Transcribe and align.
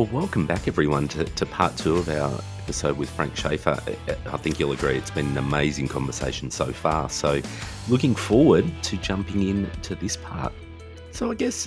Well, 0.00 0.08
welcome 0.14 0.46
back 0.46 0.66
everyone 0.66 1.08
to, 1.08 1.24
to 1.24 1.44
part 1.44 1.76
two 1.76 1.98
of 1.98 2.08
our 2.08 2.40
episode 2.56 2.96
with 2.96 3.10
Frank 3.10 3.36
Schaeffer. 3.36 3.78
I 4.08 4.36
think 4.38 4.58
you'll 4.58 4.72
agree 4.72 4.96
it's 4.96 5.10
been 5.10 5.26
an 5.26 5.36
amazing 5.36 5.88
conversation 5.88 6.50
so 6.50 6.72
far. 6.72 7.10
So, 7.10 7.42
looking 7.86 8.14
forward 8.14 8.64
to 8.84 8.96
jumping 8.96 9.46
in 9.46 9.70
to 9.82 9.94
this 9.94 10.16
part. 10.16 10.54
So, 11.10 11.30
I 11.30 11.34
guess 11.34 11.66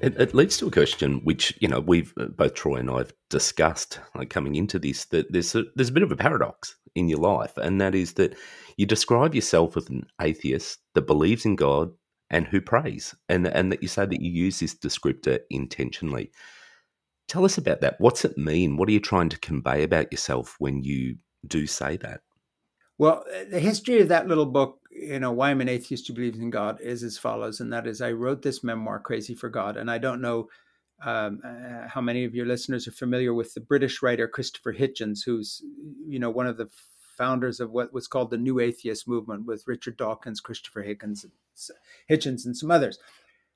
it, 0.00 0.20
it 0.20 0.34
leads 0.34 0.56
to 0.58 0.68
a 0.68 0.70
question 0.70 1.16
which 1.24 1.58
you 1.60 1.66
know 1.66 1.80
we've 1.80 2.14
uh, 2.16 2.26
both 2.26 2.54
Troy 2.54 2.76
and 2.76 2.88
I 2.88 2.98
have 2.98 3.12
discussed, 3.28 3.98
like 4.14 4.30
coming 4.30 4.54
into 4.54 4.78
this, 4.78 5.06
that 5.06 5.32
there's 5.32 5.56
a, 5.56 5.64
there's 5.74 5.88
a 5.88 5.94
bit 5.94 6.04
of 6.04 6.12
a 6.12 6.16
paradox 6.16 6.76
in 6.94 7.08
your 7.08 7.18
life, 7.18 7.56
and 7.56 7.80
that 7.80 7.96
is 7.96 8.12
that 8.12 8.36
you 8.76 8.86
describe 8.86 9.34
yourself 9.34 9.76
as 9.76 9.88
an 9.88 10.06
atheist 10.20 10.78
that 10.94 11.08
believes 11.08 11.44
in 11.44 11.56
God 11.56 11.90
and 12.30 12.46
who 12.46 12.60
prays, 12.60 13.16
and 13.28 13.48
and 13.48 13.72
that 13.72 13.82
you 13.82 13.88
say 13.88 14.06
that 14.06 14.22
you 14.22 14.30
use 14.30 14.60
this 14.60 14.76
descriptor 14.76 15.40
intentionally. 15.50 16.30
Tell 17.28 17.44
us 17.44 17.58
about 17.58 17.80
that. 17.80 17.96
What's 17.98 18.24
it 18.24 18.36
mean? 18.36 18.76
What 18.76 18.88
are 18.88 18.92
you 18.92 19.00
trying 19.00 19.28
to 19.30 19.38
convey 19.38 19.82
about 19.82 20.12
yourself 20.12 20.56
when 20.58 20.82
you 20.82 21.16
do 21.46 21.66
say 21.66 21.96
that? 21.98 22.20
Well, 22.98 23.24
uh, 23.34 23.44
the 23.50 23.60
history 23.60 24.00
of 24.00 24.08
that 24.08 24.28
little 24.28 24.46
book, 24.46 24.80
you 24.90 25.18
know, 25.18 25.32
Why 25.32 25.50
I'm 25.50 25.60
an 25.60 25.68
Atheist 25.68 26.06
Who 26.06 26.14
Believes 26.14 26.38
in 26.38 26.50
God, 26.50 26.80
is 26.80 27.02
as 27.02 27.18
follows. 27.18 27.60
And 27.60 27.72
that 27.72 27.86
is, 27.86 28.00
I 28.00 28.12
wrote 28.12 28.42
this 28.42 28.62
memoir, 28.62 29.00
Crazy 29.00 29.34
for 29.34 29.48
God. 29.48 29.76
And 29.76 29.90
I 29.90 29.98
don't 29.98 30.20
know 30.20 30.48
um, 31.02 31.40
uh, 31.44 31.88
how 31.88 32.00
many 32.00 32.24
of 32.24 32.34
your 32.34 32.46
listeners 32.46 32.86
are 32.86 32.92
familiar 32.92 33.34
with 33.34 33.54
the 33.54 33.60
British 33.60 34.02
writer 34.02 34.28
Christopher 34.28 34.72
Hitchens, 34.72 35.24
who's, 35.24 35.62
you 36.06 36.18
know, 36.18 36.30
one 36.30 36.46
of 36.46 36.56
the 36.56 36.68
founders 37.16 37.60
of 37.60 37.70
what 37.70 37.92
was 37.92 38.06
called 38.06 38.30
the 38.30 38.38
New 38.38 38.60
Atheist 38.60 39.08
Movement 39.08 39.46
with 39.46 39.66
Richard 39.66 39.96
Dawkins, 39.96 40.40
Christopher 40.40 40.84
Hitchens, 40.84 41.24
Hitchens, 42.10 42.44
and 42.44 42.56
some 42.56 42.70
others. 42.70 42.98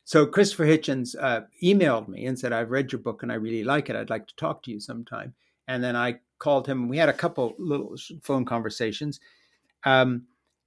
So 0.08 0.24
Christopher 0.24 0.64
Hitchens 0.64 1.14
uh, 1.20 1.42
emailed 1.62 2.08
me 2.08 2.24
and 2.24 2.38
said, 2.38 2.50
"I've 2.50 2.70
read 2.70 2.90
your 2.90 2.98
book 2.98 3.22
and 3.22 3.30
I 3.30 3.34
really 3.34 3.62
like 3.62 3.90
it. 3.90 3.94
I'd 3.94 4.08
like 4.08 4.26
to 4.28 4.36
talk 4.36 4.62
to 4.62 4.70
you 4.70 4.80
sometime." 4.80 5.34
And 5.66 5.84
then 5.84 5.96
I 5.96 6.20
called 6.38 6.66
him. 6.66 6.88
We 6.88 6.96
had 6.96 7.10
a 7.10 7.12
couple 7.12 7.54
little 7.58 7.94
phone 8.22 8.46
conversations, 8.46 9.20
um, 9.84 10.22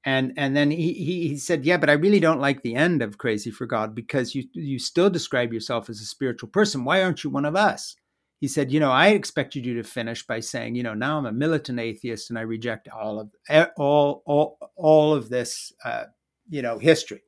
and 0.06 0.34
and 0.38 0.56
then 0.56 0.70
he, 0.70 0.94
he 0.94 1.30
he 1.30 1.38
said, 1.38 1.66
"Yeah, 1.66 1.78
but 1.78 1.90
I 1.90 1.94
really 1.94 2.20
don't 2.20 2.40
like 2.40 2.62
the 2.62 2.76
end 2.76 3.02
of 3.02 3.18
Crazy 3.18 3.50
for 3.50 3.66
God 3.66 3.96
because 3.96 4.36
you 4.36 4.44
you 4.54 4.78
still 4.78 5.10
describe 5.10 5.52
yourself 5.52 5.90
as 5.90 6.02
a 6.02 6.06
spiritual 6.06 6.50
person. 6.50 6.86
Why 6.86 7.02
aren't 7.02 7.24
you 7.24 7.32
one 7.32 7.46
of 7.46 7.56
us?" 7.56 7.96
He 8.42 8.48
said, 8.48 8.72
"You 8.72 8.80
know, 8.80 8.92
I 8.92 9.08
expected 9.08 9.66
you 9.66 9.74
to 9.82 9.84
finish 9.84 10.22
by 10.28 10.42
saying, 10.42 10.76
you 10.76 10.84
know, 10.84 10.94
now 10.94 11.18
I'm 11.18 11.26
a 11.26 11.32
militant 11.32 11.80
atheist 11.80 12.30
and 12.30 12.38
I 12.38 12.44
reject 12.44 12.90
all 12.90 13.20
of 13.20 13.32
all 13.76 14.22
all 14.28 14.60
all 14.76 15.16
of 15.16 15.30
this, 15.30 15.74
uh, 15.84 16.06
you 16.48 16.62
know, 16.62 16.78
history." 16.78 17.24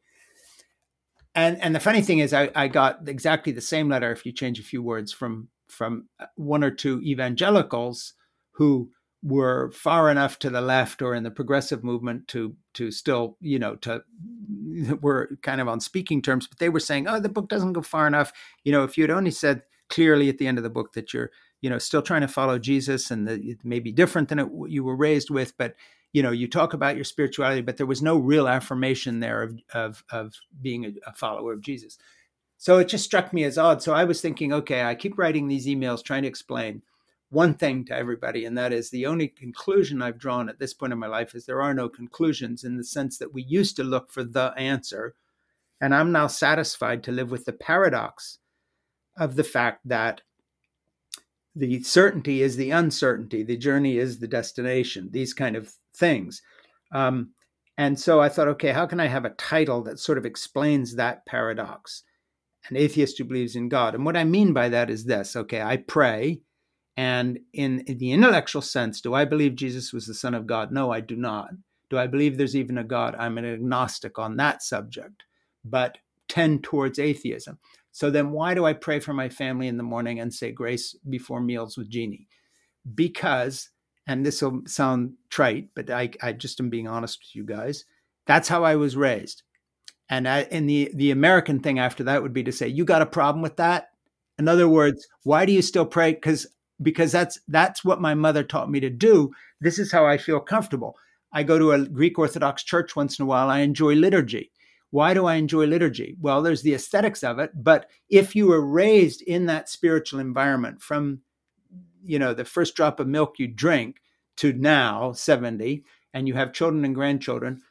And 1.35 1.61
and 1.61 1.75
the 1.75 1.79
funny 1.79 2.01
thing 2.01 2.19
is 2.19 2.33
I, 2.33 2.49
I 2.55 2.67
got 2.67 3.07
exactly 3.07 3.51
the 3.51 3.61
same 3.61 3.89
letter 3.89 4.11
if 4.11 4.25
you 4.25 4.31
change 4.31 4.59
a 4.59 4.63
few 4.63 4.81
words 4.81 5.11
from 5.11 5.49
from 5.67 6.07
uh, 6.19 6.25
one 6.35 6.63
or 6.63 6.71
two 6.71 7.01
evangelicals 7.01 8.13
who 8.51 8.91
were 9.23 9.71
far 9.71 10.11
enough 10.11 10.37
to 10.37 10.49
the 10.49 10.61
left 10.61 11.01
or 11.01 11.15
in 11.15 11.23
the 11.23 11.31
progressive 11.31 11.83
movement 11.83 12.27
to 12.27 12.55
to 12.73 12.91
still 12.91 13.37
you 13.39 13.57
know 13.57 13.75
to 13.77 14.03
were 15.01 15.37
kind 15.41 15.61
of 15.61 15.67
on 15.67 15.79
speaking 15.79 16.21
terms 16.21 16.45
but 16.47 16.59
they 16.59 16.69
were 16.69 16.79
saying 16.79 17.07
oh 17.07 17.19
the 17.19 17.29
book 17.29 17.49
doesn't 17.49 17.73
go 17.73 17.81
far 17.81 18.07
enough. 18.07 18.31
You 18.63 18.71
know 18.71 18.83
if 18.83 18.97
you 18.97 19.03
had 19.03 19.11
only 19.11 19.31
said 19.31 19.63
clearly 19.89 20.29
at 20.29 20.37
the 20.37 20.47
end 20.47 20.57
of 20.57 20.63
the 20.63 20.69
book 20.69 20.93
that 20.93 21.13
you're 21.13 21.31
you 21.61 21.69
know 21.69 21.77
still 21.77 22.01
trying 22.01 22.21
to 22.21 22.27
follow 22.27 22.57
jesus 22.57 23.11
and 23.11 23.27
that 23.27 23.39
it 23.41 23.63
may 23.63 23.79
be 23.79 23.91
different 23.91 24.29
than 24.29 24.39
it, 24.39 24.47
you 24.67 24.83
were 24.83 24.95
raised 24.95 25.29
with 25.29 25.55
but 25.57 25.75
you 26.13 26.23
know 26.23 26.31
you 26.31 26.47
talk 26.47 26.73
about 26.73 26.95
your 26.95 27.03
spirituality 27.03 27.61
but 27.61 27.77
there 27.77 27.85
was 27.85 28.01
no 28.01 28.17
real 28.17 28.47
affirmation 28.47 29.19
there 29.19 29.41
of 29.41 29.59
of, 29.73 30.03
of 30.11 30.35
being 30.61 30.85
a, 30.85 30.93
a 31.07 31.13
follower 31.13 31.53
of 31.53 31.61
jesus. 31.61 31.97
So 32.57 32.77
it 32.77 32.87
just 32.87 33.03
struck 33.03 33.33
me 33.33 33.43
as 33.43 33.57
odd. 33.57 33.83
So 33.83 33.93
i 33.93 34.05
was 34.05 34.21
thinking 34.21 34.53
okay 34.53 34.83
i 34.83 34.95
keep 34.95 35.17
writing 35.17 35.47
these 35.47 35.67
emails 35.67 36.03
trying 36.03 36.21
to 36.23 36.29
explain 36.29 36.81
one 37.33 37.55
thing 37.55 37.83
to 37.83 37.95
everybody 37.97 38.45
and 38.45 38.55
that 38.55 38.71
is 38.71 38.91
the 38.91 39.07
only 39.07 39.27
conclusion 39.27 40.03
i've 40.03 40.19
drawn 40.19 40.47
at 40.47 40.59
this 40.59 40.73
point 40.73 40.93
in 40.93 40.99
my 40.99 41.07
life 41.07 41.33
is 41.33 41.45
there 41.45 41.63
are 41.63 41.73
no 41.73 41.89
conclusions 41.89 42.63
in 42.63 42.77
the 42.77 42.83
sense 42.83 43.17
that 43.17 43.33
we 43.33 43.41
used 43.41 43.75
to 43.75 43.83
look 43.83 44.11
for 44.11 44.23
the 44.23 44.53
answer 44.55 45.15
and 45.81 45.95
i'm 45.95 46.11
now 46.11 46.27
satisfied 46.27 47.03
to 47.03 47.11
live 47.11 47.31
with 47.31 47.45
the 47.45 47.51
paradox 47.53 48.37
of 49.17 49.35
the 49.35 49.43
fact 49.43 49.81
that 49.83 50.21
the 51.55 51.81
certainty 51.81 52.43
is 52.43 52.55
the 52.55 52.69
uncertainty 52.69 53.41
the 53.41 53.57
journey 53.57 53.97
is 53.97 54.19
the 54.19 54.27
destination 54.27 55.09
these 55.11 55.33
kind 55.33 55.55
of 55.55 55.73
things. 55.95 56.41
Um, 56.91 57.31
and 57.77 57.99
so 57.99 58.21
I 58.21 58.29
thought, 58.29 58.47
okay, 58.49 58.71
how 58.71 58.85
can 58.85 58.99
I 58.99 59.07
have 59.07 59.25
a 59.25 59.31
title 59.31 59.81
that 59.83 59.99
sort 59.99 60.17
of 60.17 60.25
explains 60.25 60.95
that 60.95 61.25
paradox? 61.25 62.03
An 62.69 62.77
atheist 62.77 63.17
who 63.17 63.23
believes 63.25 63.55
in 63.55 63.67
God. 63.67 63.95
And 63.95 64.05
what 64.05 64.15
I 64.15 64.23
mean 64.23 64.53
by 64.53 64.69
that 64.69 64.89
is 64.89 65.05
this 65.05 65.35
okay, 65.35 65.61
I 65.61 65.77
pray. 65.77 66.41
And 66.95 67.39
in, 67.53 67.79
in 67.81 67.97
the 67.97 68.11
intellectual 68.11 68.61
sense, 68.61 69.01
do 69.01 69.15
I 69.15 69.25
believe 69.25 69.55
Jesus 69.55 69.91
was 69.91 70.05
the 70.05 70.13
Son 70.13 70.35
of 70.35 70.45
God? 70.45 70.71
No, 70.71 70.91
I 70.91 70.99
do 70.99 71.15
not. 71.15 71.49
Do 71.89 71.97
I 71.97 72.05
believe 72.05 72.37
there's 72.37 72.55
even 72.55 72.77
a 72.77 72.83
God? 72.83 73.15
I'm 73.17 73.37
an 73.37 73.45
agnostic 73.45 74.19
on 74.19 74.37
that 74.37 74.61
subject, 74.61 75.23
but 75.65 75.97
tend 76.27 76.63
towards 76.63 76.99
atheism. 76.99 77.57
So 77.91 78.09
then, 78.09 78.31
why 78.31 78.53
do 78.53 78.65
I 78.65 78.73
pray 78.73 78.99
for 78.99 79.13
my 79.13 79.29
family 79.29 79.67
in 79.67 79.77
the 79.77 79.83
morning 79.83 80.19
and 80.19 80.33
say 80.33 80.51
grace 80.51 80.95
before 81.09 81.41
meals 81.41 81.77
with 81.77 81.89
Jeannie? 81.89 82.27
Because 82.95 83.69
and 84.07 84.25
this 84.25 84.41
will 84.41 84.61
sound 84.65 85.13
trite, 85.29 85.69
but 85.75 85.89
I, 85.89 86.11
I 86.21 86.33
just 86.33 86.59
am 86.59 86.69
being 86.69 86.87
honest 86.87 87.19
with 87.19 87.35
you 87.35 87.43
guys. 87.43 87.85
That's 88.25 88.47
how 88.47 88.63
I 88.63 88.75
was 88.75 88.95
raised. 88.95 89.43
And 90.09 90.27
I, 90.27 90.41
and 90.51 90.69
the 90.69 90.91
the 90.93 91.11
American 91.11 91.59
thing 91.59 91.79
after 91.79 92.03
that 92.03 92.21
would 92.21 92.33
be 92.33 92.43
to 92.43 92.51
say, 92.51 92.67
"You 92.67 92.85
got 92.85 93.01
a 93.01 93.05
problem 93.07 93.41
with 93.41 93.57
that?" 93.57 93.89
In 94.37 94.47
other 94.47 94.67
words, 94.67 95.07
why 95.23 95.45
do 95.45 95.53
you 95.53 95.61
still 95.61 95.85
pray? 95.85 96.13
Because 96.13 96.47
because 96.81 97.11
that's 97.11 97.39
that's 97.47 97.85
what 97.85 98.01
my 98.01 98.13
mother 98.13 98.43
taught 98.43 98.69
me 98.69 98.79
to 98.81 98.89
do. 98.89 99.31
This 99.61 99.79
is 99.79 99.91
how 99.91 100.05
I 100.05 100.17
feel 100.17 100.39
comfortable. 100.39 100.97
I 101.31 101.43
go 101.43 101.57
to 101.57 101.71
a 101.71 101.85
Greek 101.85 102.19
Orthodox 102.19 102.63
church 102.63 102.95
once 102.95 103.17
in 103.17 103.23
a 103.23 103.25
while. 103.25 103.49
I 103.49 103.59
enjoy 103.59 103.95
liturgy. 103.95 104.51
Why 104.91 105.15
do 105.15 105.25
I 105.25 105.35
enjoy 105.35 105.65
liturgy? 105.65 106.15
Well, 106.21 106.43
there's 106.43 106.61
the 106.61 106.75
aesthetics 106.75 107.23
of 107.23 107.39
it, 107.39 107.51
but 107.55 107.89
if 108.09 108.35
you 108.35 108.47
were 108.47 108.63
raised 108.63 109.23
in 109.23 109.47
that 109.47 109.67
spiritual 109.67 110.19
environment 110.19 110.83
from 110.83 111.21
you 112.05 112.19
know 112.19 112.33
the 112.33 112.45
first 112.45 112.75
drop 112.75 112.99
of 112.99 113.07
milk 113.07 113.39
you 113.39 113.47
drink 113.47 114.01
to 114.37 114.53
now 114.53 115.11
70 115.11 115.83
and 116.13 116.27
you 116.27 116.33
have 116.33 116.53
children 116.53 116.85
and 116.85 116.95
grandchildren 116.95 117.61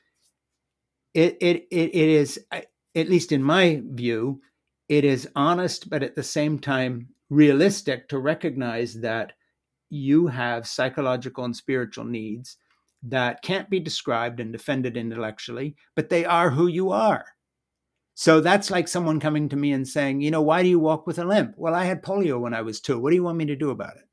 it 1.14 1.36
it 1.40 1.66
it, 1.70 1.94
it 1.94 2.08
is 2.08 2.40
at 2.50 3.08
least 3.08 3.32
in 3.32 3.42
my 3.42 3.82
view 3.90 4.40
it 4.88 5.04
is 5.04 5.28
honest 5.36 5.90
but 5.90 6.02
at 6.02 6.14
the 6.14 6.22
same 6.22 6.58
time 6.58 7.08
realistic 7.30 8.08
to 8.08 8.18
recognize 8.18 8.94
that 8.94 9.32
you 9.90 10.26
have 10.26 10.66
psychological 10.66 11.44
and 11.44 11.56
spiritual 11.56 12.04
needs 12.04 12.56
that 13.02 13.42
can't 13.42 13.68
be 13.68 13.80
described 13.80 14.40
and 14.40 14.52
defended 14.52 14.96
intellectually 14.96 15.74
but 15.96 16.08
they 16.08 16.24
are 16.24 16.50
who 16.50 16.66
you 16.66 16.90
are 16.90 17.24
so 18.14 18.40
that's 18.40 18.70
like 18.70 18.88
someone 18.88 19.20
coming 19.20 19.48
to 19.48 19.56
me 19.56 19.72
and 19.72 19.88
saying, 19.88 20.20
you 20.20 20.30
know, 20.30 20.42
why 20.42 20.62
do 20.62 20.68
you 20.68 20.78
walk 20.78 21.06
with 21.06 21.18
a 21.18 21.24
limp? 21.24 21.54
Well, 21.56 21.74
I 21.74 21.84
had 21.84 22.02
polio 22.02 22.38
when 22.40 22.54
I 22.54 22.62
was 22.62 22.80
two. 22.80 22.98
What 22.98 23.10
do 23.10 23.16
you 23.16 23.22
want 23.22 23.38
me 23.38 23.46
to 23.46 23.56
do 23.56 23.70
about 23.70 23.96
it? 23.96 24.04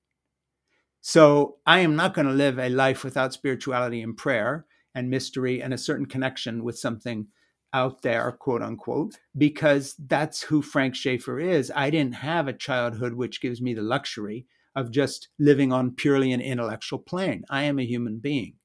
So 1.01 1.57
I 1.65 1.79
am 1.79 1.95
not 1.95 2.13
going 2.13 2.27
to 2.27 2.33
live 2.33 2.59
a 2.59 2.69
life 2.69 3.03
without 3.03 3.33
spirituality 3.33 4.01
and 4.01 4.17
prayer 4.17 4.65
and 4.93 5.09
mystery 5.09 5.61
and 5.61 5.73
a 5.73 5.77
certain 5.77 6.05
connection 6.05 6.63
with 6.63 6.77
something 6.77 7.27
out 7.73 8.01
there, 8.01 8.31
quote 8.31 8.61
unquote, 8.61 9.15
because 9.37 9.95
that's 9.97 10.41
who 10.41 10.61
Frank 10.61 10.95
Schaeffer 10.95 11.39
is. 11.39 11.71
I 11.75 11.89
didn't 11.89 12.15
have 12.15 12.47
a 12.47 12.53
childhood 12.53 13.13
which 13.13 13.41
gives 13.41 13.61
me 13.61 13.73
the 13.73 13.81
luxury 13.81 14.47
of 14.75 14.91
just 14.91 15.29
living 15.37 15.71
on 15.71 15.95
purely 15.95 16.31
an 16.31 16.41
intellectual 16.41 16.99
plane. 16.99 17.43
I 17.49 17.63
am 17.63 17.79
a 17.79 17.85
human 17.85 18.19
being. 18.19 18.55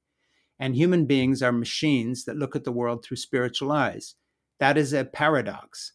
And 0.58 0.74
human 0.74 1.06
beings 1.06 1.42
are 1.42 1.52
machines 1.52 2.24
that 2.24 2.36
look 2.36 2.54
at 2.56 2.64
the 2.64 2.72
world 2.72 3.04
through 3.04 3.16
spiritual 3.16 3.72
eyes. 3.72 4.14
That 4.60 4.78
is 4.78 4.92
a 4.92 5.04
paradox. 5.04 5.92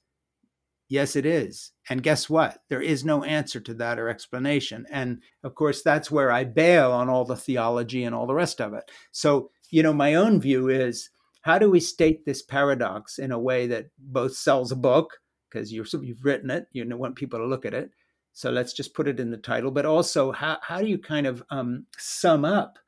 Yes, 0.89 1.15
it 1.15 1.25
is. 1.25 1.71
And 1.89 2.01
guess 2.01 2.29
what? 2.29 2.57
There 2.67 2.81
is 2.81 3.05
no 3.05 3.23
answer 3.23 3.59
to 3.59 3.75
that 3.75 3.99
or 3.99 4.09
explanation. 4.09 4.87
And 4.89 5.21
of 5.43 5.53
course, 5.53 5.83
that's 5.83 6.09
where 6.09 6.31
I 6.31 6.43
bail 6.43 6.91
on 6.91 7.09
all 7.09 7.25
the 7.25 7.35
theology 7.35 8.03
and 8.03 8.15
all 8.15 8.25
the 8.25 8.33
rest 8.33 8.59
of 8.59 8.73
it. 8.73 8.89
So, 9.11 9.51
you 9.69 9.83
know, 9.83 9.93
my 9.93 10.15
own 10.15 10.41
view 10.41 10.69
is 10.69 11.11
how 11.41 11.59
do 11.59 11.69
we 11.69 11.79
state 11.79 12.25
this 12.25 12.41
paradox 12.41 13.19
in 13.19 13.31
a 13.31 13.39
way 13.39 13.67
that 13.67 13.85
both 13.99 14.35
sells 14.35 14.71
a 14.71 14.75
book, 14.75 15.19
because 15.49 15.71
you've 15.71 16.25
written 16.25 16.49
it, 16.49 16.65
you 16.73 16.85
want 16.97 17.15
people 17.15 17.39
to 17.39 17.45
look 17.45 17.65
at 17.65 17.75
it. 17.75 17.91
So 18.33 18.49
let's 18.49 18.73
just 18.73 18.95
put 18.95 19.07
it 19.07 19.19
in 19.19 19.29
the 19.29 19.37
title, 19.37 19.69
but 19.69 19.85
also 19.85 20.31
how, 20.31 20.57
how 20.61 20.79
do 20.79 20.87
you 20.87 20.97
kind 20.97 21.27
of 21.27 21.43
um, 21.51 21.85
sum 21.97 22.45
up 22.45 22.79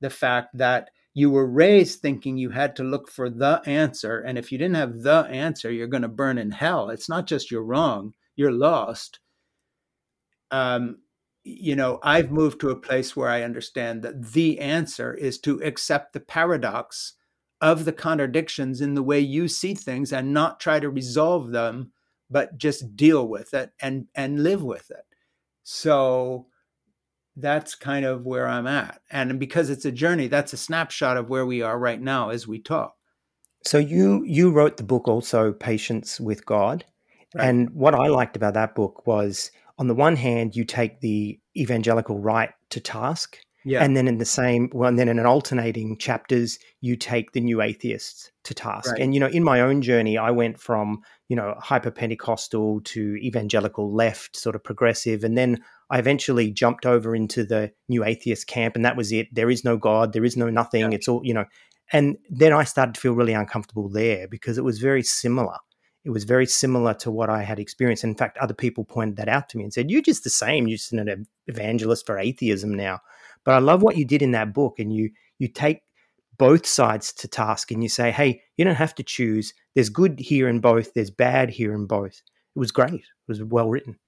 the 0.00 0.10
fact 0.10 0.56
that 0.56 0.90
you 1.14 1.30
were 1.30 1.46
raised 1.46 2.00
thinking 2.00 2.36
you 2.36 2.50
had 2.50 2.76
to 2.76 2.84
look 2.84 3.10
for 3.10 3.28
the 3.28 3.60
answer. 3.66 4.20
And 4.20 4.38
if 4.38 4.52
you 4.52 4.58
didn't 4.58 4.76
have 4.76 5.02
the 5.02 5.26
answer, 5.28 5.70
you're 5.70 5.88
going 5.88 6.02
to 6.02 6.08
burn 6.08 6.38
in 6.38 6.50
hell. 6.50 6.90
It's 6.90 7.08
not 7.08 7.26
just 7.26 7.50
you're 7.50 7.64
wrong, 7.64 8.14
you're 8.36 8.52
lost. 8.52 9.18
Um, 10.50 10.98
you 11.42 11.74
know, 11.74 11.98
I've 12.02 12.30
moved 12.30 12.60
to 12.60 12.70
a 12.70 12.76
place 12.76 13.16
where 13.16 13.28
I 13.28 13.42
understand 13.42 14.02
that 14.02 14.32
the 14.32 14.60
answer 14.60 15.14
is 15.14 15.38
to 15.40 15.60
accept 15.62 16.12
the 16.12 16.20
paradox 16.20 17.14
of 17.60 17.84
the 17.84 17.92
contradictions 17.92 18.80
in 18.80 18.94
the 18.94 19.02
way 19.02 19.20
you 19.20 19.48
see 19.48 19.74
things 19.74 20.12
and 20.12 20.32
not 20.32 20.60
try 20.60 20.80
to 20.80 20.90
resolve 20.90 21.50
them, 21.50 21.92
but 22.30 22.56
just 22.56 22.96
deal 22.96 23.26
with 23.26 23.52
it 23.52 23.72
and, 23.80 24.06
and 24.14 24.42
live 24.42 24.62
with 24.62 24.90
it. 24.90 25.04
So 25.62 26.46
that's 27.40 27.74
kind 27.74 28.04
of 28.04 28.24
where 28.24 28.46
I'm 28.46 28.66
at. 28.66 29.00
And 29.10 29.38
because 29.38 29.70
it's 29.70 29.84
a 29.84 29.92
journey, 29.92 30.28
that's 30.28 30.52
a 30.52 30.56
snapshot 30.56 31.16
of 31.16 31.28
where 31.28 31.46
we 31.46 31.62
are 31.62 31.78
right 31.78 32.00
now 32.00 32.30
as 32.30 32.46
we 32.46 32.60
talk. 32.60 32.96
So 33.64 33.78
you 33.78 34.24
you 34.24 34.50
wrote 34.50 34.76
the 34.76 34.84
book 34.84 35.06
also 35.06 35.52
Patience 35.52 36.20
with 36.20 36.46
God. 36.46 36.84
Right. 37.34 37.48
And 37.48 37.70
what 37.70 37.94
I 37.94 38.08
liked 38.08 38.36
about 38.36 38.54
that 38.54 38.74
book 38.74 39.06
was 39.06 39.50
on 39.78 39.86
the 39.86 39.94
one 39.94 40.16
hand 40.16 40.56
you 40.56 40.64
take 40.64 41.00
the 41.00 41.38
evangelical 41.56 42.18
right 42.18 42.50
to 42.70 42.80
task 42.80 43.38
yeah. 43.64 43.84
And 43.84 43.96
then 43.96 44.08
in 44.08 44.18
the 44.18 44.24
same, 44.24 44.70
well, 44.72 44.88
and 44.88 44.98
then 44.98 45.08
in 45.08 45.18
an 45.18 45.26
alternating 45.26 45.98
chapters, 45.98 46.58
you 46.80 46.96
take 46.96 47.32
the 47.32 47.40
new 47.40 47.60
atheists 47.60 48.30
to 48.44 48.54
task. 48.54 48.92
Right. 48.92 49.02
And, 49.02 49.12
you 49.12 49.20
know, 49.20 49.26
in 49.26 49.44
my 49.44 49.60
own 49.60 49.82
journey, 49.82 50.16
I 50.16 50.30
went 50.30 50.58
from, 50.58 51.02
you 51.30 51.36
know, 51.36 51.54
hyper 51.60 51.92
Pentecostal 51.92 52.80
to 52.80 53.16
evangelical 53.22 53.94
left, 53.94 54.36
sort 54.36 54.56
of 54.56 54.64
progressive. 54.64 55.22
And 55.22 55.38
then 55.38 55.62
I 55.88 56.00
eventually 56.00 56.50
jumped 56.50 56.84
over 56.84 57.14
into 57.14 57.44
the 57.44 57.70
new 57.88 58.02
atheist 58.02 58.48
camp, 58.48 58.74
and 58.74 58.84
that 58.84 58.96
was 58.96 59.12
it. 59.12 59.32
There 59.32 59.48
is 59.48 59.64
no 59.64 59.76
God, 59.76 60.12
there 60.12 60.24
is 60.24 60.36
no 60.36 60.50
nothing. 60.50 60.80
Yeah. 60.80 60.90
It's 60.90 61.06
all, 61.06 61.20
you 61.22 61.32
know. 61.32 61.44
And 61.92 62.18
then 62.30 62.52
I 62.52 62.64
started 62.64 62.96
to 62.96 63.00
feel 63.00 63.12
really 63.12 63.32
uncomfortable 63.32 63.88
there 63.88 64.26
because 64.26 64.58
it 64.58 64.64
was 64.64 64.80
very 64.80 65.04
similar. 65.04 65.56
It 66.04 66.10
was 66.10 66.24
very 66.24 66.46
similar 66.46 66.94
to 66.94 67.12
what 67.12 67.30
I 67.30 67.44
had 67.44 67.60
experienced. 67.60 68.02
In 68.02 68.16
fact, 68.16 68.36
other 68.38 68.54
people 68.54 68.84
pointed 68.84 69.16
that 69.16 69.28
out 69.28 69.48
to 69.50 69.56
me 69.56 69.62
and 69.62 69.72
said, 69.72 69.88
You're 69.88 70.02
just 70.02 70.24
the 70.24 70.30
same. 70.30 70.66
You're 70.66 70.78
just 70.78 70.92
an 70.92 71.28
evangelist 71.46 72.06
for 72.06 72.18
atheism 72.18 72.74
now. 72.74 72.98
But 73.44 73.54
I 73.54 73.58
love 73.58 73.82
what 73.82 73.96
you 73.96 74.04
did 74.04 74.20
in 74.20 74.32
that 74.32 74.52
book, 74.52 74.80
and 74.80 74.92
you 74.92 75.10
you 75.38 75.46
take 75.46 75.82
both 76.40 76.66
sides 76.66 77.12
to 77.12 77.28
task, 77.28 77.70
and 77.70 77.82
you 77.82 77.90
say, 77.90 78.10
"Hey, 78.10 78.42
you 78.56 78.64
don't 78.64 78.74
have 78.74 78.94
to 78.94 79.02
choose. 79.02 79.52
There's 79.74 79.90
good 79.90 80.18
here 80.18 80.48
in 80.48 80.60
both. 80.60 80.94
There's 80.94 81.10
bad 81.10 81.50
here 81.50 81.74
in 81.74 81.86
both." 81.86 82.22
It 82.56 82.58
was 82.58 82.72
great. 82.72 82.94
It 82.94 83.28
was 83.28 83.44
well 83.44 83.68
written. 83.68 83.98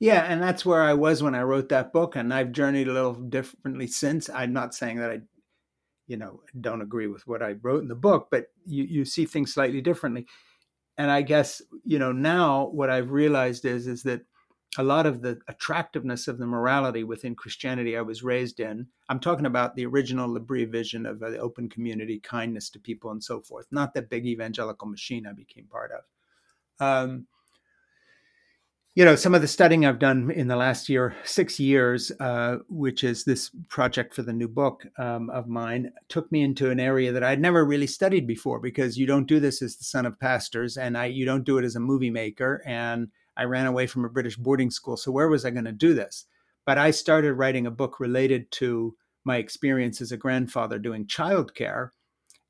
Yeah, 0.00 0.22
and 0.22 0.42
that's 0.42 0.64
where 0.66 0.82
I 0.82 0.94
was 0.94 1.22
when 1.22 1.34
I 1.36 1.42
wrote 1.42 1.68
that 1.68 1.92
book, 1.92 2.16
and 2.16 2.32
I've 2.32 2.50
journeyed 2.50 2.88
a 2.88 2.92
little 2.92 3.12
differently 3.12 3.86
since. 3.86 4.30
I'm 4.30 4.54
not 4.54 4.74
saying 4.74 4.96
that 4.98 5.10
I, 5.10 5.20
you 6.06 6.16
know, 6.16 6.40
don't 6.58 6.82
agree 6.82 7.06
with 7.06 7.26
what 7.28 7.42
I 7.42 7.56
wrote 7.62 7.82
in 7.82 7.88
the 7.88 7.94
book, 7.94 8.28
but 8.30 8.46
you 8.64 8.84
you 8.84 9.04
see 9.04 9.26
things 9.26 9.52
slightly 9.52 9.82
differently. 9.82 10.26
And 10.96 11.10
I 11.10 11.20
guess 11.22 11.60
you 11.84 11.98
know 11.98 12.12
now 12.12 12.68
what 12.72 12.88
I've 12.88 13.12
realized 13.12 13.66
is 13.66 13.86
is 13.86 14.02
that 14.04 14.22
a 14.78 14.82
lot 14.82 15.06
of 15.06 15.20
the 15.20 15.38
attractiveness 15.48 16.28
of 16.28 16.38
the 16.38 16.46
morality 16.46 17.04
within 17.04 17.34
Christianity 17.34 17.96
I 17.96 18.00
was 18.02 18.22
raised 18.22 18.58
in. 18.58 18.86
I'm 19.08 19.20
talking 19.20 19.46
about 19.46 19.76
the 19.76 19.84
original 19.84 20.32
L'Abri 20.32 20.64
vision 20.64 21.04
of 21.04 21.20
the 21.20 21.38
open 21.38 21.68
community, 21.68 22.18
kindness 22.20 22.70
to 22.70 22.78
people, 22.78 23.10
and 23.10 23.22
so 23.22 23.40
forth, 23.40 23.66
not 23.70 23.92
that 23.94 24.08
big 24.08 24.26
evangelical 24.26 24.88
machine 24.88 25.26
I 25.26 25.32
became 25.32 25.66
part 25.66 25.92
of. 25.92 26.86
Um, 26.86 27.26
you 28.94 29.06
know, 29.06 29.16
some 29.16 29.34
of 29.34 29.40
the 29.40 29.48
studying 29.48 29.86
I've 29.86 29.98
done 29.98 30.30
in 30.30 30.48
the 30.48 30.56
last 30.56 30.88
year, 30.88 31.16
six 31.24 31.58
years, 31.58 32.12
uh, 32.20 32.58
which 32.68 33.04
is 33.04 33.24
this 33.24 33.50
project 33.68 34.14
for 34.14 34.22
the 34.22 34.34
new 34.34 34.48
book 34.48 34.86
um, 34.98 35.30
of 35.30 35.48
mine, 35.48 35.92
took 36.08 36.30
me 36.30 36.42
into 36.42 36.70
an 36.70 36.78
area 36.78 37.10
that 37.12 37.24
I'd 37.24 37.40
never 37.40 37.64
really 37.64 37.86
studied 37.86 38.26
before 38.26 38.58
because 38.58 38.98
you 38.98 39.06
don't 39.06 39.26
do 39.26 39.40
this 39.40 39.62
as 39.62 39.76
the 39.76 39.84
son 39.84 40.04
of 40.04 40.20
pastors, 40.20 40.76
and 40.76 40.98
I, 40.98 41.06
you 41.06 41.24
don't 41.24 41.44
do 41.44 41.56
it 41.56 41.64
as 41.64 41.74
a 41.74 41.80
movie 41.80 42.10
maker, 42.10 42.62
and 42.66 43.08
I 43.36 43.44
ran 43.44 43.66
away 43.66 43.86
from 43.86 44.04
a 44.04 44.10
British 44.10 44.36
boarding 44.36 44.70
school. 44.70 44.96
So 44.96 45.10
where 45.10 45.28
was 45.28 45.44
I 45.44 45.50
going 45.50 45.64
to 45.64 45.72
do 45.72 45.94
this? 45.94 46.26
But 46.66 46.78
I 46.78 46.90
started 46.90 47.34
writing 47.34 47.66
a 47.66 47.70
book 47.70 47.98
related 47.98 48.50
to 48.52 48.94
my 49.24 49.36
experience 49.36 50.00
as 50.00 50.12
a 50.12 50.16
grandfather 50.16 50.78
doing 50.78 51.06
childcare. 51.06 51.90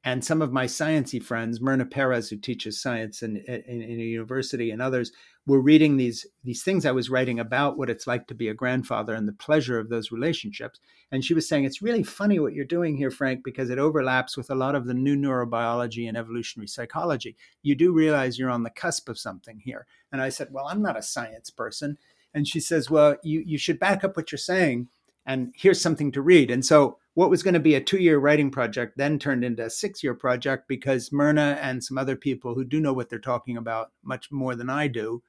And 0.05 0.25
some 0.25 0.43
of 0.43 0.53
my 0.53 0.67
sciencey 0.67 1.23
friends, 1.23 1.61
Myrna 1.61 1.87
Perez, 1.87 2.29
who 2.29 2.37
teaches 2.37 2.81
science 2.81 3.23
in, 3.23 3.37
in, 3.37 3.83
in, 3.83 4.01
a 4.01 4.03
university, 4.03 4.73
and 4.73 4.83
others, 4.83 5.13
were 5.47 5.61
reading 5.61 5.97
these 5.97 6.27
these 6.43 6.63
things 6.63 6.85
I 6.85 6.93
was 6.93 7.11
writing 7.11 7.39
about 7.39 7.79
what 7.79 7.91
it's 7.91 8.07
like 8.07 8.27
to 8.27 8.35
be 8.35 8.49
a 8.49 8.55
grandfather 8.55 9.15
and 9.15 9.29
the 9.29 9.33
pleasure 9.33 9.79
of 9.79 9.89
those 9.89 10.11
relationships. 10.11 10.81
And 11.13 11.25
she 11.25 11.35
was 11.35 11.49
saying, 11.49 11.65
"It's 11.65 11.83
really 11.83 12.03
funny 12.03 12.41
what 12.41 12.53
you're 12.53 12.65
doing 12.65 12.97
here, 12.97 13.11
Frank, 13.13 13.45
because 13.45 13.71
it 13.71 13.79
overlaps 13.79 14.37
with 14.37 14.51
a 14.51 14.57
lot 14.57 14.75
of 14.75 14.87
the 14.87 14.95
new 14.95 15.17
neurobiology 15.17 16.09
and 16.09 16.17
evolutionary 16.17 16.69
psychology. 16.69 17.37
You 17.63 17.77
do 17.77 17.93
realize 17.93 18.39
you're 18.39 18.51
on 18.51 18.65
the 18.65 18.71
cusp 18.71 19.09
of 19.09 19.19
something 19.19 19.61
here." 19.65 19.87
And 20.13 20.21
I 20.21 20.29
said, 20.29 20.49
Well, 20.51 20.69
I'm 20.69 20.83
not 20.83 20.99
a 20.99 21.03
science 21.03 21.51
person. 21.51 21.97
And 22.35 22.47
she 22.47 22.61
says, 22.61 22.91
Well, 22.91 23.17
you, 23.23 23.43
you 23.45 23.59
should 23.59 23.79
back 23.79 24.05
up 24.05 24.17
what 24.17 24.31
you're 24.31 24.39
saying. 24.39 24.89
And 25.25 25.53
here's 25.57 25.81
something 25.81 26.13
to 26.13 26.23
read. 26.23 26.51
And 26.51 26.65
so, 26.65 26.99
what 27.15 27.31
was 27.31 27.43
going 27.43 27.55
to 27.55 27.61
be 27.61 27.75
a 27.75 27.81
two 27.81 27.99
year 27.99 28.19
writing 28.19 28.51
project 28.51 28.97
then 28.97 29.19
turned 29.19 29.45
into 29.45 29.65
a 29.65 29.71
six 29.71 30.03
year 30.03 30.15
project 30.15 30.67
because 30.69 31.13
Myrna 31.13 31.59
and 31.61 31.83
some 31.85 31.99
other 31.99 32.17
people 32.17 32.55
who 32.55 32.65
do 32.65 32.81
know 32.81 32.93
what 32.93 33.11
they're 33.11 33.19
talking 33.19 33.57
about 33.57 33.93
much 34.03 34.31
more 34.31 34.55
than 34.55 34.71
I 34.71 34.89
do 34.89 35.23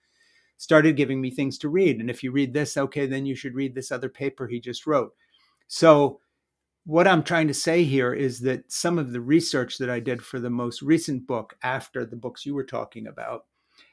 started 0.57 0.95
giving 0.95 1.19
me 1.19 1.29
things 1.29 1.57
to 1.59 1.69
read. 1.69 1.99
And 1.99 2.09
if 2.09 2.23
you 2.23 2.31
read 2.31 2.53
this, 2.53 2.77
okay, 2.77 3.05
then 3.05 3.25
you 3.25 3.35
should 3.35 3.55
read 3.55 3.75
this 3.75 3.91
other 3.91 4.09
paper 4.09 4.47
he 4.47 4.59
just 4.59 4.87
wrote. 4.87 5.13
So, 5.67 6.19
what 6.85 7.07
I'm 7.07 7.23
trying 7.23 7.47
to 7.47 7.53
say 7.53 7.85
here 7.85 8.13
is 8.13 8.41
that 8.41 8.69
some 8.69 8.99
of 8.99 9.13
the 9.13 9.21
research 9.21 9.77
that 9.77 9.89
I 9.89 10.01
did 10.01 10.21
for 10.21 10.37
the 10.37 10.49
most 10.49 10.81
recent 10.81 11.25
book 11.25 11.55
after 11.63 12.05
the 12.05 12.17
books 12.17 12.45
you 12.45 12.53
were 12.53 12.65
talking 12.65 13.07
about 13.07 13.45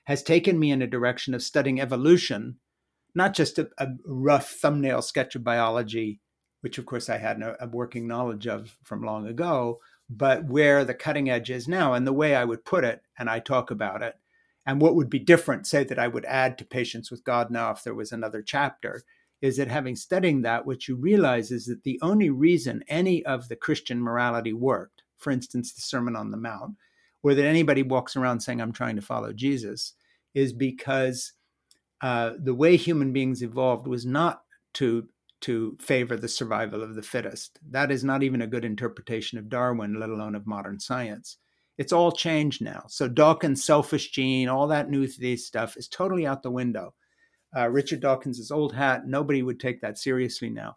has 0.04 0.24
taken 0.24 0.58
me 0.58 0.72
in 0.72 0.82
a 0.82 0.88
direction 0.88 1.32
of 1.32 1.42
studying 1.42 1.80
evolution, 1.80 2.56
not 3.14 3.32
just 3.32 3.60
a, 3.60 3.70
a 3.78 3.90
rough 4.04 4.50
thumbnail 4.50 5.02
sketch 5.02 5.36
of 5.36 5.44
biology, 5.44 6.20
which 6.60 6.78
of 6.78 6.86
course 6.86 7.08
I 7.08 7.18
had 7.18 7.40
a, 7.42 7.64
a 7.64 7.68
working 7.68 8.06
knowledge 8.06 8.46
of 8.46 8.76
from 8.84 9.02
long 9.02 9.26
ago, 9.26 9.80
but 10.08 10.44
where 10.44 10.84
the 10.84 10.94
cutting 10.94 11.30
edge 11.30 11.50
is 11.50 11.68
now 11.68 11.94
and 11.94 12.06
the 12.06 12.12
way 12.12 12.34
I 12.34 12.44
would 12.44 12.64
put 12.64 12.84
it, 12.84 13.02
and 13.18 13.30
I 13.30 13.38
talk 13.38 13.70
about 13.70 14.02
it, 14.02 14.16
and 14.66 14.80
what 14.80 14.94
would 14.94 15.10
be 15.10 15.18
different, 15.18 15.66
say 15.66 15.84
that 15.84 15.98
I 15.98 16.08
would 16.08 16.24
add 16.26 16.58
to 16.58 16.64
Patience 16.64 17.10
with 17.10 17.24
God 17.24 17.50
now 17.50 17.70
if 17.70 17.82
there 17.82 17.94
was 17.94 18.12
another 18.12 18.42
chapter, 18.42 19.02
is 19.40 19.56
that 19.56 19.68
having 19.68 19.96
studied 19.96 20.42
that, 20.42 20.66
what 20.66 20.86
you 20.86 20.96
realize 20.96 21.50
is 21.50 21.66
that 21.66 21.82
the 21.82 21.98
only 22.02 22.28
reason 22.28 22.84
any 22.88 23.24
of 23.24 23.48
the 23.48 23.56
Christian 23.56 24.00
morality 24.00 24.52
worked, 24.52 25.02
for 25.16 25.30
instance, 25.30 25.72
the 25.72 25.80
Sermon 25.80 26.14
on 26.14 26.30
the 26.30 26.36
Mount, 26.36 26.76
or 27.22 27.34
that 27.34 27.46
anybody 27.46 27.82
walks 27.82 28.16
around 28.16 28.40
saying, 28.40 28.60
I'm 28.60 28.72
trying 28.72 28.96
to 28.96 29.02
follow 29.02 29.32
Jesus, 29.32 29.94
is 30.34 30.52
because 30.52 31.32
uh, 32.02 32.32
the 32.38 32.54
way 32.54 32.76
human 32.76 33.12
beings 33.12 33.42
evolved 33.42 33.86
was 33.86 34.04
not 34.06 34.42
to 34.74 35.08
to 35.40 35.76
favor 35.80 36.16
the 36.16 36.28
survival 36.28 36.82
of 36.82 36.94
the 36.94 37.02
fittest. 37.02 37.58
That 37.70 37.90
is 37.90 38.04
not 38.04 38.22
even 38.22 38.42
a 38.42 38.46
good 38.46 38.64
interpretation 38.64 39.38
of 39.38 39.48
Darwin, 39.48 39.98
let 39.98 40.10
alone 40.10 40.34
of 40.34 40.46
modern 40.46 40.78
science. 40.78 41.38
It's 41.78 41.92
all 41.92 42.12
changed 42.12 42.62
now. 42.62 42.84
So 42.88 43.08
Dawkins' 43.08 43.64
selfish 43.64 44.10
gene, 44.10 44.48
all 44.48 44.66
that 44.68 44.90
new 44.90 45.06
stuff 45.36 45.76
is 45.76 45.88
totally 45.88 46.26
out 46.26 46.42
the 46.42 46.50
window. 46.50 46.94
Uh, 47.56 47.68
Richard 47.68 48.00
Dawkins' 48.00 48.50
old 48.50 48.74
hat, 48.74 49.06
nobody 49.06 49.42
would 49.42 49.58
take 49.58 49.80
that 49.80 49.98
seriously 49.98 50.50
now. 50.50 50.76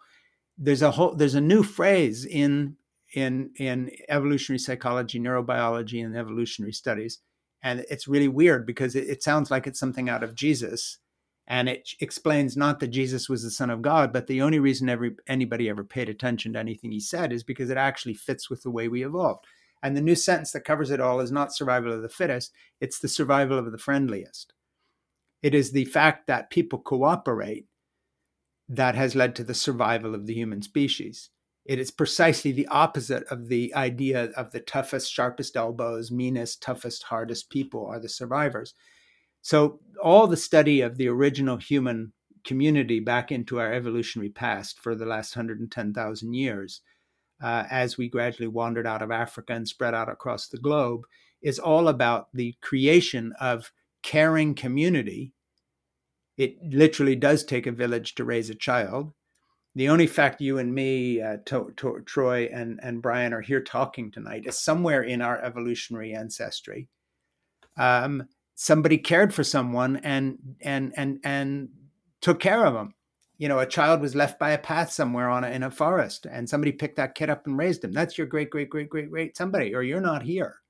There's 0.58 0.82
a 0.82 0.92
whole 0.92 1.16
there's 1.16 1.36
a 1.36 1.42
new 1.42 1.64
phrase 1.64 2.26
in 2.26 2.78
in 3.14 3.52
in 3.58 3.92
evolutionary 4.10 4.60
psychology, 4.60 5.20
neurobiology, 5.20 6.04
and 6.04 6.16
evolutionary 6.16 6.74
studies. 6.74 7.20
And 7.64 7.86
it's 7.90 8.08
really 8.08 8.28
weird 8.28 8.66
because 8.66 8.96
it, 8.96 9.08
it 9.10 9.24
sounds 9.24 9.52
like 9.52 9.68
it's 9.68 9.80
something 9.80 10.10
out 10.10 10.24
of 10.24 10.36
Jesus. 10.36 11.00
And 11.48 11.68
it 11.68 11.90
explains 12.00 12.56
not 12.56 12.80
that 12.80 12.88
Jesus 12.88 13.28
was 13.28 13.44
the 13.44 13.52
Son 13.52 13.70
of 13.70 13.82
God, 13.82 14.14
but 14.14 14.28
the 14.28 14.42
only 14.42 14.60
reason 14.60 14.88
every 14.88 15.16
anybody 15.28 15.70
ever 15.70 15.84
paid 15.84 16.08
attention 16.08 16.54
to 16.54 16.60
anything 16.60 16.92
he 16.92 17.02
said 17.02 17.34
is 17.34 17.44
because 17.44 17.70
it 17.70 17.78
actually 17.78 18.14
fits 18.14 18.50
with 18.50 18.64
the 18.64 18.72
way 18.72 18.88
we 18.88 19.06
evolved. 19.06 19.46
And 19.82 19.98
the 19.98 20.02
new 20.02 20.16
sentence 20.16 20.52
that 20.54 20.64
covers 20.64 20.90
it 20.90 21.02
all 21.02 21.20
is 21.20 21.32
not 21.32 21.54
survival 21.54 21.92
of 21.92 22.02
the 22.02 22.10
fittest, 22.10 22.54
it's 22.80 23.00
the 23.00 23.10
survival 23.10 23.60
of 23.60 23.72
the 23.72 23.78
friendliest. 23.78 24.54
It 25.42 25.54
is 25.54 25.72
the 25.72 25.86
fact 25.86 26.28
that 26.28 26.50
people 26.50 26.80
cooperate 26.80 27.68
that 28.70 28.96
has 28.96 29.14
led 29.14 29.36
to 29.36 29.44
the 29.44 29.54
survival 29.54 30.16
of 30.16 30.26
the 30.26 30.34
human 30.34 30.62
species. 30.62 31.30
It 31.66 31.80
is 31.80 31.92
precisely 31.92 32.54
the 32.54 32.68
opposite 32.68 33.24
of 33.30 33.50
the 33.50 33.74
idea 33.76 34.32
of 34.38 34.52
the 34.52 34.62
toughest, 34.62 35.12
sharpest 35.12 35.58
elbows, 35.58 36.12
meanest, 36.12 36.62
toughest, 36.62 37.04
hardest 37.04 37.50
people 37.50 37.86
are 37.86 38.00
the 38.00 38.10
survivors. 38.10 38.74
So, 39.44 39.80
all 40.02 40.26
the 40.26 40.36
study 40.36 40.82
of 40.82 40.98
the 40.98 41.08
original 41.08 41.58
human 41.58 42.12
community 42.44 43.00
back 43.00 43.32
into 43.32 43.60
our 43.60 43.72
evolutionary 43.72 44.30
past 44.30 44.80
for 44.80 44.96
the 44.96 45.06
last 45.06 45.36
110,000 45.36 46.34
years, 46.34 46.82
uh, 47.42 47.66
as 47.70 47.98
we 47.98 48.10
gradually 48.10 48.48
wandered 48.48 48.88
out 48.88 49.04
of 49.04 49.12
Africa 49.12 49.54
and 49.54 49.68
spread 49.68 49.94
out 49.94 50.10
across 50.10 50.48
the 50.48 50.58
globe, 50.58 51.02
is 51.44 51.60
all 51.60 51.88
about 51.88 52.30
the 52.34 52.56
creation 52.62 53.32
of 53.40 53.72
caring 54.02 54.56
community. 54.56 55.34
It 56.38 56.58
literally 56.64 57.16
does 57.16 57.44
take 57.44 57.68
a 57.68 57.72
village 57.72 58.16
to 58.16 58.26
raise 58.26 58.50
a 58.50 58.56
child 58.56 59.14
the 59.76 59.90
only 59.90 60.06
fact 60.06 60.42
you 60.42 60.60
and 60.60 60.74
me, 60.74 61.22
uh, 61.22 61.38
to, 61.46 61.74
to, 61.78 62.02
Troy 62.06 62.48
and, 62.54 62.80
and 62.84 63.02
Brian, 63.02 63.34
are 63.34 63.42
here 63.42 63.62
talking 63.62 64.12
tonight 64.12 64.46
is 64.46 64.60
somewhere 64.60 65.02
in 65.02 65.22
our 65.22 65.42
evolutionary 65.42 66.14
ancestry. 66.14 66.88
Um, 67.76 68.28
somebody 68.56 68.98
cared 68.98 69.34
for 69.34 69.44
someone 69.44 69.98
and 69.98 70.38
and 70.62 70.94
and 70.96 71.20
and 71.24 71.70
took 72.22 72.40
care 72.40 72.66
of 72.66 72.74
them. 72.74 72.94
You 73.38 73.48
know, 73.50 73.60
a 73.60 73.66
child 73.66 74.00
was 74.00 74.16
left 74.16 74.40
by 74.40 74.52
a 74.52 74.58
path 74.58 74.92
somewhere 74.92 75.30
on 75.30 75.44
a, 75.44 75.50
in 75.50 75.64
a 75.64 75.72
forest, 75.72 76.26
and 76.30 76.48
somebody 76.48 76.72
picked 76.72 76.96
that 76.98 77.16
kid 77.16 77.30
up 77.30 77.46
and 77.48 77.58
raised 77.58 77.84
him. 77.84 77.92
That's 77.92 78.18
your 78.18 78.28
great, 78.28 78.50
great, 78.50 78.70
great, 78.70 78.90
great, 78.90 79.10
great 79.10 79.36
somebody, 79.36 79.76
or 79.76 79.84
you're 79.84 80.00
not 80.00 80.24
here. 80.24 80.62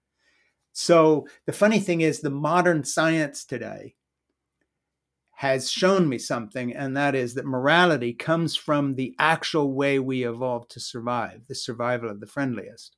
So 0.71 1.27
the 1.45 1.53
funny 1.53 1.79
thing 1.79 2.01
is, 2.01 2.19
the 2.19 2.31
modern 2.31 2.83
science 2.83 3.45
today 3.45 3.95
has 5.35 5.69
shown 5.69 6.07
me 6.07 6.17
something, 6.17 6.73
and 6.73 6.95
that 6.95 7.15
is 7.15 7.33
that 7.33 7.45
morality 7.45 8.13
comes 8.13 8.55
from 8.55 8.95
the 8.95 9.13
actual 9.19 9.73
way 9.73 9.99
we 9.99 10.25
evolved 10.25 10.71
to 10.71 10.79
survive, 10.79 11.45
the 11.47 11.55
survival 11.55 12.09
of 12.09 12.21
the 12.21 12.25
friendliest. 12.25 12.95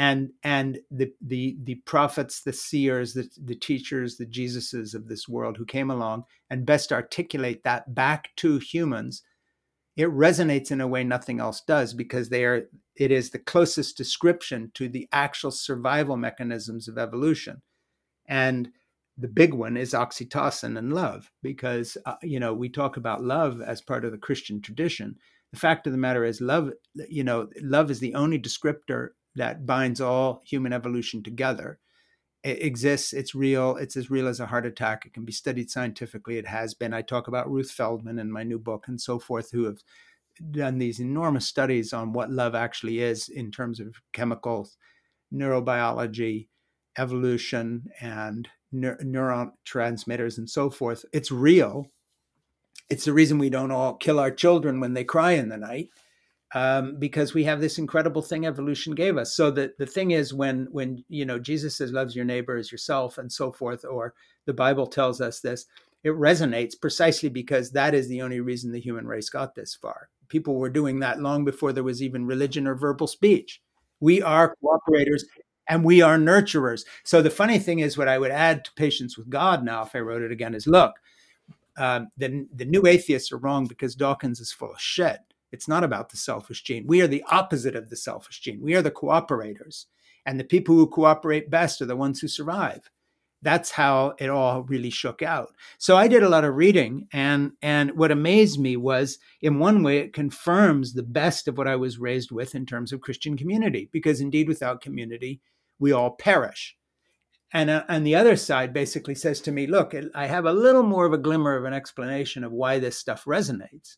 And 0.00 0.30
and 0.42 0.78
the 0.90 1.12
the 1.20 1.58
the 1.62 1.74
prophets, 1.74 2.40
the 2.42 2.54
seers, 2.54 3.12
the, 3.12 3.28
the 3.36 3.54
teachers, 3.54 4.16
the 4.16 4.24
Jesuses 4.24 4.94
of 4.94 5.08
this 5.08 5.28
world 5.28 5.58
who 5.58 5.66
came 5.66 5.90
along 5.90 6.24
and 6.48 6.64
best 6.64 6.90
articulate 6.90 7.64
that 7.64 7.94
back 7.94 8.30
to 8.36 8.56
humans, 8.56 9.22
it 9.98 10.08
resonates 10.08 10.70
in 10.70 10.80
a 10.80 10.88
way 10.88 11.04
nothing 11.04 11.38
else 11.38 11.60
does 11.60 11.92
because 11.92 12.30
they 12.30 12.46
are 12.46 12.62
it 12.96 13.10
is 13.10 13.28
the 13.28 13.38
closest 13.38 13.98
description 13.98 14.70
to 14.72 14.88
the 14.88 15.06
actual 15.12 15.50
survival 15.50 16.16
mechanisms 16.16 16.88
of 16.88 16.96
evolution. 16.96 17.60
And 18.26 18.70
the 19.18 19.28
big 19.28 19.52
one 19.52 19.76
is 19.76 19.92
oxytocin 19.92 20.78
and 20.78 20.94
love 20.94 21.30
because 21.42 21.98
uh, 22.06 22.14
you 22.22 22.40
know 22.40 22.54
we 22.54 22.70
talk 22.70 22.96
about 22.96 23.22
love 23.22 23.60
as 23.60 23.82
part 23.82 24.06
of 24.06 24.12
the 24.12 24.18
christian 24.26 24.62
tradition 24.62 25.14
the 25.52 25.58
fact 25.58 25.86
of 25.86 25.92
the 25.92 25.98
matter 25.98 26.24
is 26.24 26.40
love 26.40 26.70
you 26.94 27.22
know 27.22 27.48
love 27.60 27.90
is 27.90 28.00
the 28.00 28.14
only 28.14 28.38
descriptor 28.38 29.10
that 29.36 29.66
binds 29.66 30.00
all 30.00 30.42
human 30.44 30.72
evolution 30.72 31.22
together 31.22 31.78
it 32.42 32.62
exists 32.62 33.12
it's 33.12 33.34
real 33.34 33.76
it's 33.76 33.96
as 33.96 34.10
real 34.10 34.26
as 34.26 34.40
a 34.40 34.46
heart 34.46 34.66
attack 34.66 35.04
it 35.04 35.12
can 35.12 35.24
be 35.24 35.32
studied 35.32 35.70
scientifically 35.70 36.38
it 36.38 36.46
has 36.46 36.74
been 36.74 36.94
i 36.94 37.02
talk 37.02 37.28
about 37.28 37.50
ruth 37.50 37.70
feldman 37.70 38.18
in 38.18 38.30
my 38.30 38.42
new 38.42 38.58
book 38.58 38.86
and 38.88 39.00
so 39.00 39.18
forth 39.18 39.50
who 39.50 39.64
have 39.64 39.78
done 40.50 40.78
these 40.78 41.00
enormous 41.00 41.46
studies 41.46 41.92
on 41.92 42.12
what 42.12 42.30
love 42.30 42.54
actually 42.54 43.00
is 43.00 43.28
in 43.28 43.50
terms 43.50 43.78
of 43.78 43.96
chemicals 44.12 44.76
neurobiology 45.32 46.48
evolution 46.98 47.90
and 48.00 48.48
neuron 48.74 49.52
transmitters 49.64 50.38
and 50.38 50.48
so 50.48 50.70
forth. 50.70 51.04
It's 51.12 51.30
real. 51.30 51.86
It's 52.88 53.04
the 53.04 53.12
reason 53.12 53.38
we 53.38 53.50
don't 53.50 53.70
all 53.70 53.94
kill 53.94 54.18
our 54.18 54.30
children 54.30 54.80
when 54.80 54.94
they 54.94 55.04
cry 55.04 55.32
in 55.32 55.48
the 55.48 55.56
night, 55.56 55.90
um, 56.54 56.96
because 56.98 57.32
we 57.32 57.44
have 57.44 57.60
this 57.60 57.78
incredible 57.78 58.22
thing 58.22 58.46
evolution 58.46 58.94
gave 58.94 59.16
us. 59.16 59.34
So 59.34 59.50
the, 59.50 59.72
the 59.78 59.86
thing 59.86 60.10
is, 60.10 60.34
when 60.34 60.66
when 60.72 61.04
you 61.08 61.24
know 61.24 61.38
Jesus 61.38 61.76
says, 61.76 61.92
"Loves 61.92 62.16
your 62.16 62.24
neighbor 62.24 62.56
as 62.56 62.72
yourself," 62.72 63.18
and 63.18 63.30
so 63.30 63.52
forth, 63.52 63.84
or 63.84 64.14
the 64.46 64.54
Bible 64.54 64.86
tells 64.86 65.20
us 65.20 65.40
this, 65.40 65.66
it 66.02 66.10
resonates 66.10 66.80
precisely 66.80 67.28
because 67.28 67.70
that 67.70 67.94
is 67.94 68.08
the 68.08 68.22
only 68.22 68.40
reason 68.40 68.72
the 68.72 68.80
human 68.80 69.06
race 69.06 69.28
got 69.28 69.54
this 69.54 69.74
far. 69.74 70.08
People 70.28 70.56
were 70.56 70.70
doing 70.70 71.00
that 71.00 71.20
long 71.20 71.44
before 71.44 71.72
there 71.72 71.84
was 71.84 72.02
even 72.02 72.26
religion 72.26 72.66
or 72.66 72.74
verbal 72.74 73.06
speech. 73.06 73.60
We 74.00 74.22
are 74.22 74.56
cooperators 74.62 75.22
and 75.68 75.84
we 75.84 76.02
are 76.02 76.16
nurturers. 76.16 76.84
So 77.04 77.22
the 77.22 77.30
funny 77.30 77.58
thing 77.58 77.80
is, 77.80 77.98
what 77.98 78.08
I 78.08 78.18
would 78.18 78.30
add 78.30 78.64
to 78.64 78.72
Patience 78.74 79.16
with 79.16 79.30
God 79.30 79.64
now, 79.64 79.82
if 79.82 79.94
I 79.94 80.00
wrote 80.00 80.22
it 80.22 80.32
again, 80.32 80.54
is 80.54 80.66
look, 80.66 80.94
uh, 81.76 82.02
the, 82.16 82.46
the 82.54 82.64
new 82.64 82.86
atheists 82.86 83.30
are 83.30 83.38
wrong 83.38 83.66
because 83.66 83.94
Dawkins 83.94 84.40
is 84.40 84.52
full 84.52 84.72
of 84.72 84.80
shit. 84.80 85.18
It's 85.52 85.68
not 85.68 85.84
about 85.84 86.10
the 86.10 86.16
selfish 86.16 86.62
gene. 86.62 86.86
We 86.86 87.02
are 87.02 87.06
the 87.06 87.24
opposite 87.30 87.76
of 87.76 87.90
the 87.90 87.96
selfish 87.96 88.40
gene. 88.40 88.60
We 88.60 88.74
are 88.74 88.82
the 88.82 88.90
cooperators. 88.90 89.86
And 90.26 90.38
the 90.38 90.44
people 90.44 90.74
who 90.74 90.86
cooperate 90.86 91.50
best 91.50 91.80
are 91.82 91.86
the 91.86 91.96
ones 91.96 92.20
who 92.20 92.28
survive. 92.28 92.90
That's 93.42 93.70
how 93.70 94.14
it 94.18 94.28
all 94.28 94.64
really 94.64 94.90
shook 94.90 95.22
out. 95.22 95.54
So 95.78 95.96
I 95.96 96.08
did 96.08 96.22
a 96.22 96.28
lot 96.28 96.44
of 96.44 96.56
reading, 96.56 97.08
and 97.10 97.52
and 97.62 97.96
what 97.96 98.10
amazed 98.10 98.60
me 98.60 98.76
was, 98.76 99.18
in 99.40 99.58
one 99.58 99.82
way, 99.82 99.96
it 99.98 100.12
confirms 100.12 100.92
the 100.92 101.02
best 101.02 101.48
of 101.48 101.56
what 101.56 101.66
I 101.66 101.76
was 101.76 101.98
raised 101.98 102.30
with 102.30 102.54
in 102.54 102.66
terms 102.66 102.92
of 102.92 103.00
Christian 103.00 103.38
community, 103.38 103.88
because 103.92 104.20
indeed, 104.20 104.46
without 104.46 104.82
community, 104.82 105.40
we 105.78 105.90
all 105.90 106.10
perish. 106.10 106.76
And 107.52 107.70
uh, 107.70 107.84
on 107.88 108.04
the 108.04 108.14
other 108.14 108.36
side 108.36 108.72
basically 108.72 109.14
says 109.14 109.40
to 109.40 109.52
me, 109.52 109.66
look, 109.66 109.94
I 110.14 110.26
have 110.26 110.44
a 110.44 110.52
little 110.52 110.84
more 110.84 111.06
of 111.06 111.12
a 111.12 111.18
glimmer 111.18 111.56
of 111.56 111.64
an 111.64 111.72
explanation 111.72 112.44
of 112.44 112.52
why 112.52 112.78
this 112.78 112.98
stuff 112.98 113.24
resonates. 113.24 113.96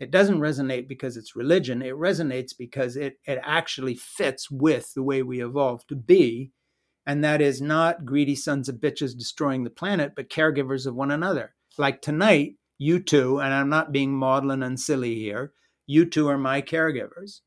It 0.00 0.10
doesn't 0.10 0.40
resonate 0.40 0.88
because 0.88 1.16
it's 1.16 1.36
religion. 1.36 1.80
It 1.82 1.94
resonates 1.94 2.52
because 2.56 2.96
it, 2.96 3.18
it 3.26 3.38
actually 3.42 3.94
fits 3.94 4.50
with 4.50 4.92
the 4.94 5.02
way 5.02 5.22
we 5.22 5.42
evolved 5.42 5.88
to 5.88 5.96
be. 5.96 6.52
And 7.06 7.22
that 7.22 7.40
is 7.40 7.60
not 7.60 8.04
greedy 8.04 8.34
sons 8.34 8.68
of 8.68 8.76
bitches 8.76 9.16
destroying 9.16 9.62
the 9.62 9.70
planet, 9.70 10.12
but 10.16 10.30
caregivers 10.30 10.86
of 10.86 10.94
one 10.94 11.10
another. 11.10 11.54
Like 11.78 12.02
tonight, 12.02 12.54
you 12.78 12.98
two, 12.98 13.40
and 13.40 13.52
I'm 13.52 13.68
not 13.68 13.92
being 13.92 14.12
maudlin 14.12 14.62
and 14.62 14.80
silly 14.80 15.14
here, 15.16 15.52
you 15.86 16.06
two 16.06 16.28
are 16.28 16.38
my 16.38 16.62
caregivers 16.62 17.40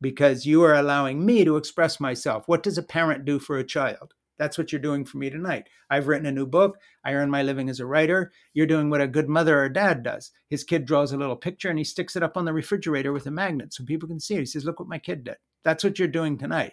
because 0.00 0.46
you 0.46 0.62
are 0.62 0.74
allowing 0.74 1.26
me 1.26 1.44
to 1.44 1.56
express 1.56 2.00
myself. 2.00 2.44
What 2.46 2.62
does 2.62 2.78
a 2.78 2.82
parent 2.82 3.24
do 3.24 3.38
for 3.38 3.58
a 3.58 3.64
child? 3.64 4.14
That's 4.40 4.56
what 4.56 4.72
you're 4.72 4.80
doing 4.80 5.04
for 5.04 5.18
me 5.18 5.28
tonight. 5.28 5.68
I've 5.90 6.08
written 6.08 6.24
a 6.24 6.32
new 6.32 6.46
book. 6.46 6.78
I 7.04 7.12
earn 7.12 7.28
my 7.28 7.42
living 7.42 7.68
as 7.68 7.78
a 7.78 7.84
writer. 7.84 8.32
You're 8.54 8.64
doing 8.64 8.88
what 8.88 9.02
a 9.02 9.06
good 9.06 9.28
mother 9.28 9.62
or 9.62 9.68
dad 9.68 10.02
does. 10.02 10.30
His 10.48 10.64
kid 10.64 10.86
draws 10.86 11.12
a 11.12 11.18
little 11.18 11.36
picture 11.36 11.68
and 11.68 11.78
he 11.78 11.84
sticks 11.84 12.16
it 12.16 12.22
up 12.22 12.38
on 12.38 12.46
the 12.46 12.54
refrigerator 12.54 13.12
with 13.12 13.26
a 13.26 13.30
magnet 13.30 13.74
so 13.74 13.84
people 13.84 14.08
can 14.08 14.18
see 14.18 14.36
it. 14.36 14.40
He 14.40 14.46
says, 14.46 14.64
Look 14.64 14.80
what 14.80 14.88
my 14.88 14.98
kid 14.98 15.24
did. 15.24 15.36
That's 15.62 15.84
what 15.84 15.98
you're 15.98 16.08
doing 16.08 16.38
tonight. 16.38 16.72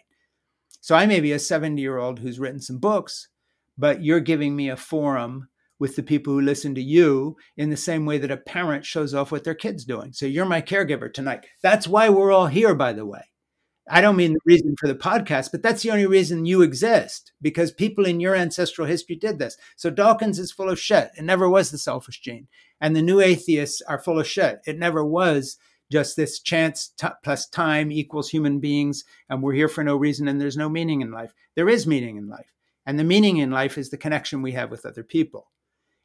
So 0.80 0.96
I 0.96 1.08
may 1.08 1.20
be 1.20 1.34
a 1.34 1.40
70 1.40 1.82
year 1.82 1.98
old 1.98 2.20
who's 2.20 2.40
written 2.40 2.62
some 2.62 2.78
books, 2.78 3.28
but 3.78 4.02
you're 4.02 4.22
giving 4.22 4.56
me 4.56 4.70
a 4.70 4.78
forum 4.78 5.50
with 5.78 5.98
the 5.98 6.04
people 6.04 6.32
who 6.32 6.40
listen 6.40 6.74
to 6.76 6.82
you 6.82 7.36
in 7.58 7.70
the 7.70 7.76
same 7.76 8.06
way 8.06 8.18
that 8.18 8.32
a 8.32 8.38
parent 8.38 8.86
shows 8.86 9.14
off 9.14 9.30
what 9.30 9.44
their 9.44 9.54
kid's 9.54 9.84
doing. 9.84 10.14
So 10.14 10.26
you're 10.26 10.46
my 10.46 10.62
caregiver 10.62 11.14
tonight. 11.14 11.46
That's 11.62 11.86
why 11.86 12.08
we're 12.08 12.32
all 12.32 12.48
here, 12.48 12.74
by 12.74 12.94
the 12.94 13.06
way. 13.06 13.26
I 13.90 14.02
don't 14.02 14.18
mean 14.18 14.34
the 14.34 14.40
reason 14.46 14.76
for 14.78 14.88
the 14.88 14.96
podcast, 14.96 15.52
but 15.52 15.62
that's 15.62 15.82
the 15.82 15.92
only 15.92 16.06
reason 16.06 16.46
you 16.46 16.62
exist 16.62 17.32
because 17.42 17.72
people 17.72 18.06
in 18.06 18.20
your 18.20 18.36
ancestral 18.36 18.88
history 18.88 19.16
did 19.16 19.40
this. 19.40 19.58
So 19.76 19.90
Dawkins 19.90 20.40
is 20.40 20.52
full 20.52 20.70
of 20.70 20.80
shit. 20.80 21.12
It 21.18 21.24
never 21.24 21.50
was 21.50 21.72
the 21.72 21.78
selfish 21.78 22.20
gene. 22.20 22.48
And 22.82 22.96
the 22.96 23.02
new 23.02 23.22
atheists 23.22 23.82
are 23.82 24.00
full 24.00 24.20
of 24.20 24.28
shit. 24.28 24.60
It 24.66 24.78
never 24.78 25.06
was 25.06 25.58
just 25.90 26.16
this 26.16 26.40
chance 26.40 26.90
t- 26.98 27.08
plus 27.24 27.48
time 27.48 27.92
equals 27.92 28.30
human 28.30 28.60
beings 28.60 29.06
and 29.30 29.42
we're 29.42 29.54
here 29.54 29.70
for 29.70 29.84
no 29.84 29.96
reason 29.96 30.28
and 30.28 30.40
there's 30.40 30.58
no 30.58 30.68
meaning 30.68 31.02
in 31.02 31.12
life. 31.12 31.34
There 31.56 31.70
is 31.70 31.88
meaning 31.88 32.18
in 32.18 32.28
life. 32.28 32.54
And 32.86 33.00
the 33.00 33.04
meaning 33.04 33.38
in 33.38 33.52
life 33.52 33.78
is 33.78 33.90
the 33.90 33.98
connection 33.98 34.42
we 34.42 34.54
have 34.54 34.70
with 34.70 34.86
other 34.86 35.04
people. 35.04 35.52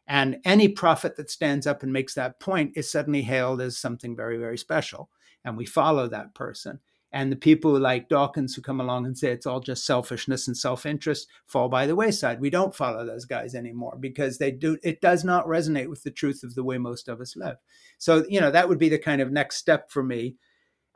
And 0.07 0.39
any 0.45 0.69
prophet 0.69 1.17
that 1.17 1.31
stands 1.31 1.67
up 1.67 1.83
and 1.83 1.93
makes 1.93 2.15
that 2.15 2.41
point 2.41 2.73
is 2.77 2.91
suddenly 2.91 3.23
hailed 3.23 3.61
as 3.61 3.79
something 3.79 4.17
very, 4.17 4.37
very 4.37 4.59
special. 4.59 5.09
And 5.45 5.57
we 5.57 5.65
follow 5.65 6.09
that 6.09 6.35
person. 6.35 6.81
And 7.12 7.31
the 7.31 7.37
people 7.37 7.78
like 7.78 8.09
Dawkins 8.09 8.54
who 8.54 8.62
come 8.62 8.81
along 8.81 9.04
and 9.04 9.16
say 9.16 9.33
it's 9.33 9.47
all 9.47 9.61
just 9.61 9.85
selfishness 9.85 10.49
and 10.49 10.57
self-interest 10.57 11.28
fall 11.47 11.69
by 11.69 11.87
the 11.87 11.95
wayside. 11.95 12.40
We 12.40 12.49
don't 12.49 12.75
follow 12.75 13.04
those 13.04 13.26
guys 13.26 13.54
anymore 13.54 13.97
because 14.00 14.38
they 14.38 14.50
do 14.50 14.78
it 14.83 15.02
does 15.02 15.23
not 15.23 15.47
resonate 15.47 15.90
with 15.90 16.02
the 16.02 16.11
truth 16.11 16.42
of 16.42 16.54
the 16.54 16.64
way 16.64 16.78
most 16.78 17.09
of 17.09 17.21
us 17.21 17.37
live. 17.37 17.57
So, 17.99 18.25
you 18.28 18.40
know, 18.40 18.50
that 18.50 18.69
would 18.69 18.78
be 18.78 18.88
the 18.88 18.99
kind 18.99 19.21
of 19.21 19.31
next 19.31 19.57
step 19.57 19.90
for 19.90 20.02
me. 20.02 20.37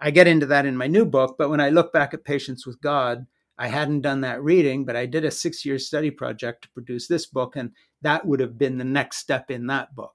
I 0.00 0.10
get 0.10 0.26
into 0.26 0.46
that 0.46 0.66
in 0.66 0.76
my 0.76 0.86
new 0.86 1.04
book, 1.04 1.36
but 1.38 1.50
when 1.50 1.60
I 1.60 1.68
look 1.68 1.92
back 1.92 2.14
at 2.14 2.24
Patience 2.24 2.66
with 2.66 2.80
God, 2.80 3.26
I 3.58 3.68
hadn't 3.68 4.02
done 4.02 4.20
that 4.22 4.42
reading, 4.42 4.84
but 4.84 4.96
I 4.96 5.06
did 5.06 5.24
a 5.24 5.30
six 5.30 5.64
year 5.64 5.78
study 5.78 6.10
project 6.10 6.62
to 6.62 6.70
produce 6.70 7.08
this 7.08 7.26
book, 7.26 7.56
and 7.56 7.72
that 8.02 8.26
would 8.26 8.40
have 8.40 8.58
been 8.58 8.76
the 8.76 8.84
next 8.84 9.18
step 9.18 9.50
in 9.50 9.66
that 9.68 9.94
book. 9.94 10.14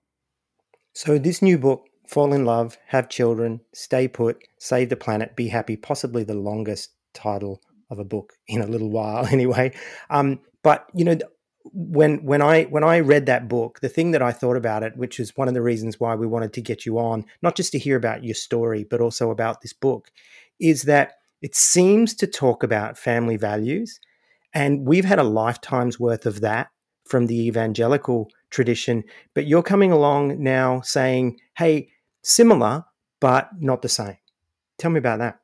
So, 0.93 1.17
this 1.17 1.41
new 1.41 1.57
book, 1.57 1.87
Fall 2.07 2.33
in 2.33 2.45
Love, 2.45 2.77
Have 2.87 3.09
Children, 3.09 3.61
Stay 3.73 4.07
Put, 4.07 4.43
Save 4.57 4.89
the 4.89 4.95
Planet, 4.95 5.35
Be 5.35 5.47
Happy, 5.47 5.77
possibly 5.77 6.23
the 6.23 6.33
longest 6.33 6.91
title 7.13 7.61
of 7.89 7.99
a 7.99 8.05
book 8.05 8.33
in 8.47 8.61
a 8.61 8.67
little 8.67 8.89
while, 8.89 9.25
anyway. 9.31 9.73
Um, 10.09 10.39
but, 10.63 10.87
you 10.93 11.05
know, 11.05 11.17
when 11.73 12.23
when 12.25 12.41
I 12.41 12.63
when 12.63 12.83
I 12.83 13.01
read 13.01 13.27
that 13.27 13.47
book, 13.47 13.81
the 13.81 13.89
thing 13.89 14.11
that 14.11 14.21
I 14.21 14.31
thought 14.31 14.57
about 14.57 14.81
it, 14.81 14.97
which 14.97 15.19
is 15.19 15.37
one 15.37 15.47
of 15.47 15.53
the 15.53 15.61
reasons 15.61 15.99
why 15.99 16.15
we 16.15 16.25
wanted 16.25 16.53
to 16.53 16.61
get 16.61 16.85
you 16.85 16.97
on, 16.97 17.23
not 17.43 17.55
just 17.55 17.71
to 17.73 17.79
hear 17.79 17.95
about 17.95 18.23
your 18.23 18.33
story, 18.33 18.83
but 18.83 18.99
also 18.99 19.29
about 19.29 19.61
this 19.61 19.73
book, 19.73 20.11
is 20.59 20.83
that 20.83 21.13
it 21.41 21.55
seems 21.55 22.15
to 22.15 22.27
talk 22.27 22.63
about 22.63 22.97
family 22.97 23.37
values. 23.37 23.99
And 24.53 24.87
we've 24.87 25.05
had 25.05 25.19
a 25.19 25.23
lifetime's 25.23 25.99
worth 25.99 26.25
of 26.25 26.41
that 26.41 26.69
from 27.11 27.27
the 27.27 27.45
evangelical 27.45 28.31
tradition. 28.51 29.03
But 29.33 29.45
you're 29.45 29.61
coming 29.61 29.91
along 29.91 30.41
now 30.41 30.79
saying, 30.79 31.41
hey, 31.57 31.89
similar, 32.23 32.85
but 33.19 33.49
not 33.59 33.81
the 33.81 33.89
same. 33.89 34.17
Tell 34.77 34.91
me 34.91 34.99
about 34.99 35.19
that. 35.19 35.39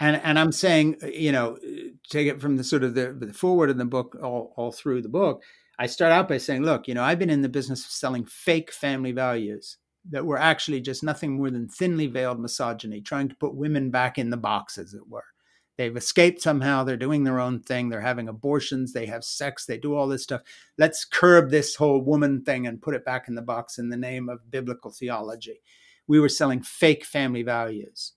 And, 0.00 0.20
and 0.24 0.36
I'm 0.38 0.50
saying, 0.50 0.96
uh, 1.04 1.06
you 1.06 1.30
know, 1.30 1.56
uh, 1.56 1.90
take 2.10 2.26
it 2.26 2.40
from 2.40 2.56
the 2.56 2.64
sort 2.64 2.82
of 2.82 2.94
the, 2.94 3.16
the 3.18 3.32
forward 3.32 3.70
of 3.70 3.78
the 3.78 3.84
book 3.84 4.18
all, 4.20 4.52
all 4.56 4.72
through 4.72 5.02
the 5.02 5.08
book. 5.08 5.44
I 5.78 5.86
start 5.86 6.12
out 6.12 6.28
by 6.28 6.38
saying, 6.38 6.64
look, 6.64 6.88
you 6.88 6.94
know, 6.94 7.04
I've 7.04 7.20
been 7.20 7.30
in 7.30 7.42
the 7.42 7.48
business 7.48 7.84
of 7.84 7.92
selling 7.92 8.24
fake 8.24 8.72
family 8.72 9.12
values 9.12 9.78
that 10.10 10.26
were 10.26 10.38
actually 10.38 10.80
just 10.80 11.04
nothing 11.04 11.36
more 11.36 11.50
than 11.50 11.68
thinly 11.68 12.08
veiled 12.08 12.40
misogyny, 12.40 13.00
trying 13.00 13.28
to 13.28 13.36
put 13.36 13.54
women 13.54 13.90
back 13.90 14.18
in 14.18 14.30
the 14.30 14.36
box, 14.36 14.78
as 14.78 14.94
it 14.94 15.08
were. 15.08 15.24
They've 15.76 15.96
escaped 15.96 16.40
somehow. 16.40 16.84
They're 16.84 16.96
doing 16.96 17.24
their 17.24 17.38
own 17.38 17.60
thing. 17.60 17.88
They're 17.88 18.00
having 18.00 18.28
abortions. 18.28 18.92
They 18.92 19.06
have 19.06 19.24
sex. 19.24 19.66
They 19.66 19.76
do 19.76 19.94
all 19.94 20.08
this 20.08 20.22
stuff. 20.22 20.42
Let's 20.78 21.04
curb 21.04 21.50
this 21.50 21.74
whole 21.74 22.00
woman 22.00 22.42
thing 22.42 22.66
and 22.66 22.80
put 22.80 22.94
it 22.94 23.04
back 23.04 23.28
in 23.28 23.34
the 23.34 23.42
box 23.42 23.78
in 23.78 23.90
the 23.90 23.96
name 23.96 24.28
of 24.28 24.50
biblical 24.50 24.90
theology. 24.90 25.60
We 26.06 26.18
were 26.18 26.28
selling 26.28 26.62
fake 26.62 27.04
family 27.04 27.42
values. 27.42 28.12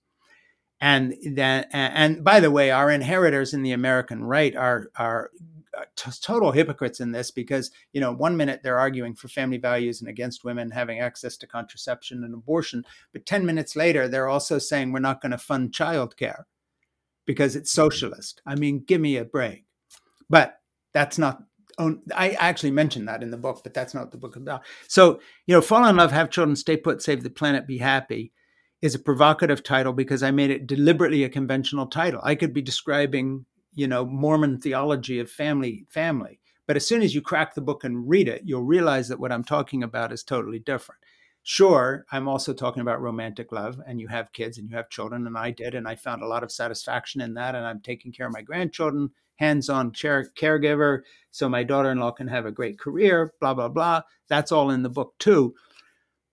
And 0.80 1.14
then, 1.22 1.66
and 1.72 2.24
by 2.24 2.40
the 2.40 2.50
way, 2.50 2.70
our 2.70 2.90
inheritors 2.90 3.52
in 3.52 3.62
the 3.62 3.72
American 3.72 4.24
right 4.24 4.56
are, 4.56 4.90
are 4.96 5.30
uh, 5.76 5.84
t- 5.94 6.10
total 6.22 6.52
hypocrites 6.52 7.00
in 7.00 7.12
this 7.12 7.30
because 7.30 7.70
you 7.92 8.00
know 8.00 8.12
one 8.12 8.36
minute 8.36 8.60
they're 8.62 8.78
arguing 8.78 9.14
for 9.14 9.28
family 9.28 9.58
values 9.58 10.00
and 10.00 10.08
against 10.08 10.42
women 10.42 10.70
having 10.70 10.98
access 10.98 11.36
to 11.36 11.46
contraception 11.46 12.24
and 12.24 12.32
abortion, 12.32 12.84
but 13.12 13.26
ten 13.26 13.46
minutes 13.46 13.76
later 13.76 14.08
they're 14.08 14.26
also 14.26 14.58
saying 14.58 14.90
we're 14.90 14.98
not 14.98 15.20
going 15.20 15.30
to 15.30 15.38
fund 15.38 15.70
childcare 15.70 16.44
because 17.30 17.54
it's 17.54 17.70
socialist. 17.70 18.42
I 18.44 18.56
mean, 18.56 18.82
give 18.84 19.00
me 19.00 19.18
a 19.18 19.24
break. 19.24 19.64
But 20.28 20.58
that's 20.92 21.16
not 21.16 21.44
I 22.12 22.30
actually 22.30 22.72
mentioned 22.72 23.06
that 23.06 23.22
in 23.22 23.30
the 23.30 23.36
book, 23.36 23.60
but 23.62 23.72
that's 23.72 23.94
not 23.94 24.10
the 24.10 24.18
book 24.18 24.34
about. 24.34 24.62
So, 24.88 25.20
you 25.46 25.54
know, 25.54 25.60
Fall 25.60 25.86
in 25.86 25.96
Love, 25.96 26.10
Have 26.10 26.28
Children, 26.28 26.56
Stay 26.56 26.76
Put, 26.76 27.00
Save 27.00 27.22
the 27.22 27.30
Planet, 27.30 27.68
Be 27.68 27.78
Happy 27.78 28.32
is 28.82 28.96
a 28.96 28.98
provocative 28.98 29.62
title 29.62 29.92
because 29.92 30.24
I 30.24 30.32
made 30.32 30.50
it 30.50 30.66
deliberately 30.66 31.22
a 31.22 31.28
conventional 31.28 31.86
title. 31.86 32.20
I 32.24 32.34
could 32.34 32.52
be 32.52 32.62
describing, 32.62 33.46
you 33.74 33.86
know, 33.86 34.04
Mormon 34.04 34.58
theology 34.58 35.20
of 35.20 35.30
family 35.30 35.86
family. 35.88 36.40
But 36.66 36.76
as 36.76 36.86
soon 36.86 37.00
as 37.00 37.14
you 37.14 37.22
crack 37.22 37.54
the 37.54 37.60
book 37.60 37.84
and 37.84 38.08
read 38.08 38.26
it, 38.26 38.42
you'll 38.44 38.64
realize 38.64 39.08
that 39.08 39.20
what 39.20 39.30
I'm 39.30 39.44
talking 39.44 39.84
about 39.84 40.12
is 40.12 40.24
totally 40.24 40.58
different. 40.58 41.00
Sure, 41.42 42.04
I'm 42.12 42.28
also 42.28 42.52
talking 42.52 42.82
about 42.82 43.00
romantic 43.00 43.50
love, 43.50 43.80
and 43.86 44.00
you 44.00 44.08
have 44.08 44.32
kids 44.32 44.58
and 44.58 44.68
you 44.68 44.76
have 44.76 44.90
children, 44.90 45.26
and 45.26 45.38
I 45.38 45.50
did, 45.50 45.74
and 45.74 45.88
I 45.88 45.94
found 45.94 46.22
a 46.22 46.26
lot 46.26 46.42
of 46.42 46.52
satisfaction 46.52 47.20
in 47.20 47.34
that. 47.34 47.54
And 47.54 47.66
I'm 47.66 47.80
taking 47.80 48.12
care 48.12 48.26
of 48.26 48.32
my 48.32 48.42
grandchildren, 48.42 49.10
hands 49.36 49.68
on 49.70 49.90
care- 49.90 50.30
caregiver, 50.38 51.00
so 51.30 51.48
my 51.48 51.62
daughter 51.64 51.90
in 51.90 51.98
law 51.98 52.10
can 52.10 52.28
have 52.28 52.44
a 52.44 52.52
great 52.52 52.78
career, 52.78 53.32
blah, 53.40 53.54
blah, 53.54 53.68
blah. 53.68 54.02
That's 54.28 54.52
all 54.52 54.70
in 54.70 54.82
the 54.82 54.90
book, 54.90 55.14
too. 55.18 55.54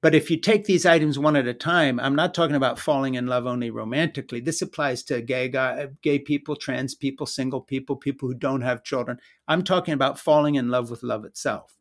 But 0.02 0.14
if 0.14 0.30
you 0.30 0.38
take 0.40 0.66
these 0.66 0.86
items 0.86 1.18
one 1.18 1.36
at 1.36 1.48
a 1.48 1.54
time, 1.54 2.00
I'm 2.00 2.16
not 2.16 2.34
talking 2.34 2.56
about 2.56 2.78
falling 2.78 3.16
in 3.16 3.26
love 3.26 3.48
only 3.48 3.72
romantically. 3.72 4.42
This 4.42 4.62
applies 4.62 5.04
to 5.04 5.22
gay 5.22 5.50
guy, 5.50 5.88
gay 6.04 6.20
people, 6.20 6.56
trans 6.56 6.94
people, 6.94 7.26
single 7.26 7.62
people, 7.62 7.96
people 7.96 8.28
who 8.28 8.36
don't 8.36 8.62
have 8.62 8.84
children. 8.84 9.20
I'm 9.48 9.64
talking 9.64 9.94
about 9.96 10.20
falling 10.20 10.56
in 10.56 10.70
love 10.70 10.92
with 10.92 11.02
love 11.02 11.26
itself. 11.26 11.76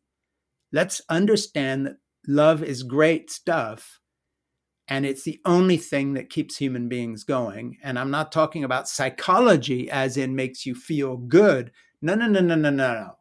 Let's 0.71 1.01
understand 1.09 1.85
that 1.85 1.97
love 2.27 2.61
is 2.61 2.83
great 2.83 3.31
stuff 3.31 3.99
and 4.87 5.05
it's 5.05 5.23
the 5.23 5.41
only 5.45 5.77
thing 5.77 6.13
that 6.13 6.29
keeps 6.29 6.57
human 6.57 6.87
beings 6.87 7.23
going. 7.23 7.77
And 7.83 7.99
I'm 7.99 8.11
not 8.11 8.31
talking 8.31 8.63
about 8.63 8.87
psychology 8.87 9.89
as 9.91 10.15
in 10.15 10.35
makes 10.35 10.65
you 10.65 10.75
feel 10.75 11.17
good. 11.17 11.71
No, 12.01 12.15
no, 12.15 12.27
no, 12.27 12.39
no, 12.39 12.55
no, 12.55 12.69
no, 12.69 12.93
no. 12.93 13.11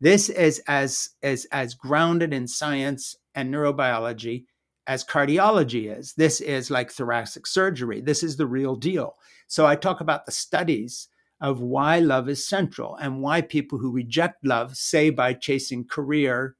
This 0.00 0.28
is 0.28 0.60
as 0.66 1.10
as 1.22 1.46
as 1.52 1.74
grounded 1.74 2.32
in 2.32 2.46
science 2.46 3.16
and 3.34 3.52
neurobiology 3.52 4.44
as 4.86 5.04
cardiology 5.04 5.96
is. 5.96 6.14
This 6.14 6.40
is 6.40 6.70
like 6.70 6.90
thoracic 6.90 7.46
surgery. 7.46 8.00
This 8.00 8.22
is 8.22 8.36
the 8.36 8.46
real 8.46 8.76
deal. 8.76 9.16
So 9.46 9.66
I 9.66 9.76
talk 9.76 10.00
about 10.00 10.26
the 10.26 10.32
studies 10.32 11.08
of 11.40 11.60
why 11.60 11.98
love 11.98 12.28
is 12.28 12.46
central 12.46 12.96
and 12.96 13.22
why 13.22 13.40
people 13.40 13.78
who 13.78 13.90
reject 13.90 14.44
love, 14.44 14.76
say 14.76 15.08
by 15.10 15.32
chasing 15.32 15.86
career 15.86 16.56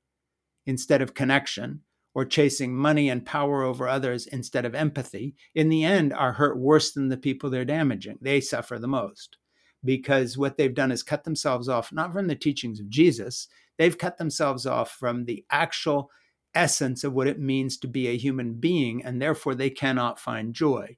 instead 0.67 1.03
of 1.03 1.15
connection, 1.15 1.81
or 2.15 2.25
chasing 2.25 2.75
money 2.75 3.09
and 3.09 3.25
power 3.25 3.63
over 3.63 3.87
others 3.87 4.27
instead 4.27 4.65
of 4.65 4.75
empathy, 4.75 5.35
in 5.55 5.69
the 5.69 5.85
end 5.85 6.13
are 6.13 6.33
hurt 6.33 6.59
worse 6.59 6.93
than 6.93 7.09
the 7.09 7.17
people 7.17 7.51
they're 7.51 7.65
damaging. 7.65 8.19
They 8.21 8.41
suffer 8.41 8.79
the 8.79 8.89
most 8.89 9.39
because 9.85 10.37
what 10.37 10.57
they've 10.57 10.75
done 10.75 10.93
is 10.93 11.03
cut 11.03 11.25
themselves 11.25 11.69
off, 11.69 11.93
not 11.93 12.13
from 12.13 12.27
the 12.27 12.35
teachings 12.35 12.81
of 12.81 12.89
Jesus, 12.89 13.49
they've 13.79 13.97
cut 13.97 14.19
themselves 14.19 14.67
off 14.67 14.91
from 14.93 15.25
the 15.25 15.45
actual 15.51 16.11
essence 16.55 17.05
of 17.05 17.13
what 17.13 17.27
it 17.27 17.39
means 17.39 17.79
to 17.79 17.89
be 17.89 18.09
a 18.09 18.17
human 18.17 18.55
being, 18.55 19.05
and 19.05 19.21
therefore 19.21 19.55
they 19.55 19.71
cannot 19.71 20.19
find 20.19 20.55
joy. 20.55 20.97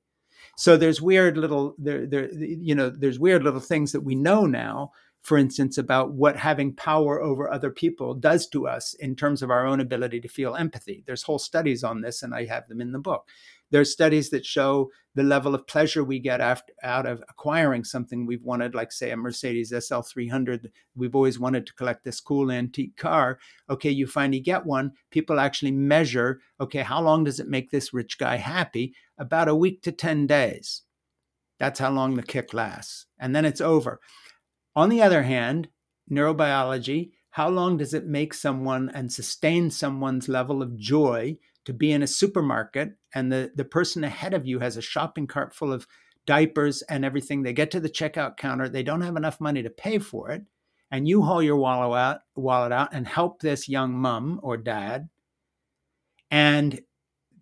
So 0.56 0.76
there's 0.76 1.00
weird 1.00 1.36
little 1.36 1.74
there 1.78 2.06
there 2.06 2.32
you 2.34 2.74
know 2.74 2.90
there's 2.90 3.18
weird 3.18 3.42
little 3.42 3.60
things 3.60 3.92
that 3.92 4.00
we 4.00 4.14
know 4.14 4.46
now 4.46 4.92
for 5.22 5.38
instance, 5.38 5.78
about 5.78 6.12
what 6.12 6.36
having 6.36 6.74
power 6.74 7.22
over 7.22 7.50
other 7.50 7.70
people 7.70 8.12
does 8.12 8.48
to 8.48 8.66
us 8.66 8.92
in 8.94 9.14
terms 9.14 9.40
of 9.40 9.50
our 9.50 9.64
own 9.64 9.80
ability 9.80 10.20
to 10.20 10.28
feel 10.28 10.56
empathy. 10.56 11.04
There's 11.06 11.22
whole 11.22 11.38
studies 11.38 11.84
on 11.84 12.00
this, 12.00 12.22
and 12.22 12.34
I 12.34 12.44
have 12.46 12.68
them 12.68 12.80
in 12.80 12.90
the 12.90 12.98
book. 12.98 13.28
There's 13.70 13.92
studies 13.92 14.30
that 14.30 14.44
show 14.44 14.90
the 15.14 15.22
level 15.22 15.54
of 15.54 15.66
pleasure 15.66 16.02
we 16.02 16.18
get 16.18 16.40
after, 16.40 16.72
out 16.82 17.06
of 17.06 17.22
acquiring 17.28 17.84
something 17.84 18.26
we've 18.26 18.42
wanted, 18.42 18.74
like, 18.74 18.90
say, 18.90 19.12
a 19.12 19.16
Mercedes 19.16 19.72
SL300. 19.72 20.70
We've 20.96 21.14
always 21.14 21.38
wanted 21.38 21.66
to 21.66 21.74
collect 21.74 22.04
this 22.04 22.20
cool 22.20 22.50
antique 22.50 22.96
car. 22.96 23.38
Okay, 23.70 23.90
you 23.90 24.06
finally 24.06 24.40
get 24.40 24.66
one. 24.66 24.92
People 25.10 25.38
actually 25.38 25.70
measure, 25.70 26.40
okay, 26.60 26.82
how 26.82 27.00
long 27.00 27.24
does 27.24 27.40
it 27.40 27.48
make 27.48 27.70
this 27.70 27.94
rich 27.94 28.18
guy 28.18 28.36
happy? 28.36 28.94
About 29.16 29.48
a 29.48 29.54
week 29.54 29.82
to 29.82 29.92
10 29.92 30.26
days. 30.26 30.82
That's 31.58 31.78
how 31.78 31.92
long 31.92 32.16
the 32.16 32.22
kick 32.22 32.52
lasts. 32.52 33.06
And 33.18 33.36
then 33.36 33.44
it's 33.44 33.60
over. 33.60 34.00
On 34.74 34.88
the 34.88 35.02
other 35.02 35.22
hand, 35.22 35.68
neurobiology, 36.10 37.10
how 37.30 37.48
long 37.48 37.76
does 37.76 37.94
it 37.94 38.06
make 38.06 38.34
someone 38.34 38.90
and 38.90 39.12
sustain 39.12 39.70
someone's 39.70 40.28
level 40.28 40.62
of 40.62 40.76
joy 40.76 41.36
to 41.64 41.72
be 41.72 41.92
in 41.92 42.02
a 42.02 42.06
supermarket 42.06 42.96
and 43.14 43.30
the, 43.32 43.52
the 43.54 43.64
person 43.64 44.04
ahead 44.04 44.34
of 44.34 44.46
you 44.46 44.58
has 44.58 44.76
a 44.76 44.82
shopping 44.82 45.26
cart 45.26 45.54
full 45.54 45.72
of 45.72 45.86
diapers 46.26 46.82
and 46.82 47.04
everything? 47.04 47.42
They 47.42 47.52
get 47.52 47.70
to 47.72 47.80
the 47.80 47.88
checkout 47.88 48.36
counter, 48.36 48.68
they 48.68 48.82
don't 48.82 49.02
have 49.02 49.16
enough 49.16 49.40
money 49.40 49.62
to 49.62 49.70
pay 49.70 49.98
for 49.98 50.30
it. 50.30 50.42
And 50.90 51.08
you 51.08 51.22
haul 51.22 51.42
your 51.42 51.56
wallet 51.56 51.98
out, 51.98 52.20
wallet 52.36 52.70
out 52.70 52.90
and 52.92 53.08
help 53.08 53.40
this 53.40 53.66
young 53.66 53.94
mom 53.94 54.40
or 54.42 54.58
dad. 54.58 55.08
And 56.30 56.80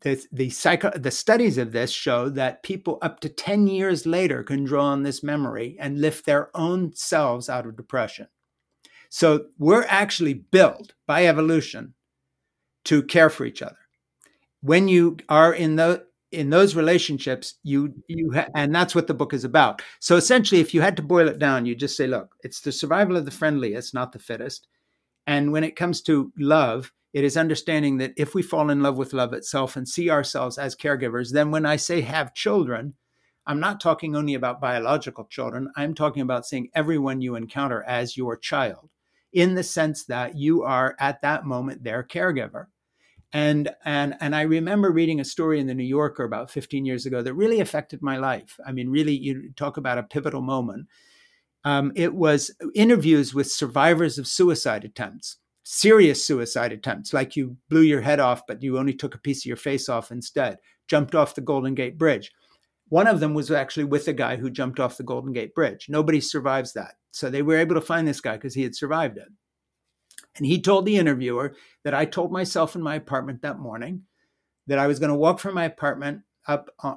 the 0.03 0.25
the 0.33 0.51
psycho 0.51 0.91
the 0.91 1.11
studies 1.11 1.59
of 1.59 1.73
this 1.73 1.91
show 1.91 2.29
that 2.31 2.63
people 2.63 2.99
up 3.03 3.21
to 3.21 3.29
10 3.29 3.67
years 3.67 4.07
later 4.07 4.43
can 4.43 4.65
draw 4.65 4.85
on 4.85 5.03
this 5.03 5.23
memory 5.23 5.77
and 5.79 6.01
lift 6.01 6.25
their 6.25 6.51
own 6.57 6.93
selves 6.95 7.49
out 7.49 7.67
of 7.67 7.77
depression. 7.77 8.29
So 9.11 9.47
we're 9.59 9.87
actually 9.89 10.35
built 10.35 10.95
by 11.07 11.27
evolution 11.27 11.95
to 12.85 13.03
care 13.03 13.29
for 13.29 13.45
each 13.45 13.61
other. 13.61 13.77
When 14.63 14.89
you 14.89 15.19
are 15.29 15.53
in 15.53 15.77
the 15.77 16.07
in 16.33 16.49
those 16.49 16.77
relationships 16.77 17.55
you 17.63 17.93
you 18.07 18.33
ha- 18.33 18.47
and 18.55 18.75
that's 18.75 18.95
what 18.95 19.07
the 19.07 19.15
book 19.15 19.35
is 19.35 19.45
about. 19.45 19.83
So 19.99 20.17
essentially 20.17 20.61
if 20.61 20.73
you 20.73 20.81
had 20.81 20.97
to 20.97 21.03
boil 21.03 21.29
it 21.29 21.39
down 21.39 21.67
you 21.67 21.75
just 21.75 21.97
say 21.97 22.07
look 22.07 22.35
it's 22.43 22.61
the 22.61 22.73
survival 22.73 23.17
of 23.17 23.25
the 23.25 23.31
friendliest 23.31 23.93
not 23.95 24.13
the 24.13 24.19
fittest. 24.19 24.69
And 25.27 25.53
when 25.53 25.65
it 25.65 25.77
comes 25.77 26.01
to 26.03 26.33
love 26.39 26.93
it 27.12 27.25
is 27.25 27.37
understanding 27.37 27.99
that 27.99 28.12
if 28.16 28.35
we 28.35 28.42
fall 28.42 28.70
in 28.70 28.83
love 28.83 28.96
with 28.96 29.12
love 29.12 29.33
itself 29.33 29.77
and 29.77 29.88
see 29.88 30.11
ourselves 30.11 30.59
as 30.59 30.77
caregivers, 30.77 31.33
then 31.33 31.51
when 31.51 31.66
I 31.66 31.77
say 31.77 32.03
have 32.03 32.35
children, 32.35 32.94
I'm 33.46 33.59
not 33.59 33.81
talking 33.81 34.14
only 34.14 34.35
about 34.35 34.61
biological 34.61 35.25
children. 35.25 35.73
I'm 35.77 35.94
talking 35.94 36.23
about 36.23 36.46
seeing 36.46 36.68
everyone 36.75 37.20
you 37.20 37.35
encounter 37.35 37.83
as 37.83 38.16
your 38.16 38.37
child 38.37 38.90
in 39.33 39.55
the 39.55 39.62
sense 39.62 40.05
that 40.05 40.37
you 40.37 40.62
are 40.62 40.94
at 41.01 41.23
that 41.23 41.44
moment 41.44 41.83
their 41.83 42.05
caregiver. 42.05 42.66
And, 43.33 43.70
and, 43.85 44.16
and 44.20 44.35
I 44.35 44.42
remember 44.42 44.90
reading 44.90 45.20
a 45.20 45.25
story 45.25 45.61
in 45.61 45.66
the 45.66 45.75
New 45.75 45.85
Yorker 45.85 46.25
about 46.25 46.51
15 46.51 46.85
years 46.85 47.07
ago 47.07 47.23
that 47.23 47.35
really 47.35 47.61
affected 47.61 48.03
my 48.03 48.18
life. 48.18 48.59
I 48.66 48.73
mean, 48.73 48.88
really, 48.88 49.16
you 49.16 49.53
talk 49.57 49.77
about 49.77 49.99
a 49.99 50.03
pivotal 50.03 50.42
moment. 50.42 50.88
Um, 51.64 51.92
it 51.94 52.14
was 52.14 52.53
interviews 52.75 53.33
with 53.35 53.51
survivors 53.51 54.18
of 54.18 54.27
suicide 54.27 54.85
attempts 54.85 55.39
serious 55.62 56.25
suicide 56.25 56.73
attempts, 56.73 57.12
like 57.12 57.37
you 57.37 57.57
blew 57.68 57.83
your 57.83 58.01
head 58.01 58.20
off, 58.20 58.46
but 58.46 58.62
you 58.62 58.79
only 58.79 58.94
took 58.94 59.14
a 59.14 59.20
piece 59.20 59.42
of 59.42 59.46
your 59.46 59.57
face 59.57 59.88
off 59.88 60.11
instead, 60.11 60.59
jumped 60.88 61.14
off 61.14 61.35
the 61.35 61.40
Golden 61.40 61.75
Gate 61.75 61.99
Bridge. 61.99 62.33
One 62.88 63.07
of 63.07 63.20
them 63.20 63.35
was 63.35 63.51
actually 63.51 63.85
with 63.85 64.09
a 64.09 64.12
guy 64.12 64.37
who 64.37 64.51
jumped 64.51 64.81
off 64.81 64.96
the 64.96 65.05
Golden 65.05 65.33
Gate 65.33 65.55
Bridge. 65.55 65.87
Nobody 65.88 66.20
survives 66.20 66.73
that. 66.73 66.94
So 67.12 67.31
they 67.31 67.42
were 67.42 67.57
able 67.57 67.75
to 67.77 67.81
find 67.81 68.07
this 68.07 68.20
guy 68.20 68.33
because 68.33 68.55
he 68.55 68.62
had 68.62 68.75
survived 68.75 69.16
it. 69.16 69.29
And 70.37 70.46
he 70.46 70.61
told 70.61 70.87
the 70.87 70.96
interviewer 70.96 71.55
that 71.85 71.94
I 71.94 72.05
told 72.05 72.33
myself 72.33 72.75
in 72.75 72.83
my 72.83 72.96
apartment 72.96 73.42
that 73.42 73.59
morning 73.59 74.03
that 74.66 74.79
I 74.79 74.87
was 74.87 74.99
going 74.99 75.11
to 75.11 75.16
walk 75.16 75.38
from 75.38 75.55
my 75.55 75.64
apartment 75.64 76.23
up 76.46 76.70
uh, 76.83 76.96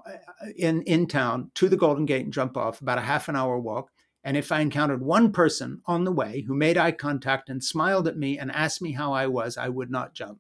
in, 0.58 0.82
in 0.84 1.08
town 1.08 1.52
to 1.56 1.70
the 1.70 1.78
Golden 1.78 2.06
Gate 2.06 2.24
and 2.24 2.34
jump 2.34 2.58
off, 2.58 2.82
about 2.82 2.98
a 2.98 3.02
half 3.02 3.30
an 3.30 3.36
hour 3.36 3.60
walk. 3.60 3.90
And 4.24 4.38
if 4.38 4.52
I 4.52 4.62
encountered 4.62 5.02
one 5.02 5.32
person 5.32 5.82
on 5.86 6.06
the 6.06 6.12
way 6.12 6.42
who 6.42 6.56
made 6.56 6.78
eye 6.78 6.94
contact 6.94 7.50
and 7.50 7.64
smiled 7.64 8.08
at 8.08 8.18
me 8.18 8.38
and 8.38 8.52
asked 8.52 8.82
me 8.82 8.94
how 8.94 9.14
I 9.14 9.28
was, 9.28 9.58
I 9.58 9.70
would 9.70 9.92
not 9.92 10.14
jump. 10.14 10.40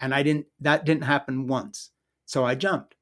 And 0.00 0.12
I 0.12 0.22
didn't, 0.22 0.46
that 0.60 0.84
didn't 0.84 1.04
happen 1.04 1.46
once. 1.46 1.90
So 2.26 2.44
I 2.44 2.56
jumped. 2.56 2.96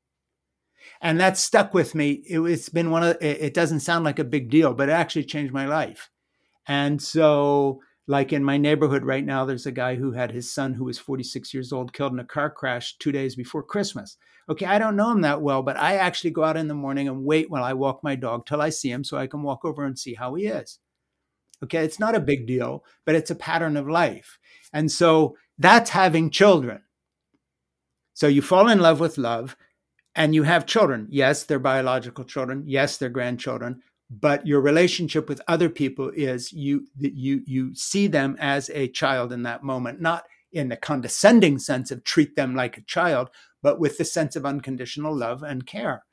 And 1.01 1.19
that 1.21 1.39
stuck 1.39 1.73
with 1.73 1.95
me. 1.95 2.23
It, 2.29 2.41
has 2.43 2.69
been 2.69 2.91
one 2.91 3.03
of, 3.03 3.17
it 3.21 3.55
doesn't 3.55 3.81
sound 3.81 4.05
like 4.05 4.19
a 4.19 4.25
big 4.25 4.51
deal, 4.51 4.75
but 4.75 4.89
it 4.89 4.93
actually 4.93 5.25
changed 5.25 5.53
my 5.53 5.67
life. 5.67 6.11
And 6.67 7.01
so 7.01 7.81
like 8.11 8.33
in 8.33 8.43
my 8.43 8.59
neighborhood 8.59 9.05
right 9.05 9.25
now, 9.25 9.45
there's 9.45 9.67
a 9.67 9.71
guy 9.71 9.95
who 9.95 10.11
had 10.11 10.33
his 10.33 10.53
son 10.53 10.75
who 10.75 10.83
was 10.83 10.99
46 10.99 11.55
years 11.55 11.73
old 11.73 11.93
killed 11.93 12.13
in 12.13 12.19
a 12.19 12.25
car 12.25 12.51
crash 12.51 12.99
two 12.99 13.13
days 13.13 13.37
before 13.37 13.63
Christmas. 13.63 14.17
Okay, 14.49 14.67
I 14.67 14.81
don't 14.81 14.97
know 14.97 15.13
him 15.13 15.21
that 15.21 15.43
well, 15.43 15.63
but 15.63 15.77
I 15.77 15.95
actually 15.95 16.33
go 16.33 16.43
out 16.43 16.57
in 16.57 16.67
the 16.67 16.75
morning 16.75 17.07
and 17.07 17.25
wait 17.25 17.49
while 17.49 17.63
I 17.63 17.73
walk 17.73 18.03
my 18.03 18.17
dog 18.17 18.47
till 18.47 18.61
I 18.61 18.71
see 18.71 18.91
him 18.91 19.05
so 19.05 19.17
I 19.17 19.29
can 19.29 19.45
walk 19.45 19.65
over 19.65 19.85
and 19.85 19.97
see 19.97 20.15
how 20.15 20.35
he 20.35 20.47
is. 20.47 20.81
Okay, 21.63 21.85
it's 21.85 22.01
not 22.01 22.17
a 22.17 22.21
big 22.21 22.49
deal, 22.49 22.85
but 23.07 23.15
it's 23.15 23.31
a 23.31 23.37
pattern 23.37 23.77
of 23.77 23.89
life. 23.89 24.41
And 24.73 24.91
so 24.91 25.37
that's 25.57 25.91
having 25.91 26.31
children. 26.31 26.83
So 28.15 28.27
you 28.27 28.43
fall 28.43 28.69
in 28.69 28.81
love 28.81 28.99
with 28.99 29.19
love 29.19 29.57
and 30.17 30.35
you 30.35 30.43
have 30.43 30.67
children. 30.67 31.07
Yes, 31.11 31.45
they're 31.45 31.61
biological 31.61 32.25
children. 32.25 32.65
Yes, 32.67 32.97
they're 32.97 33.09
grandchildren. 33.09 33.83
But 34.11 34.47
your 34.47 34.61
relationship 34.61 35.29
with 35.29 35.41
other 35.47 35.69
people 35.69 36.11
is 36.17 36.53
you 36.53 36.87
you 36.99 37.43
you 37.47 37.75
see 37.75 38.09
them 38.09 38.37
as 38.41 38.69
a 38.71 38.89
child 38.89 39.33
in 39.33 39.45
that 39.45 39.63
moment 39.63 40.01
not 40.01 40.25
in 40.53 40.69
the 40.69 40.77
condescending 40.77 41.59
sense 41.59 41.93
of 41.93 42.03
treat 42.03 42.35
them 42.35 42.57
like 42.57 42.77
a 42.77 42.83
child 42.83 43.31
but 43.63 43.79
with 43.79 43.99
the 43.99 44.05
sense 44.05 44.37
of 44.37 44.47
unconditional 44.47 45.15
love 45.15 45.43
and 45.43 45.67
care. 45.67 46.05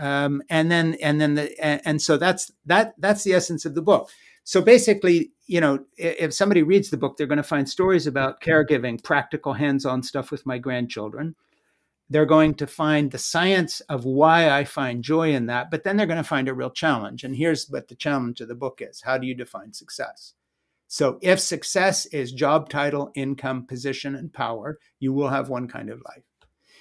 Um, 0.00 0.42
and 0.48 0.70
then 0.70 0.94
and 1.02 1.20
then 1.20 1.34
the 1.34 1.62
and, 1.62 1.80
and 1.84 2.02
so 2.02 2.16
that's 2.16 2.50
that 2.64 2.94
that's 2.98 3.22
the 3.22 3.34
essence 3.34 3.66
of 3.66 3.74
the 3.74 3.82
book. 3.82 4.10
So 4.42 4.62
basically 4.62 5.32
you 5.46 5.60
know 5.60 5.84
if 5.98 6.32
somebody 6.32 6.62
reads 6.62 6.88
the 6.88 6.96
book 6.96 7.16
they're 7.16 7.26
going 7.26 7.36
to 7.36 7.42
find 7.42 7.68
stories 7.68 8.06
about 8.06 8.40
caregiving 8.40 9.02
practical 9.02 9.52
hands-on 9.52 10.02
stuff 10.02 10.30
with 10.30 10.46
my 10.46 10.56
grandchildren 10.56 11.34
they're 12.10 12.26
going 12.26 12.54
to 12.54 12.66
find 12.66 13.10
the 13.10 13.18
science 13.18 13.80
of 13.82 14.04
why 14.04 14.50
I 14.50 14.64
find 14.64 15.02
joy 15.02 15.32
in 15.32 15.46
that, 15.46 15.70
but 15.70 15.84
then 15.84 15.96
they're 15.96 16.06
going 16.06 16.18
to 16.18 16.24
find 16.24 16.48
a 16.48 16.54
real 16.54 16.70
challenge. 16.70 17.24
And 17.24 17.36
here's 17.36 17.68
what 17.68 17.88
the 17.88 17.94
challenge 17.94 18.40
of 18.40 18.48
the 18.48 18.54
book 18.54 18.80
is 18.80 19.02
How 19.02 19.18
do 19.18 19.26
you 19.26 19.34
define 19.34 19.72
success? 19.72 20.34
So, 20.86 21.18
if 21.22 21.40
success 21.40 22.06
is 22.06 22.32
job 22.32 22.68
title, 22.68 23.10
income, 23.14 23.66
position, 23.66 24.14
and 24.14 24.32
power, 24.32 24.78
you 25.00 25.12
will 25.12 25.28
have 25.28 25.48
one 25.48 25.66
kind 25.66 25.90
of 25.90 26.02
life. 26.04 26.22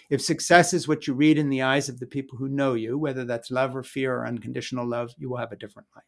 If 0.10 0.22
success 0.22 0.74
is 0.74 0.88
what 0.88 1.08
you 1.08 1.14
read 1.14 1.38
in 1.38 1.50
the 1.50 1.62
eyes 1.62 1.90
of 1.90 2.00
the 2.00 2.06
people 2.06 2.38
who 2.38 2.50
know 2.50 2.74
you, 2.74 2.98
whether 2.98 3.26
that's 3.26 3.50
love 3.50 3.76
or 3.76 3.84
fear 3.84 4.18
or 4.18 4.28
unconditional 4.28 4.88
love, 4.88 5.12
you 5.18 5.30
will 5.30 5.38
have 5.38 5.52
a 5.52 5.58
different 5.58 5.88
life. 5.96 6.04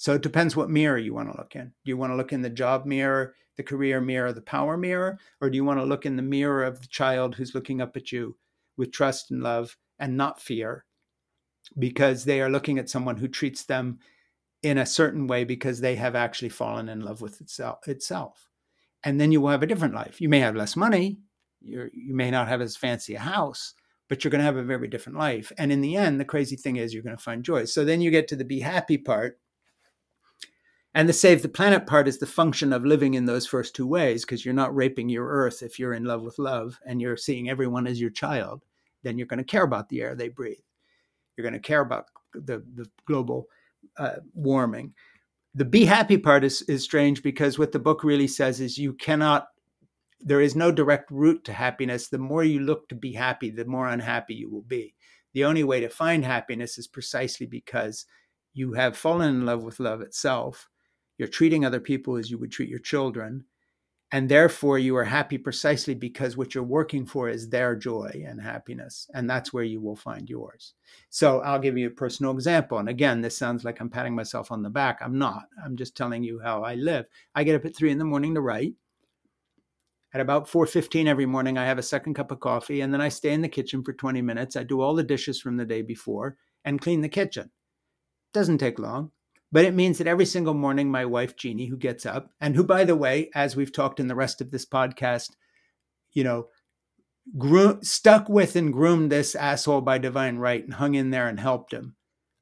So 0.00 0.14
it 0.14 0.22
depends 0.22 0.56
what 0.56 0.70
mirror 0.70 0.96
you 0.96 1.12
want 1.12 1.30
to 1.30 1.36
look 1.36 1.54
in. 1.54 1.66
Do 1.66 1.90
you 1.90 1.96
want 1.98 2.10
to 2.10 2.16
look 2.16 2.32
in 2.32 2.40
the 2.40 2.48
job 2.48 2.86
mirror, 2.86 3.34
the 3.58 3.62
career 3.62 4.00
mirror, 4.00 4.32
the 4.32 4.40
power 4.40 4.78
mirror, 4.78 5.18
or 5.42 5.50
do 5.50 5.56
you 5.56 5.64
want 5.64 5.78
to 5.78 5.84
look 5.84 6.06
in 6.06 6.16
the 6.16 6.22
mirror 6.22 6.64
of 6.64 6.80
the 6.80 6.86
child 6.86 7.34
who's 7.34 7.54
looking 7.54 7.82
up 7.82 7.94
at 7.98 8.10
you 8.10 8.34
with 8.78 8.92
trust 8.92 9.30
and 9.30 9.42
love 9.42 9.76
and 9.98 10.16
not 10.16 10.40
fear 10.40 10.86
because 11.78 12.24
they 12.24 12.40
are 12.40 12.48
looking 12.48 12.78
at 12.78 12.88
someone 12.88 13.18
who 13.18 13.28
treats 13.28 13.64
them 13.64 13.98
in 14.62 14.78
a 14.78 14.86
certain 14.86 15.26
way 15.26 15.44
because 15.44 15.82
they 15.82 15.96
have 15.96 16.16
actually 16.16 16.48
fallen 16.48 16.88
in 16.88 17.02
love 17.02 17.20
with 17.20 17.42
itself 17.42 17.86
itself. 17.86 18.48
And 19.04 19.20
then 19.20 19.32
you 19.32 19.42
will 19.42 19.50
have 19.50 19.62
a 19.62 19.66
different 19.66 19.94
life. 19.94 20.18
You 20.18 20.30
may 20.30 20.40
have 20.40 20.56
less 20.56 20.76
money, 20.76 21.18
you 21.60 21.90
you 21.92 22.14
may 22.14 22.30
not 22.30 22.48
have 22.48 22.62
as 22.62 22.74
fancy 22.74 23.16
a 23.16 23.20
house, 23.20 23.74
but 24.08 24.24
you're 24.24 24.30
going 24.30 24.38
to 24.38 24.46
have 24.46 24.56
a 24.56 24.62
very 24.62 24.88
different 24.88 25.18
life. 25.18 25.52
And 25.58 25.70
in 25.70 25.82
the 25.82 25.96
end, 25.96 26.18
the 26.18 26.24
crazy 26.24 26.56
thing 26.56 26.76
is 26.76 26.94
you're 26.94 27.02
going 27.02 27.18
to 27.18 27.22
find 27.22 27.44
joy. 27.44 27.66
So 27.66 27.84
then 27.84 28.00
you 28.00 28.10
get 28.10 28.28
to 28.28 28.36
the 28.36 28.46
be 28.46 28.60
happy 28.60 28.96
part 28.96 29.38
and 30.94 31.08
the 31.08 31.12
save 31.12 31.42
the 31.42 31.48
planet 31.48 31.86
part 31.86 32.08
is 32.08 32.18
the 32.18 32.26
function 32.26 32.72
of 32.72 32.84
living 32.84 33.14
in 33.14 33.24
those 33.24 33.46
first 33.46 33.76
two 33.76 33.86
ways, 33.86 34.24
because 34.24 34.44
you're 34.44 34.54
not 34.54 34.74
raping 34.74 35.08
your 35.08 35.28
earth 35.28 35.62
if 35.62 35.78
you're 35.78 35.94
in 35.94 36.04
love 36.04 36.22
with 36.22 36.38
love 36.38 36.78
and 36.84 37.00
you're 37.00 37.16
seeing 37.16 37.48
everyone 37.48 37.86
as 37.86 38.00
your 38.00 38.10
child, 38.10 38.64
then 39.02 39.16
you're 39.16 39.26
going 39.26 39.38
to 39.38 39.44
care 39.44 39.62
about 39.62 39.88
the 39.88 40.02
air 40.02 40.14
they 40.14 40.28
breathe. 40.28 40.58
You're 41.36 41.44
going 41.48 41.60
to 41.60 41.60
care 41.60 41.80
about 41.80 42.06
the, 42.34 42.64
the 42.74 42.88
global 43.06 43.46
uh, 43.98 44.16
warming. 44.34 44.92
The 45.54 45.64
be 45.64 45.84
happy 45.84 46.18
part 46.18 46.44
is, 46.44 46.62
is 46.62 46.82
strange 46.82 47.22
because 47.22 47.58
what 47.58 47.72
the 47.72 47.78
book 47.78 48.04
really 48.04 48.28
says 48.28 48.60
is 48.60 48.76
you 48.76 48.92
cannot, 48.94 49.48
there 50.20 50.40
is 50.40 50.54
no 50.54 50.70
direct 50.70 51.10
route 51.10 51.44
to 51.44 51.52
happiness. 51.52 52.08
The 52.08 52.18
more 52.18 52.44
you 52.44 52.60
look 52.60 52.88
to 52.88 52.94
be 52.94 53.12
happy, 53.12 53.50
the 53.50 53.64
more 53.64 53.88
unhappy 53.88 54.34
you 54.34 54.50
will 54.50 54.62
be. 54.62 54.94
The 55.34 55.44
only 55.44 55.64
way 55.64 55.80
to 55.80 55.88
find 55.88 56.24
happiness 56.24 56.78
is 56.78 56.88
precisely 56.88 57.46
because 57.46 58.06
you 58.52 58.72
have 58.72 58.96
fallen 58.96 59.28
in 59.28 59.46
love 59.46 59.62
with 59.62 59.78
love 59.78 60.00
itself 60.00 60.68
you're 61.20 61.28
treating 61.28 61.64
other 61.64 61.80
people 61.80 62.16
as 62.16 62.30
you 62.30 62.38
would 62.38 62.50
treat 62.50 62.70
your 62.70 62.78
children. 62.78 63.44
And 64.10 64.28
therefore, 64.28 64.78
you 64.78 64.96
are 64.96 65.04
happy 65.04 65.38
precisely 65.38 65.94
because 65.94 66.36
what 66.36 66.52
you're 66.52 66.64
working 66.64 67.06
for 67.06 67.28
is 67.28 67.48
their 67.48 67.76
joy 67.76 68.24
and 68.26 68.40
happiness. 68.40 69.08
And 69.14 69.30
that's 69.30 69.52
where 69.52 69.62
you 69.62 69.80
will 69.80 69.94
find 69.94 70.28
yours. 70.28 70.74
So, 71.10 71.40
I'll 71.42 71.60
give 71.60 71.78
you 71.78 71.86
a 71.86 71.92
personal 71.92 72.32
example. 72.32 72.78
And 72.78 72.88
again, 72.88 73.20
this 73.20 73.38
sounds 73.38 73.62
like 73.62 73.80
I'm 73.80 73.90
patting 73.90 74.16
myself 74.16 74.50
on 74.50 74.62
the 74.62 74.70
back. 74.70 74.98
I'm 75.00 75.16
not. 75.16 75.44
I'm 75.64 75.76
just 75.76 75.96
telling 75.96 76.24
you 76.24 76.40
how 76.42 76.64
I 76.64 76.74
live. 76.74 77.04
I 77.36 77.44
get 77.44 77.54
up 77.54 77.66
at 77.66 77.76
three 77.76 77.92
in 77.92 77.98
the 77.98 78.04
morning 78.04 78.34
to 78.34 78.40
write. 78.40 78.74
At 80.12 80.20
about 80.20 80.48
4:15 80.48 81.06
every 81.06 81.26
morning, 81.26 81.56
I 81.56 81.66
have 81.66 81.78
a 81.78 81.82
second 81.82 82.14
cup 82.14 82.32
of 82.32 82.40
coffee, 82.40 82.80
and 82.80 82.92
then 82.92 83.00
I 83.00 83.10
stay 83.10 83.32
in 83.32 83.42
the 83.42 83.48
kitchen 83.48 83.84
for 83.84 83.92
20 83.92 84.22
minutes. 84.22 84.56
I 84.56 84.64
do 84.64 84.80
all 84.80 84.94
the 84.94 85.04
dishes 85.04 85.40
from 85.40 85.56
the 85.56 85.64
day 85.64 85.82
before 85.82 86.36
and 86.64 86.80
clean 86.80 87.02
the 87.02 87.08
kitchen. 87.08 87.50
Doesn't 88.32 88.58
take 88.58 88.80
long. 88.80 89.12
But 89.52 89.64
it 89.64 89.74
means 89.74 89.98
that 89.98 90.06
every 90.06 90.26
single 90.26 90.54
morning, 90.54 90.90
my 90.90 91.04
wife, 91.04 91.36
Jeannie, 91.36 91.66
who 91.66 91.76
gets 91.76 92.06
up, 92.06 92.30
and 92.40 92.54
who, 92.54 92.62
by 92.62 92.84
the 92.84 92.96
way, 92.96 93.30
as 93.34 93.56
we've 93.56 93.72
talked 93.72 93.98
in 93.98 94.06
the 94.06 94.14
rest 94.14 94.40
of 94.40 94.50
this 94.50 94.64
podcast, 94.64 95.30
you 96.12 96.22
know, 96.22 96.48
grew, 97.36 97.78
stuck 97.82 98.28
with 98.28 98.56
and 98.56 98.72
groomed 98.72 99.10
this 99.10 99.34
asshole 99.34 99.80
by 99.80 99.98
divine 99.98 100.36
right 100.36 100.62
and 100.62 100.74
hung 100.74 100.94
in 100.94 101.10
there 101.10 101.28
and 101.28 101.40
helped 101.40 101.72
him. 101.72 101.96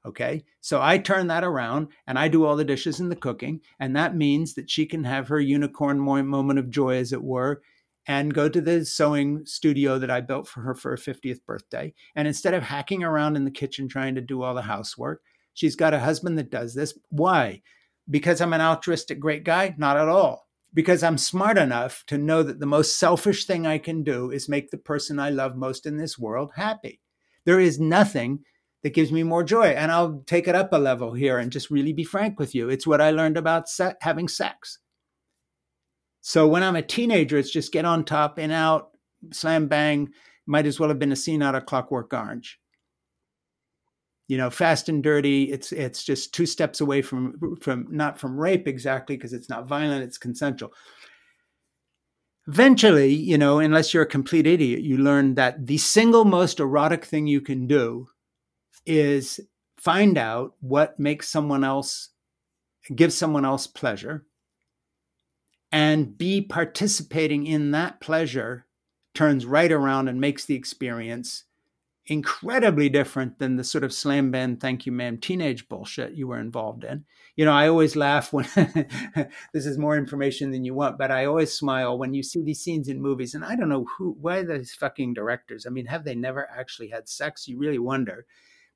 Okay. 0.07 0.45
So 0.61 0.81
I 0.81 0.99
turn 0.99 1.27
that 1.27 1.45
around 1.45 1.89
and 2.07 2.19
I 2.19 2.29
do 2.29 2.45
all 2.45 2.57
the 2.57 2.65
dishes 2.65 3.01
and 3.01 3.11
the 3.11 3.17
cooking. 3.17 3.61
And 3.79 3.97
that 3.97 4.17
means 4.17 4.55
that 4.55 4.71
she 4.71 4.87
can 4.87 5.05
have 5.05 5.29
her 5.29 5.41
unicorn 5.41 5.99
moment 5.99 6.59
of 6.59 6.71
joy, 6.71 6.97
as 6.97 7.13
it 7.13 7.23
were, 7.23 7.63
and 8.07 8.33
go 8.33 8.49
to 8.49 8.61
the 8.61 8.87
sewing 8.87 9.45
studio 9.45 9.99
that 9.99 10.11
I 10.11 10.21
built 10.23 10.49
for 10.49 10.61
her 10.63 10.75
for 10.75 10.93
her 10.93 10.97
50th 10.97 11.45
birthday. 11.45 11.93
And 12.15 12.27
instead 12.27 12.55
of 12.55 12.63
hacking 12.63 13.03
around 13.03 13.37
in 13.37 13.45
the 13.45 13.51
kitchen 13.51 13.89
trying 13.89 14.15
to 14.15 14.23
do 14.23 14.43
all 14.43 14.55
the 14.55 14.63
housework, 14.63 15.21
She's 15.59 15.75
got 15.75 15.93
a 15.93 15.99
husband 15.99 16.39
that 16.39 16.53
does 16.53 16.73
this. 16.73 16.97
Why? 17.09 17.63
Because 18.09 18.41
I'm 18.41 18.53
an 18.53 18.61
altruistic 18.61 19.19
great 19.19 19.43
guy? 19.43 19.75
Not 19.77 19.97
at 19.97 20.07
all. 20.07 20.47
Because 20.73 21.03
I'm 21.03 21.19
smart 21.19 21.59
enough 21.59 22.05
to 22.07 22.17
know 22.17 22.45
that 22.45 22.61
the 22.61 22.67
most 22.67 22.97
selfish 22.97 23.45
thing 23.45 23.67
I 23.67 23.79
can 23.79 24.05
do 24.05 24.31
is 24.31 24.49
make 24.49 24.71
the 24.71 24.79
person 24.79 25.19
I 25.19 25.31
love 25.31 25.57
most 25.57 25.85
in 25.85 25.97
this 25.97 26.17
world 26.17 26.53
happy. 26.55 27.01
There 27.45 27.59
is 27.59 27.81
nothing 27.81 28.45
that 28.85 28.95
gives 28.95 29.11
me 29.11 29.25
more 29.25 29.43
joy. 29.43 29.65
And 29.65 29.91
I'll 29.91 30.23
take 30.27 30.47
it 30.47 30.55
up 30.55 30.73
a 30.73 30.79
level 30.79 31.13
here 31.13 31.39
and 31.39 31.51
just 31.51 31.71
really 31.71 31.93
be 31.93 32.05
frank 32.05 32.39
with 32.39 32.55
you. 32.55 32.69
It's 32.69 32.87
what 32.87 33.01
I 33.01 33.11
learned 33.11 33.37
about 33.37 33.69
se- 33.69 33.97
having 34.03 34.29
sex. 34.29 34.79
So 36.21 36.47
when 36.47 36.63
I'm 36.63 36.77
a 36.77 36.83
teenager, 36.83 37.37
it's 37.37 37.51
just 37.51 37.73
get 37.73 37.85
on 37.85 38.05
top 38.05 38.39
and 38.39 38.53
out, 38.53 38.91
slam 39.33 39.67
bang. 39.67 40.11
Might 40.47 40.67
as 40.67 40.79
well 40.79 40.89
have 40.89 41.01
been 41.01 41.11
a 41.11 41.17
scene 41.17 41.43
out 41.43 41.57
of 41.57 41.67
Clockwork 41.67 42.15
Orange 42.15 42.61
you 44.29 44.37
know 44.37 44.51
fast 44.51 44.89
and 44.89 45.03
dirty. 45.03 45.45
It's 45.45 45.73
it's 45.73 46.05
just 46.05 46.33
two 46.33 46.47
steps 46.47 46.81
away 46.81 47.03
from 47.03 47.57
from 47.61 47.87
not 47.91 48.19
from 48.19 48.39
rape 48.39 48.69
exactly 48.69 49.17
because 49.17 49.33
it's 49.33 49.49
not 49.49 49.67
violent 49.67 50.05
it's 50.05 50.19
consensual. 50.19 50.73
Eventually 52.47 53.13
you 53.13 53.37
know 53.37 53.59
unless 53.59 53.93
you're 53.93 54.05
a 54.05 54.07
complete 54.07 54.47
idiot 54.47 54.81
you 54.81 54.99
learn 54.99 55.35
that 55.35 55.67
the 55.67 55.79
single 55.79 56.25
most 56.25 56.61
erotic 56.61 57.05
thing 57.05 57.27
you 57.27 57.41
can 57.41 57.67
do 57.67 58.09
is 58.87 59.41
find 59.79 60.17
out 60.17 60.55
what 60.61 60.99
makes 60.99 61.29
someone 61.29 61.63
else 61.63 62.11
give 62.95 63.13
someone 63.13 63.45
else 63.45 63.67
pleasure 63.67 64.25
and 65.73 66.17
be 66.17 66.41
participating 66.41 67.47
in 67.47 67.71
that 67.73 68.01
pleasure 68.01 68.67
turns 69.15 69.45
right 69.45 69.71
around 69.71 70.09
and 70.09 70.21
makes 70.21 70.45
the 70.45 70.55
experience 70.55 71.45
incredibly 72.09 72.89
different 72.89 73.39
than 73.39 73.57
the 73.57 73.65
sort 73.65 73.85
of 73.85 73.93
slam 73.93 74.31
bang 74.31 74.57
thank 74.57 74.87
you 74.87 74.93
ma'am 74.93 75.19
teenage 75.19 75.69
bullshit 75.69 76.15
you 76.15 76.27
were 76.27 76.41
involved 76.41 76.83
in. 76.83 77.05
You 77.37 77.45
know 77.45 77.53
i 77.53 77.69
always 77.69 77.97
laugh 77.97 78.33
when 78.33 78.49
this 79.53 79.67
is 79.67 79.79
more 79.79 79.97
information 79.97 80.51
than 80.51 80.65
you 80.65 80.75
want 80.75 80.99
but 80.99 81.11
i 81.11 81.27
always 81.27 81.53
smile 81.53 81.99
when 81.99 82.15
you 82.15 82.23
see 82.23 82.43
these 82.43 82.61
scenes 82.61 82.89
in 82.89 83.03
movies 83.03 83.35
and 83.35 83.45
i 83.45 83.55
don't 83.55 83.69
know 83.69 83.87
who 83.97 84.17
why 84.21 84.43
these 84.43 84.75
fucking 84.75 85.15
directors 85.15 85.67
i 85.67 85.71
mean 85.71 85.87
have 85.87 86.05
they 86.05 86.15
never 86.15 86.49
actually 86.51 86.89
had 86.89 87.09
sex? 87.09 87.47
You 87.47 87.59
really 87.59 87.79
wonder 87.79 88.27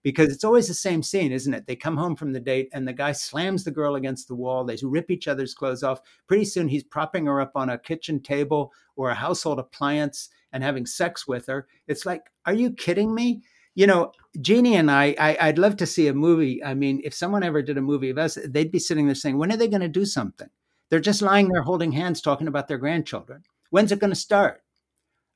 because 0.02 0.32
it's 0.32 0.44
always 0.44 0.66
the 0.68 0.74
same 0.74 1.02
scene 1.02 1.32
isn't 1.32 1.54
it? 1.54 1.66
They 1.66 1.76
come 1.76 1.96
home 1.96 2.16
from 2.16 2.32
the 2.32 2.40
date 2.40 2.68
and 2.72 2.86
the 2.86 2.92
guy 2.92 3.12
slams 3.12 3.64
the 3.64 3.70
girl 3.70 3.94
against 3.94 4.28
the 4.28 4.34
wall 4.34 4.64
they 4.64 4.76
rip 4.82 5.10
each 5.10 5.28
other's 5.28 5.54
clothes 5.54 5.82
off. 5.82 6.00
Pretty 6.26 6.44
soon 6.44 6.68
he's 6.68 6.84
propping 6.84 7.26
her 7.26 7.40
up 7.40 7.52
on 7.54 7.70
a 7.70 7.78
kitchen 7.78 8.20
table 8.20 8.72
or 8.96 9.10
a 9.10 9.14
household 9.14 9.58
appliance 9.58 10.28
and 10.52 10.62
having 10.62 10.86
sex 10.86 11.26
with 11.26 11.46
her. 11.46 11.66
It's 11.86 12.06
like, 12.06 12.22
are 12.46 12.54
you 12.54 12.72
kidding 12.72 13.14
me? 13.14 13.42
You 13.74 13.86
know, 13.86 14.12
Jeannie 14.40 14.76
and 14.76 14.90
I, 14.90 15.14
I, 15.18 15.46
would 15.46 15.58
love 15.58 15.76
to 15.78 15.86
see 15.86 16.08
a 16.08 16.14
movie. 16.14 16.62
I 16.62 16.74
mean, 16.74 17.00
if 17.04 17.14
someone 17.14 17.42
ever 17.42 17.62
did 17.62 17.78
a 17.78 17.82
movie 17.82 18.10
of 18.10 18.18
us, 18.18 18.36
they'd 18.44 18.70
be 18.70 18.78
sitting 18.78 19.06
there 19.06 19.14
saying, 19.14 19.38
when 19.38 19.50
are 19.50 19.56
they 19.56 19.68
going 19.68 19.80
to 19.80 19.88
do 19.88 20.04
something? 20.04 20.48
They're 20.90 21.00
just 21.00 21.22
lying 21.22 21.48
there 21.48 21.62
holding 21.62 21.92
hands, 21.92 22.20
talking 22.20 22.48
about 22.48 22.68
their 22.68 22.76
grandchildren. 22.76 23.44
When's 23.70 23.92
it 23.92 23.98
going 23.98 24.10
to 24.12 24.16
start? 24.16 24.62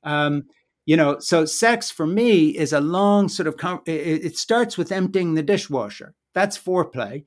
Um, 0.03 0.43
you 0.85 0.95
know, 0.95 1.17
so 1.19 1.45
sex 1.45 1.89
for 1.89 2.05
me 2.05 2.49
is 2.49 2.73
a 2.73 2.79
long 2.79 3.27
sort 3.27 3.47
of, 3.47 3.57
com- 3.57 3.81
it, 3.87 4.23
it 4.23 4.37
starts 4.37 4.77
with 4.77 4.91
emptying 4.91 5.33
the 5.33 5.41
dishwasher. 5.41 6.13
That's 6.35 6.57
foreplay. 6.57 7.25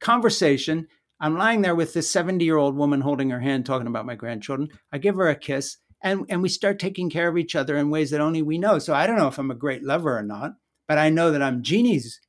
Conversation. 0.00 0.86
I'm 1.18 1.36
lying 1.36 1.62
there 1.62 1.74
with 1.74 1.94
this 1.94 2.10
70 2.10 2.44
year 2.44 2.58
old 2.58 2.76
woman 2.76 3.00
holding 3.00 3.30
her 3.30 3.40
hand, 3.40 3.64
talking 3.64 3.86
about 3.86 4.06
my 4.06 4.14
grandchildren. 4.14 4.68
I 4.92 4.98
give 4.98 5.16
her 5.16 5.28
a 5.28 5.34
kiss 5.34 5.78
and 6.02 6.26
and 6.28 6.42
we 6.42 6.48
start 6.48 6.78
taking 6.78 7.10
care 7.10 7.28
of 7.28 7.38
each 7.38 7.54
other 7.54 7.76
in 7.76 7.90
ways 7.90 8.10
that 8.10 8.20
only 8.20 8.42
we 8.42 8.58
know. 8.58 8.78
So 8.78 8.94
I 8.94 9.06
don't 9.06 9.16
know 9.18 9.28
if 9.28 9.38
I'm 9.38 9.50
a 9.50 9.54
great 9.54 9.82
lover 9.82 10.16
or 10.16 10.22
not, 10.22 10.54
but 10.88 10.98
I 10.98 11.10
know 11.10 11.30
that 11.30 11.42
I'm 11.42 11.62
Jeannie's 11.62 12.20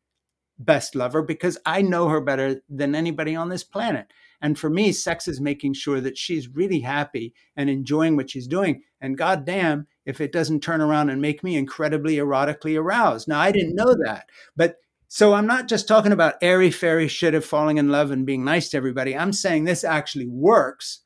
best 0.59 0.95
lover 0.95 1.23
because 1.23 1.57
I 1.65 1.81
know 1.81 2.09
her 2.09 2.21
better 2.21 2.61
than 2.69 2.93
anybody 2.93 3.35
on 3.35 3.49
this 3.49 3.63
planet. 3.63 4.07
And 4.43 4.57
for 4.57 4.69
me, 4.69 4.91
sex 4.91 5.27
is 5.27 5.39
making 5.39 5.73
sure 5.73 6.01
that 6.01 6.17
she's 6.17 6.47
really 6.47 6.79
happy 6.81 7.33
and 7.55 7.69
enjoying 7.69 8.15
what 8.15 8.29
she's 8.29 8.47
doing. 8.47 8.83
And 8.99 9.17
goddamn, 9.17 9.87
if 10.05 10.19
it 10.19 10.31
doesn't 10.31 10.61
turn 10.61 10.81
around 10.81 11.09
and 11.09 11.21
make 11.21 11.43
me 11.43 11.55
incredibly 11.55 12.15
erotically 12.15 12.79
aroused. 12.79 13.27
Now, 13.27 13.39
I 13.39 13.51
didn't 13.51 13.75
know 13.75 13.95
that, 14.03 14.25
but 14.55 14.77
So 15.13 15.33
I'm 15.33 15.45
not 15.45 15.67
just 15.67 15.89
talking 15.89 16.13
about 16.13 16.35
airy 16.41 16.71
fairy 16.71 17.09
shit 17.09 17.35
of 17.35 17.43
falling 17.43 17.77
in 17.77 17.89
love 17.89 18.11
and 18.11 18.25
being 18.25 18.45
nice 18.45 18.69
to 18.69 18.77
everybody. 18.77 19.13
I'm 19.13 19.33
saying 19.33 19.65
this 19.65 19.83
actually 19.83 20.27
works. 20.27 21.01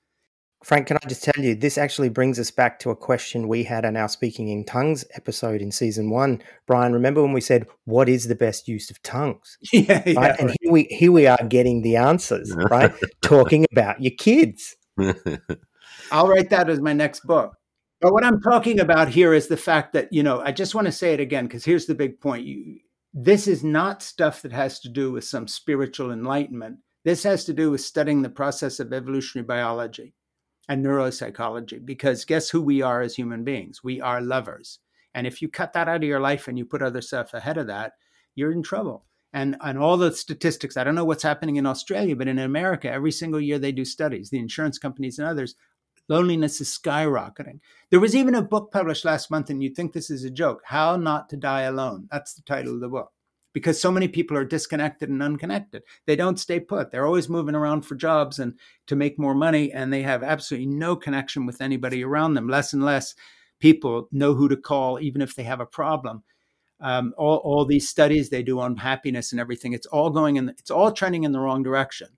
Frank, 0.65 0.87
can 0.87 0.97
I 0.97 1.07
just 1.07 1.23
tell 1.23 1.43
you, 1.43 1.53
this 1.53 1.77
actually 1.77 2.09
brings 2.09 2.39
us 2.39 2.49
back 2.49 2.79
to 2.79 2.89
a 2.89 2.95
question 2.95 3.47
we 3.47 3.65
had 3.65 3.85
on 3.85 3.95
our 3.95 4.09
Speaking 4.09 4.47
in 4.47 4.65
Tongues 4.65 5.05
episode 5.13 5.61
in 5.61 5.71
season 5.71 6.09
one. 6.09 6.41
Brian, 6.65 6.91
remember 6.91 7.21
when 7.21 7.33
we 7.33 7.41
said, 7.41 7.67
What 7.83 8.09
is 8.09 8.27
the 8.27 8.33
best 8.33 8.67
use 8.67 8.89
of 8.89 8.99
tongues? 9.03 9.59
Yeah, 9.71 10.01
yeah 10.03 10.19
right? 10.19 10.39
And 10.39 10.55
here 10.59 10.71
we 10.71 10.85
here 10.85 11.11
we 11.11 11.27
are 11.27 11.37
getting 11.47 11.83
the 11.83 11.97
answers, 11.97 12.51
right? 12.71 12.91
Talking 13.21 13.67
about 13.71 14.01
your 14.01 14.13
kids. 14.17 14.75
I'll 16.11 16.27
write 16.27 16.49
that 16.49 16.67
as 16.67 16.81
my 16.81 16.93
next 16.93 17.27
book. 17.27 17.55
But 18.01 18.13
what 18.13 18.25
I'm 18.25 18.41
talking 18.41 18.79
about 18.79 19.09
here 19.09 19.35
is 19.35 19.47
the 19.47 19.57
fact 19.57 19.93
that, 19.93 20.11
you 20.11 20.23
know, 20.23 20.41
I 20.41 20.51
just 20.51 20.73
want 20.73 20.87
to 20.87 20.91
say 20.91 21.13
it 21.13 21.19
again, 21.19 21.45
because 21.45 21.63
here's 21.63 21.85
the 21.85 21.93
big 21.93 22.19
point. 22.19 22.43
You, 22.47 22.79
this 23.13 23.47
is 23.47 23.63
not 23.63 24.01
stuff 24.01 24.41
that 24.41 24.51
has 24.51 24.79
to 24.79 24.89
do 24.89 25.11
with 25.11 25.25
some 25.25 25.47
spiritual 25.47 26.11
enlightenment. 26.11 26.79
This 27.03 27.21
has 27.21 27.45
to 27.45 27.53
do 27.53 27.69
with 27.69 27.81
studying 27.81 28.23
the 28.23 28.29
process 28.29 28.79
of 28.79 28.91
evolutionary 28.91 29.45
biology 29.45 30.15
and 30.67 30.83
neuropsychology, 30.83 31.85
because 31.85 32.25
guess 32.25 32.49
who 32.49 32.61
we 32.61 32.81
are 32.81 33.01
as 33.01 33.15
human 33.15 33.43
beings? 33.43 33.83
We 33.83 34.01
are 34.01 34.21
lovers. 34.21 34.79
And 35.13 35.25
if 35.25 35.41
you 35.41 35.47
cut 35.47 35.73
that 35.73 35.87
out 35.87 35.97
of 35.97 36.03
your 36.03 36.19
life 36.19 36.47
and 36.47 36.57
you 36.57 36.65
put 36.65 36.81
other 36.81 37.01
stuff 37.01 37.33
ahead 37.33 37.57
of 37.57 37.67
that, 37.67 37.93
you're 38.35 38.51
in 38.51 38.63
trouble. 38.63 39.05
And, 39.33 39.57
and 39.61 39.77
all 39.77 39.97
the 39.97 40.11
statistics, 40.11 40.77
I 40.77 40.83
don't 40.83 40.95
know 40.95 41.05
what's 41.05 41.23
happening 41.23 41.57
in 41.57 41.65
Australia, 41.65 42.15
but 42.15 42.27
in 42.27 42.39
America, 42.39 42.89
every 42.89 43.11
single 43.11 43.39
year 43.39 43.59
they 43.59 43.71
do 43.71 43.85
studies. 43.85 44.29
The 44.29 44.39
insurance 44.39 44.77
companies 44.77 45.19
and 45.19 45.27
others 45.27 45.55
loneliness 46.07 46.61
is 46.61 46.77
skyrocketing. 46.77 47.59
There 47.89 47.99
was 47.99 48.15
even 48.15 48.35
a 48.35 48.41
book 48.41 48.71
published 48.71 49.05
last 49.05 49.31
month, 49.31 49.49
and 49.49 49.61
you'd 49.61 49.75
think 49.75 49.93
this 49.93 50.09
is 50.09 50.23
a 50.23 50.29
joke 50.29 50.61
How 50.65 50.97
Not 50.97 51.29
to 51.29 51.37
Die 51.37 51.61
Alone. 51.61 52.07
That's 52.11 52.33
the 52.33 52.43
title 52.43 52.75
of 52.75 52.81
the 52.81 52.89
book. 52.89 53.11
Because 53.55 53.79
so 53.81 53.89
many 53.89 54.09
people 54.09 54.35
are 54.35 54.43
disconnected 54.43 55.09
and 55.09 55.23
unconnected. 55.23 55.83
They 56.05 56.17
don't 56.17 56.39
stay 56.39 56.59
put. 56.59 56.91
They're 56.91 57.05
always 57.05 57.29
moving 57.29 57.55
around 57.55 57.83
for 57.83 57.95
jobs 57.95 58.37
and 58.37 58.59
to 58.87 58.97
make 58.97 59.17
more 59.17 59.33
money, 59.33 59.71
and 59.71 59.91
they 59.93 60.01
have 60.01 60.23
absolutely 60.23 60.67
no 60.67 60.97
connection 60.97 61.45
with 61.45 61.61
anybody 61.61 62.03
around 62.03 62.33
them. 62.33 62.49
Less 62.49 62.73
and 62.73 62.83
less 62.83 63.15
people 63.59 64.09
know 64.11 64.33
who 64.33 64.49
to 64.49 64.57
call, 64.57 64.99
even 64.99 65.21
if 65.21 65.35
they 65.35 65.43
have 65.43 65.61
a 65.61 65.65
problem. 65.65 66.23
Um, 66.81 67.13
all, 67.17 67.37
all 67.37 67.65
these 67.65 67.87
studies 67.87 68.29
they 68.29 68.43
do 68.43 68.59
on 68.59 68.75
happiness 68.75 69.31
and 69.31 69.39
everything, 69.39 69.71
it's 69.71 69.87
all 69.87 70.09
going 70.09 70.35
in, 70.35 70.49
it's 70.49 70.69
all 70.69 70.91
trending 70.91 71.23
in 71.23 71.31
the 71.31 71.39
wrong 71.39 71.63
direction 71.63 72.09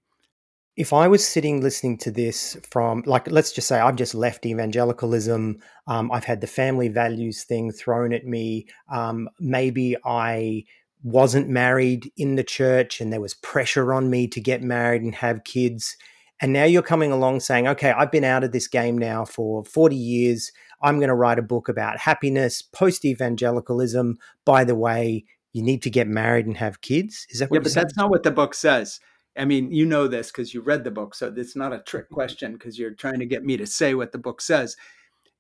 if 0.78 0.94
I 0.94 1.08
was 1.08 1.26
sitting 1.26 1.62
listening 1.62 1.98
to 2.00 2.12
this 2.12 2.56
from, 2.70 3.02
like, 3.08 3.30
let's 3.32 3.52
just 3.52 3.68
say 3.68 3.80
I've 3.80 3.96
just 3.96 4.14
left 4.14 4.46
evangelicalism, 4.46 5.58
um, 5.88 6.12
I've 6.12 6.24
had 6.24 6.40
the 6.40 6.48
family 6.48 6.88
values 6.88 7.44
thing 7.44 7.72
thrown 7.72 8.14
at 8.14 8.26
me, 8.26 8.68
um, 8.92 9.28
maybe 9.40 9.98
I 10.06 10.66
wasn't 11.04 11.48
married 11.48 12.12
in 12.18 12.36
the 12.36 12.44
church 12.44 13.00
and 13.00 13.14
there 13.14 13.22
was 13.22 13.34
pressure 13.36 13.94
on 13.94 14.10
me 14.10 14.28
to 14.28 14.42
get 14.42 14.62
married 14.62 15.02
and 15.02 15.16
have 15.16 15.44
kids. 15.44 15.96
And 16.42 16.54
now 16.54 16.66
you're 16.66 16.82
coming 16.82 17.12
along 17.12 17.40
saying, 17.40 17.68
okay, 17.68 17.92
I've 17.92 18.12
been 18.12 18.24
out 18.24 18.44
of 18.44 18.52
this 18.52 18.68
game 18.68 18.98
now 18.98 19.26
for 19.26 19.64
40 19.66 19.96
years. 19.96 20.52
I'm 20.82 20.98
going 20.98 21.10
to 21.10 21.16
write 21.16 21.40
a 21.40 21.44
book 21.44 21.70
about 21.70 21.98
happiness, 21.98 22.62
post 22.62 23.06
evangelicalism. 23.06 24.18
By 24.46 24.64
the 24.64 24.76
way, 24.76 25.26
you 25.54 25.64
need 25.64 25.82
to 25.84 25.90
get 25.90 26.08
married 26.08 26.46
and 26.46 26.58
have 26.58 26.82
kids. 26.82 27.26
Is 27.30 27.40
that 27.40 27.50
what 27.50 27.58
yeah? 27.58 27.64
But 27.64 27.74
that's 27.74 27.98
not 27.98 28.10
what 28.10 28.24
the 28.24 28.32
book 28.32 28.54
says. 28.54 29.00
I 29.38 29.46
mean, 29.46 29.72
you 29.72 29.86
know 29.86 30.08
this 30.08 30.32
because 30.32 30.54
you 30.54 30.62
read 30.62 30.84
the 30.84 30.92
book, 30.92 31.14
so 31.14 31.34
it's 31.36 31.56
not 31.56 31.74
a 31.74 31.80
trick 31.80 32.10
question 32.10 32.54
because 32.54 32.78
you're 32.78 32.94
trying 32.94 33.20
to 33.20 33.26
get 33.26 33.44
me 33.44 33.58
to 33.58 33.68
say 33.68 33.94
what 33.94 34.12
the 34.12 34.18
book 34.18 34.42
says. 34.42 34.76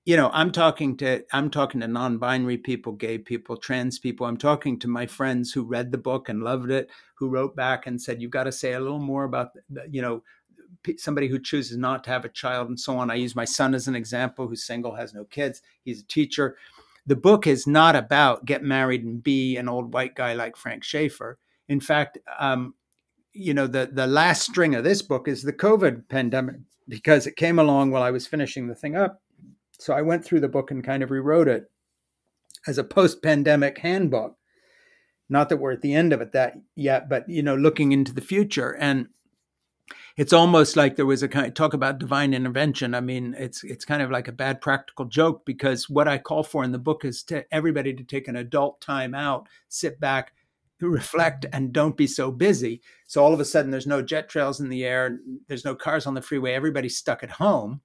You 0.08 0.15
know, 0.15 0.30
I'm 0.32 0.54
talking 0.54 0.96
to 1.00 1.22
I'm 1.34 1.50
talking 1.50 1.82
to 1.82 1.88
non-binary 1.89 2.60
people, 2.60 2.93
gay 2.93 3.17
people, 3.17 3.58
trans 3.58 4.00
people. 4.00 4.26
I'm 4.26 4.38
talking 4.38 4.80
to 4.80 4.88
my 4.88 5.06
friends 5.06 5.52
who 5.52 5.63
read 5.63 5.91
the 5.91 5.98
book 5.98 6.30
and 6.30 6.41
loved 6.41 6.72
it, 6.72 6.89
who 7.15 7.28
wrote 7.28 7.58
back 7.58 7.88
and 7.88 8.02
said, 8.02 8.22
"You've 8.22 8.32
got 8.32 8.46
to 8.46 8.52
say 8.54 8.72
a 8.72 8.80
little 8.80 9.00
more 9.00 9.26
about, 9.26 9.50
you 9.91 10.02
know, 10.02 10.24
somebody 10.98 11.28
who 11.28 11.39
chooses 11.39 11.76
not 11.76 12.06
to 12.06 12.10
have 12.12 12.24
a 12.24 12.30
child 12.30 12.70
and 12.70 12.80
so 12.80 12.98
on." 12.98 13.12
I 13.12 13.15
use 13.15 13.36
my 13.36 13.43
son 13.43 13.76
as 13.76 13.89
an 13.89 13.98
example, 13.98 14.48
who's 14.48 14.63
single, 14.63 14.96
has 14.96 15.13
no 15.13 15.26
kids. 15.26 15.62
He's 15.84 16.00
a 16.00 16.08
teacher. 16.08 16.56
The 17.06 17.17
book 17.17 17.46
is 17.46 17.67
not 17.67 17.98
about 17.98 18.46
get 18.46 18.63
married 18.63 19.04
and 19.04 19.22
be 19.22 19.58
an 19.58 19.67
old 19.67 19.93
white 19.93 20.15
guy 20.15 20.36
like 20.36 20.56
Frank 20.56 20.86
schaeffer 20.86 21.38
In 21.67 21.82
fact, 21.82 22.17
um, 22.39 22.76
you 23.34 23.54
know 23.54 23.67
the 23.67 23.89
the 23.91 24.08
last 24.08 24.43
string 24.43 24.74
of 24.74 24.86
this 24.86 25.02
book 25.02 25.28
is 25.28 25.43
the 25.43 25.54
covid 25.54 26.08
pandemic 26.10 26.56
because 26.88 27.28
it 27.28 27.36
came 27.36 27.60
along 27.60 27.91
while 27.91 28.02
i 28.02 28.10
was 28.10 28.26
finishing 28.26 28.67
the 28.67 28.74
thing 28.74 28.96
up 28.96 29.22
so 29.80 29.94
i 29.94 30.02
went 30.02 30.24
through 30.24 30.40
the 30.40 30.48
book 30.48 30.72
and 30.72 30.84
kind 30.84 31.04
of 31.04 31.12
rewrote 31.12 31.48
it 31.48 31.70
as 32.68 32.78
a 32.78 32.84
post-pandemic 32.84 33.80
handbook. 33.80 34.36
Not 35.30 35.50
that 35.50 35.58
we're 35.58 35.74
at 35.74 35.82
the 35.82 35.94
end 35.94 36.13
of 36.13 36.22
it 36.22 36.32
that 36.34 36.56
yet 36.76 37.10
but 37.10 37.28
you 37.28 37.42
know 37.44 37.56
looking 37.56 37.92
into 37.92 38.13
the 38.13 38.22
future. 38.22 38.76
And 38.76 39.08
it's 40.18 40.34
almost 40.34 40.76
like 40.76 40.96
there 40.96 41.06
was 41.06 41.24
a 41.24 41.28
kind 41.28 41.46
of 41.46 41.54
talk 41.54 41.74
about 41.74 42.00
divine 42.00 42.34
intervention. 42.34 42.94
I 42.94 43.02
mean 43.02 43.36
it's 43.38 43.63
it's 43.63 43.86
kind 43.86 44.02
of 44.02 44.12
like 44.12 44.28
a 44.28 44.34
bad 44.34 44.62
practical 44.62 45.06
joke 45.06 45.46
because 45.46 45.90
what 45.90 46.08
i 46.08 46.18
call 46.18 46.44
for 46.44 46.63
in 46.63 46.72
the 46.72 46.80
book 46.80 47.04
is 47.04 47.24
to 47.24 47.46
everybody 47.54 47.94
to 47.94 48.04
take 48.04 48.28
an 48.28 48.36
adult 48.36 48.80
time 48.82 49.13
out 49.13 49.48
sit 49.68 50.00
back 50.00 50.34
reflect 50.80 51.46
and 51.52 51.74
don't 51.74 51.98
be 51.98 52.06
so 52.06 52.32
busy. 52.32 52.82
So 53.08 53.24
all 53.24 53.34
of 53.34 53.40
a 53.40 53.46
sudden, 53.46 53.72
there's 53.72 53.88
no 53.88 54.04
jet 54.04 54.30
trails 54.30 54.60
in 54.60 54.70
the 54.70 54.86
air, 54.86 55.18
there's 55.48 55.66
no 55.66 55.74
cars 55.74 56.06
on 56.06 56.13
the 56.13 56.22
freeway, 56.22 56.54
everybody's 56.54 56.96
stuck 56.96 57.24
at 57.24 57.32
home, 57.32 57.82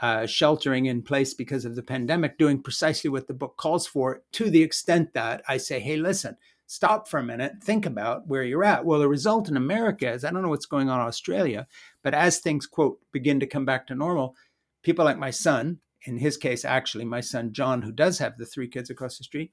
uh, 0.00 0.26
sheltering 0.26 0.86
in 0.86 1.02
place 1.02 1.34
because 1.34 1.64
of 1.64 1.76
the 1.76 1.82
pandemic, 1.82 2.38
doing 2.38 2.60
precisely 2.60 3.08
what 3.10 3.26
the 3.26 3.34
book 3.34 3.56
calls 3.56 3.86
for, 3.86 4.22
to 4.32 4.50
the 4.50 4.62
extent 4.62 5.14
that 5.14 5.42
I 5.48 5.56
say, 5.56 5.80
hey, 5.80 5.96
listen, 5.96 6.36
stop 6.66 7.08
for 7.08 7.18
a 7.18 7.24
minute, 7.24 7.62
think 7.62 7.86
about 7.86 8.26
where 8.26 8.42
you're 8.42 8.64
at. 8.64 8.84
Well, 8.84 9.00
the 9.00 9.08
result 9.08 9.48
in 9.48 9.56
America 9.56 10.10
is 10.10 10.24
I 10.24 10.30
don't 10.30 10.42
know 10.42 10.48
what's 10.48 10.66
going 10.66 10.88
on 10.88 11.00
in 11.00 11.06
Australia, 11.06 11.66
but 12.02 12.14
as 12.14 12.38
things, 12.38 12.66
quote, 12.66 12.98
begin 13.12 13.40
to 13.40 13.46
come 13.46 13.64
back 13.64 13.86
to 13.86 13.94
normal, 13.94 14.34
people 14.82 15.04
like 15.04 15.18
my 15.18 15.30
son, 15.30 15.78
in 16.06 16.18
his 16.18 16.36
case, 16.36 16.64
actually, 16.64 17.04
my 17.04 17.20
son 17.20 17.52
John, 17.52 17.82
who 17.82 17.92
does 17.92 18.18
have 18.18 18.36
the 18.36 18.46
three 18.46 18.68
kids 18.68 18.90
across 18.90 19.18
the 19.18 19.24
street, 19.24 19.52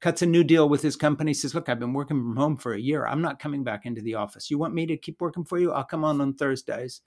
cuts 0.00 0.22
a 0.22 0.26
new 0.26 0.42
deal 0.42 0.68
with 0.68 0.82
his 0.82 0.96
company 0.96 1.32
says 1.32 1.54
look 1.54 1.68
i've 1.68 1.78
been 1.78 1.92
working 1.92 2.16
from 2.16 2.36
home 2.36 2.56
for 2.56 2.72
a 2.72 2.80
year. 2.80 3.06
I'm 3.06 3.22
not 3.22 3.38
coming 3.38 3.62
back 3.62 3.86
into 3.86 4.00
the 4.00 4.16
office. 4.16 4.50
You 4.50 4.58
want 4.58 4.74
me 4.74 4.84
to 4.86 4.96
keep 4.96 5.20
working 5.20 5.44
for 5.44 5.58
you? 5.58 5.72
I'll 5.72 5.84
come 5.84 6.02
on 6.02 6.20
on 6.20 6.34
thursdays 6.34 7.02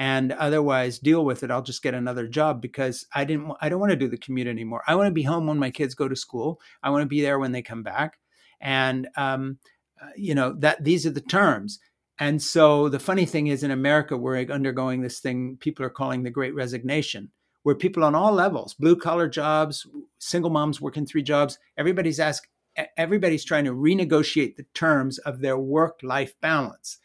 and 0.00 0.32
otherwise 0.32 0.98
deal 0.98 1.26
with 1.26 1.42
it 1.42 1.50
i'll 1.50 1.62
just 1.62 1.82
get 1.82 1.92
another 1.94 2.26
job 2.26 2.60
because 2.60 3.06
i 3.14 3.22
didn't 3.22 3.52
i 3.60 3.68
don't 3.68 3.80
want 3.80 3.90
to 3.90 3.96
do 3.96 4.08
the 4.08 4.16
commute 4.16 4.46
anymore. 4.46 4.82
I 4.86 4.94
want 4.96 5.08
to 5.08 5.12
be 5.12 5.22
home 5.22 5.46
when 5.46 5.58
my 5.58 5.70
kids 5.70 5.94
go 5.94 6.08
to 6.08 6.16
school. 6.16 6.60
I 6.82 6.90
want 6.90 7.02
to 7.02 7.06
be 7.06 7.20
there 7.20 7.38
when 7.38 7.52
they 7.52 7.62
come 7.62 7.82
back. 7.82 8.18
And 8.60 9.08
um, 9.16 9.58
uh, 10.02 10.08
you 10.16 10.34
know 10.34 10.54
that 10.54 10.82
these 10.82 11.06
are 11.06 11.10
the 11.10 11.20
terms. 11.20 11.78
And 12.18 12.42
so 12.42 12.88
the 12.88 12.98
funny 12.98 13.26
thing 13.26 13.46
is 13.46 13.62
in 13.62 13.70
america 13.70 14.16
we're 14.16 14.44
undergoing 14.50 15.00
this 15.00 15.20
thing 15.20 15.56
people 15.60 15.84
are 15.84 15.90
calling 15.90 16.22
the 16.22 16.30
great 16.30 16.54
resignation 16.54 17.30
where 17.62 17.74
people 17.74 18.04
on 18.04 18.14
all 18.14 18.32
levels, 18.32 18.72
blue 18.72 18.96
collar 18.96 19.28
jobs, 19.28 19.86
single 20.18 20.50
moms 20.50 20.80
working 20.80 21.04
three 21.04 21.22
jobs, 21.22 21.58
everybody's 21.76 22.20
ask 22.20 22.48
everybody's 22.96 23.44
trying 23.44 23.64
to 23.64 23.74
renegotiate 23.74 24.56
the 24.56 24.64
terms 24.72 25.18
of 25.18 25.40
their 25.40 25.58
work 25.58 26.00
life 26.02 26.34
balance. 26.40 26.98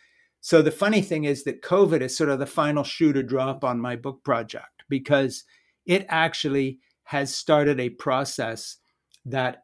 So 0.45 0.61
the 0.61 0.69
funny 0.69 1.01
thing 1.01 1.23
is 1.23 1.43
that 1.45 1.63
COVID 1.63 2.01
is 2.01 2.15
sort 2.15 2.29
of 2.29 2.37
the 2.37 2.45
final 2.45 2.83
shoe 2.83 3.11
to 3.13 3.23
drop 3.23 3.63
on 3.63 3.79
my 3.79 3.95
book 3.95 4.23
project 4.23 4.83
because 4.87 5.43
it 5.87 6.05
actually 6.07 6.77
has 7.05 7.35
started 7.35 7.79
a 7.79 7.89
process 7.89 8.77
that 9.25 9.63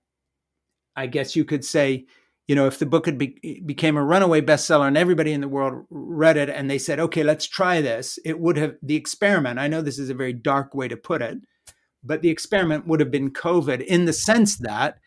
I 0.96 1.06
guess 1.06 1.36
you 1.36 1.46
could 1.46 1.64
say 1.64 2.08
you 2.48 2.56
know, 2.56 2.66
if 2.66 2.80
the 2.80 2.88
book 2.88 3.06
had 3.06 3.20
be, 3.20 3.62
became 3.64 3.96
a 3.96 4.04
runaway 4.04 4.42
bestseller 4.42 4.88
and 4.88 4.98
everybody 4.98 5.34
in 5.34 5.42
the 5.42 5.48
world 5.48 5.86
read 5.92 6.36
it 6.36 6.50
and 6.50 6.68
they 6.68 6.80
said, 6.80 7.00
okay, 7.00 7.22
let's 7.22 7.46
try 7.46 7.80
this, 7.80 8.18
it 8.26 8.40
would 8.40 8.58
have 8.58 8.74
the 8.82 8.96
experiment. 8.96 9.60
I 9.60 9.68
know 9.68 9.84
this 9.84 10.00
is 10.00 10.10
a 10.10 10.16
very 10.16 10.34
dark 10.34 10.74
way 10.74 10.88
to 10.88 10.98
put 10.98 11.22
it, 11.22 11.38
but 12.04 12.24
the 12.24 12.30
experiment 12.30 12.88
would 12.88 13.00
have 13.00 13.12
been 13.12 13.30
COVID 13.30 13.86
in 13.86 14.06
the 14.06 14.14
sense 14.14 14.58
that 14.58 14.98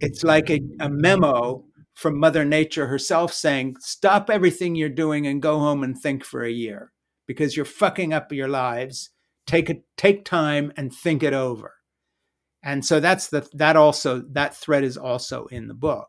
it's 0.00 0.22
like 0.22 0.50
a, 0.50 0.60
a 0.80 0.90
memo 0.90 1.64
from 1.98 2.18
Mother 2.18 2.44
Nature 2.44 2.86
herself 2.86 3.32
saying, 3.32 3.76
stop 3.80 4.30
everything 4.30 4.74
you're 4.74 4.88
doing 4.88 5.26
and 5.26 5.42
go 5.42 5.58
home 5.58 5.82
and 5.82 5.98
think 5.98 6.24
for 6.24 6.44
a 6.44 6.50
year 6.50 6.92
because 7.26 7.56
you're 7.56 7.64
fucking 7.64 8.12
up 8.12 8.32
your 8.32 8.46
lives. 8.46 9.10
Take 9.46 9.68
it, 9.68 9.82
take 9.96 10.24
time 10.24 10.72
and 10.76 10.94
think 10.94 11.22
it 11.22 11.32
over. 11.32 11.74
And 12.62 12.84
so 12.84 13.00
that's 13.00 13.28
the 13.28 13.48
that 13.54 13.76
also 13.76 14.22
that 14.32 14.56
thread 14.56 14.84
is 14.84 14.96
also 14.96 15.46
in 15.46 15.68
the 15.68 15.74
book 15.74 16.08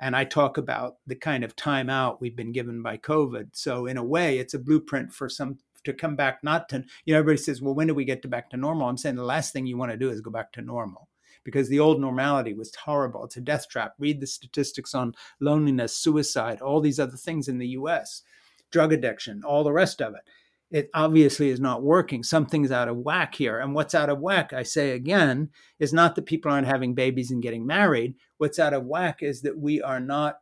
and 0.00 0.14
I 0.14 0.24
talk 0.24 0.58
about 0.58 0.94
the 1.06 1.16
kind 1.16 1.44
of 1.44 1.56
time 1.56 1.90
out 1.90 2.20
we've 2.20 2.36
been 2.36 2.52
given 2.52 2.82
by 2.82 2.98
COVID. 2.98 3.48
So 3.52 3.86
in 3.86 3.96
a 3.96 4.04
way, 4.04 4.38
it's 4.38 4.54
a 4.54 4.58
blueprint 4.58 5.12
for 5.12 5.28
some 5.28 5.58
to 5.84 5.92
come 5.92 6.16
back 6.16 6.40
not 6.42 6.68
to 6.68 6.84
you 7.04 7.14
know 7.14 7.20
everybody 7.20 7.40
says 7.40 7.62
well 7.62 7.74
when 7.74 7.86
do 7.86 7.94
we 7.94 8.04
get 8.04 8.20
to 8.20 8.28
back 8.28 8.50
to 8.50 8.56
normal 8.56 8.88
i'm 8.88 8.96
saying 8.96 9.14
the 9.14 9.22
last 9.22 9.52
thing 9.52 9.64
you 9.64 9.76
want 9.76 9.90
to 9.90 9.96
do 9.96 10.10
is 10.10 10.20
go 10.20 10.30
back 10.30 10.52
to 10.52 10.60
normal 10.60 11.07
because 11.48 11.68
the 11.68 11.80
old 11.80 12.00
normality 12.00 12.52
was 12.52 12.74
horrible 12.74 13.24
it's 13.24 13.36
a 13.36 13.40
death 13.40 13.68
trap 13.68 13.94
read 13.98 14.20
the 14.20 14.26
statistics 14.26 14.94
on 14.94 15.14
loneliness 15.40 15.96
suicide 15.96 16.60
all 16.60 16.80
these 16.80 17.00
other 17.00 17.16
things 17.16 17.48
in 17.48 17.58
the 17.58 17.68
us 17.68 18.22
drug 18.70 18.92
addiction 18.92 19.42
all 19.44 19.64
the 19.64 19.72
rest 19.72 20.02
of 20.02 20.14
it 20.14 20.22
it 20.70 20.90
obviously 20.92 21.48
is 21.48 21.60
not 21.60 21.82
working. 21.82 22.22
Something's 22.22 22.70
out 22.70 22.88
of 22.88 22.98
whack 22.98 23.34
here. 23.34 23.58
And 23.58 23.74
what's 23.74 23.94
out 23.94 24.10
of 24.10 24.20
whack, 24.20 24.52
I 24.52 24.62
say 24.62 24.90
again, 24.90 25.50
is 25.78 25.92
not 25.92 26.14
that 26.14 26.26
people 26.26 26.52
aren't 26.52 26.66
having 26.66 26.94
babies 26.94 27.30
and 27.30 27.42
getting 27.42 27.66
married. 27.66 28.14
What's 28.36 28.58
out 28.58 28.74
of 28.74 28.84
whack 28.84 29.22
is 29.22 29.40
that 29.42 29.58
we 29.58 29.80
are 29.80 30.00
not 30.00 30.40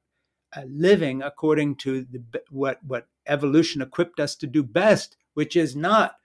uh, 0.57 0.63
living 0.69 1.23
according 1.23 1.77
to 1.77 2.07
the, 2.11 2.23
what 2.51 2.83
what 2.85 3.07
evolution 3.27 3.83
equipped 3.83 4.21
us 4.21 4.35
to 4.37 4.47
do 4.47 4.63
best, 4.63 5.17
which 5.35 5.55
is 5.55 5.77
not 5.77 6.17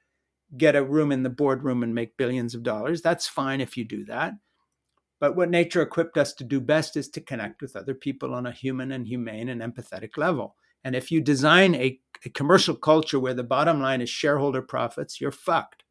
get 0.57 0.75
a 0.75 0.83
room 0.83 1.11
in 1.11 1.23
the 1.23 1.29
boardroom 1.29 1.83
and 1.83 1.93
make 1.93 2.17
billions 2.17 2.55
of 2.55 2.63
dollars. 2.63 3.01
That's 3.01 3.27
fine 3.27 3.61
if 3.61 3.77
you 3.77 3.85
do 3.85 4.03
that. 4.05 4.33
But 5.21 5.35
what 5.35 5.51
nature 5.51 5.83
equipped 5.83 6.17
us 6.17 6.33
to 6.33 6.43
do 6.43 6.59
best 6.59 6.97
is 6.97 7.07
to 7.09 7.21
connect 7.21 7.61
with 7.61 7.75
other 7.75 7.93
people 7.93 8.33
on 8.33 8.47
a 8.47 8.51
human 8.51 8.91
and 8.91 9.07
humane 9.07 9.49
and 9.49 9.61
empathetic 9.61 10.17
level. 10.17 10.55
And 10.83 10.95
if 10.95 11.11
you 11.11 11.21
design 11.21 11.75
a, 11.75 11.99
a 12.25 12.29
commercial 12.31 12.75
culture 12.75 13.19
where 13.19 13.35
the 13.35 13.43
bottom 13.43 13.81
line 13.81 14.01
is 14.01 14.09
shareholder 14.09 14.63
profits, 14.63 15.21
you're 15.21 15.31
fucked. 15.31 15.83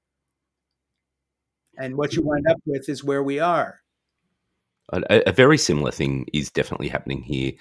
And 1.78 1.96
what 1.96 2.14
you 2.14 2.22
wind 2.22 2.46
up 2.50 2.58
with 2.66 2.88
is 2.88 3.04
where 3.04 3.22
we 3.22 3.38
are. 3.38 3.82
A, 4.92 5.28
a, 5.28 5.32
very 5.32 5.56
similar 5.56 5.92
thing 5.92 6.26
is 6.32 6.50
definitely 6.50 6.88
happening 6.88 7.22
here, 7.22 7.52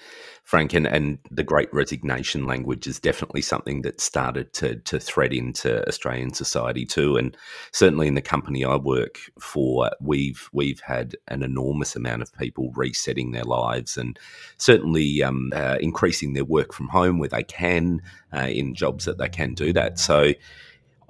Frank, 0.42 0.74
and, 0.74 0.86
and 0.86 1.18
the 1.30 1.44
great 1.44 1.72
resignation 1.72 2.44
language 2.44 2.86
is 2.86 2.98
definitely 2.98 3.42
something 3.42 3.82
that 3.82 4.00
started 4.00 4.52
to, 4.54 4.76
to 4.76 4.98
thread 4.98 5.32
into 5.32 5.86
Australian 5.86 6.34
society 6.34 6.84
too. 6.84 7.16
And 7.16 7.36
certainly 7.72 8.08
in 8.08 8.14
the 8.14 8.22
company 8.22 8.64
I 8.64 8.76
work 8.76 9.18
for, 9.38 9.90
we've 10.00 10.48
we've 10.52 10.80
had 10.80 11.14
an 11.28 11.42
enormous 11.42 11.94
amount 11.94 12.22
of 12.22 12.32
people 12.34 12.72
resetting 12.74 13.30
their 13.30 13.44
lives 13.44 13.96
and 13.96 14.18
certainly 14.56 15.22
um, 15.22 15.52
uh, 15.54 15.78
increasing 15.80 16.32
their 16.32 16.44
work 16.44 16.72
from 16.72 16.88
home 16.88 17.18
where 17.18 17.28
they 17.28 17.44
can 17.44 18.02
uh, 18.34 18.48
in 18.48 18.74
jobs 18.74 19.04
that 19.04 19.18
they 19.18 19.28
can 19.28 19.54
do 19.54 19.72
that. 19.72 19.98
So. 19.98 20.32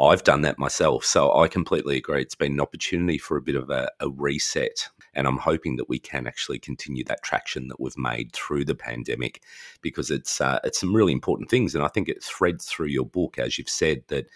I've 0.03 0.25
done 0.25 0.41
that 0.41 0.59
myself. 0.59 1.05
So 1.05 1.37
I 1.37 1.47
completely 1.47 1.99
agree. 1.99 2.23
It's 2.23 2.35
been 2.35 2.53
an 2.53 2.61
opportunity 2.61 3.19
for 3.19 3.37
a 3.37 3.43
bit 3.43 3.55
of 3.55 3.69
a, 3.69 3.91
a 4.01 4.09
reset 4.09 4.89
and 5.15 5.27
I'm 5.27 5.39
hoping 5.39 5.77
that 5.77 5.89
we 5.89 5.99
can 5.99 6.27
actually 6.27 6.59
continue 6.59 7.05
that 7.05 7.23
traction 7.23 7.69
that 7.69 7.81
we've 7.81 7.97
made 7.99 8.33
through 8.33 8.65
the 8.65 8.75
pandemic 8.75 9.43
because 9.83 10.11
it's 10.11 10.41
uh, 10.41 10.61
it's 10.65 10.81
some 10.81 10.95
really 10.95 11.13
important 11.13 11.51
things. 11.51 11.75
And 11.75 11.85
I 11.85 11.89
think 11.89 12.09
it 12.09 12.23
threads 12.23 12.67
through 12.67 12.89
your 12.89 13.07
book, 13.07 13.39
as 13.39 13.59
you've 13.59 13.69
said, 13.69 14.03
that 14.09 14.27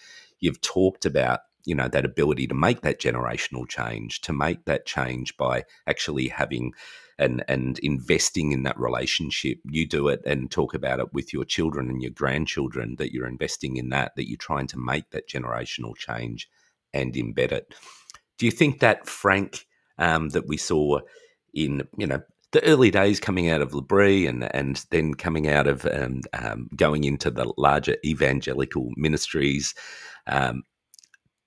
you've 0.40 0.60
talked 0.60 1.04
about 1.04 1.40
you 1.64 1.74
know 1.74 1.88
that 1.88 2.04
ability 2.04 2.46
to 2.46 2.54
make 2.54 2.82
that 2.82 3.00
generational 3.00 3.66
change 3.68 4.20
to 4.20 4.32
make 4.32 4.64
that 4.66 4.86
change 4.86 5.36
by 5.36 5.64
actually 5.86 6.28
having 6.28 6.72
and 7.18 7.44
and 7.48 7.78
investing 7.80 8.52
in 8.52 8.64
that 8.64 8.78
relationship 8.78 9.58
you 9.64 9.86
do 9.86 10.08
it 10.08 10.20
and 10.26 10.50
talk 10.50 10.74
about 10.74 11.00
it 11.00 11.12
with 11.12 11.32
your 11.32 11.44
children 11.44 11.88
and 11.88 12.02
your 12.02 12.10
grandchildren 12.10 12.96
that 12.96 13.12
you're 13.12 13.26
investing 13.26 13.76
in 13.76 13.88
that 13.88 14.14
that 14.16 14.28
you're 14.28 14.36
trying 14.36 14.66
to 14.66 14.78
make 14.78 15.10
that 15.10 15.28
generational 15.28 15.96
change 15.96 16.48
and 16.92 17.14
embed 17.14 17.52
it 17.52 17.74
do 18.38 18.46
you 18.46 18.52
think 18.52 18.80
that 18.80 19.06
frank 19.06 19.66
um, 19.98 20.30
that 20.30 20.46
we 20.46 20.56
saw 20.56 21.00
in 21.52 21.86
you 21.96 22.06
know 22.06 22.20
the 22.52 22.64
early 22.64 22.90
days 22.90 23.18
coming 23.18 23.50
out 23.50 23.60
of 23.60 23.74
L'Abri 23.74 24.26
and 24.26 24.54
and 24.54 24.84
then 24.90 25.14
coming 25.14 25.48
out 25.48 25.66
of 25.66 25.86
um, 25.86 26.20
um, 26.32 26.68
going 26.76 27.04
into 27.04 27.30
the 27.30 27.52
larger 27.56 27.96
evangelical 28.04 28.90
ministries. 28.96 29.74
Um, 30.26 30.62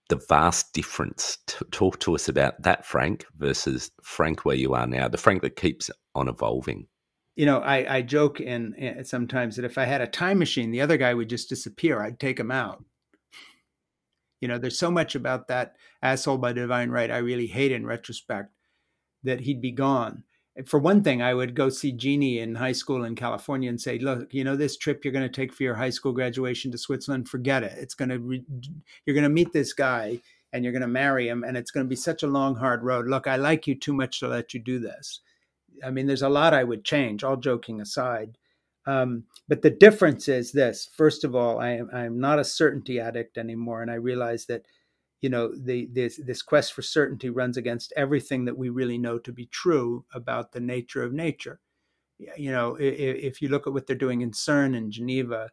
the 0.10 0.22
vast 0.30 0.74
difference. 0.74 1.38
T- 1.48 1.66
talk 1.72 2.00
to 2.00 2.16
us 2.16 2.30
about 2.30 2.62
that, 2.64 2.86
Frank, 2.86 3.26
versus 3.38 3.92
Frank 4.02 4.46
where 4.46 4.56
you 4.56 4.74
are 4.74 4.88
now. 4.88 5.08
The 5.08 5.18
Frank 5.18 5.42
that 5.42 5.56
keeps 5.58 5.90
on 6.16 6.30
evolving. 6.30 6.88
You 7.36 7.46
know, 7.46 7.60
I, 7.60 7.98
I 7.98 8.02
joke 8.02 8.40
in 8.40 9.04
sometimes 9.04 9.58
that 9.58 9.66
if 9.66 9.78
I 9.78 9.86
had 9.86 10.02
a 10.02 10.08
time 10.08 10.40
machine, 10.40 10.72
the 10.72 10.82
other 10.82 10.98
guy 10.98 11.14
would 11.14 11.30
just 11.30 11.50
disappear. 11.50 12.02
I'd 12.02 12.20
take 12.20 12.40
him 12.40 12.52
out. 12.52 12.84
You 14.42 14.48
know, 14.48 14.58
there's 14.58 14.78
so 14.78 14.92
much 14.92 15.16
about 15.16 15.48
that 15.48 15.76
asshole 16.02 16.38
by 16.38 16.54
divine 16.54 16.90
right 16.90 17.10
I 17.12 17.18
really 17.18 17.48
hate 17.48 17.72
in 17.72 17.86
retrospect 17.86 18.54
that 19.24 19.42
he'd 19.42 19.62
be 19.62 19.72
gone. 19.72 20.24
For 20.66 20.80
one 20.80 21.04
thing, 21.04 21.22
I 21.22 21.36
would 21.36 21.54
go 21.54 21.70
see 21.70 21.92
Genie 21.92 22.40
in 22.40 22.56
high 22.56 22.72
school 22.72 23.04
in 23.04 23.16
California 23.16 23.70
and 23.70 23.80
say, 23.80 24.00
"Look, 24.00 24.34
you 24.34 24.44
know 24.44 24.56
this 24.56 24.76
trip 24.76 25.04
you're 25.04 25.12
going 25.14 25.28
to 25.28 25.30
take 25.30 25.54
for 25.54 25.64
your 25.64 25.76
high 25.76 25.92
school 25.92 26.14
graduation 26.14 26.72
to 26.72 26.78
Switzerland, 26.80 27.30
forget 27.30 27.64
it. 27.64 27.74
It's 27.78 27.94
going 27.94 28.10
to 28.10 28.20
re- 28.20 28.46
you're 29.06 29.14
going 29.14 29.24
to 29.24 29.30
meet 29.30 29.54
this 29.54 29.74
guy 29.74 30.20
and 30.52 30.64
you're 30.64 30.74
going 30.74 30.82
to 30.82 30.88
marry 30.88 31.28
him 31.28 31.44
and 31.44 31.56
it's 31.56 31.70
going 31.70 31.86
to 31.86 31.90
be 31.90 31.96
such 31.96 32.24
a 32.24 32.28
long 32.28 32.56
hard 32.56 32.84
road. 32.84 33.08
Look, 33.08 33.28
I 33.28 33.36
like 33.36 33.68
you 33.68 33.76
too 33.76 33.94
much 33.94 34.20
to 34.20 34.28
let 34.28 34.54
you 34.54 34.60
do 34.60 34.80
this." 34.80 35.22
I 35.84 35.92
mean, 35.92 36.08
there's 36.08 36.24
a 36.24 36.30
lot 36.30 36.56
I 36.56 36.64
would 36.64 36.84
change, 36.84 37.24
all 37.24 37.38
joking 37.38 37.80
aside. 37.80 38.38
Um, 38.88 39.26
but 39.50 39.62
the 39.62 39.70
difference 39.70 40.28
is 40.30 40.54
this: 40.54 40.90
first 40.96 41.24
of 41.24 41.36
all, 41.36 41.60
I 41.60 41.72
am 41.72 41.90
I'm 41.94 42.20
not 42.20 42.40
a 42.40 42.44
certainty 42.46 43.00
addict 43.00 43.38
anymore, 43.38 43.82
and 43.82 43.92
I 43.92 43.96
realize 43.96 44.46
that 44.46 44.64
you 45.22 45.30
know 45.30 45.52
the 45.54 45.90
this 45.92 46.20
this 46.26 46.42
quest 46.42 46.74
for 46.74 46.82
certainty 46.82 47.30
runs 47.30 47.58
against 47.58 47.94
everything 47.98 48.46
that 48.46 48.58
we 48.58 48.70
really 48.70 48.98
know 48.98 49.20
to 49.20 49.34
be 49.34 49.48
true 49.48 50.06
about 50.14 50.54
the 50.54 50.62
nature 50.62 51.04
of 51.04 51.14
nature. 51.14 51.60
You 52.38 52.52
know, 52.52 52.76
if, 52.76 52.96
if 52.98 53.42
you 53.42 53.50
look 53.50 53.68
at 53.68 53.74
what 53.74 53.86
they're 53.86 53.96
doing 53.96 54.22
in 54.22 54.32
CERN 54.32 54.76
in 54.76 54.90
Geneva, 54.90 55.52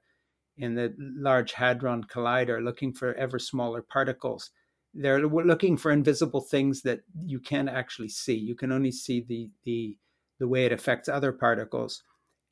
in 0.57 0.75
the 0.75 0.95
Large 0.99 1.53
Hadron 1.53 2.05
Collider, 2.05 2.63
looking 2.63 2.93
for 2.93 3.15
ever 3.15 3.39
smaller 3.39 3.83
particles, 3.83 4.51
they're 4.95 5.27
looking 5.27 5.77
for 5.77 5.91
invisible 5.91 6.41
things 6.41 6.83
that 6.83 7.01
you 7.27 7.41
can't 7.41 7.69
actually 7.69 8.09
see. 8.09 8.35
You 8.35 8.55
can 8.55 8.71
only 8.71 8.93
see 8.93 9.23
the 9.23 9.51
the 9.65 9.99
the 10.39 10.49
way 10.49 10.67
it 10.67 10.73
affects 10.73 11.09
other 11.09 11.33
particles 11.33 12.05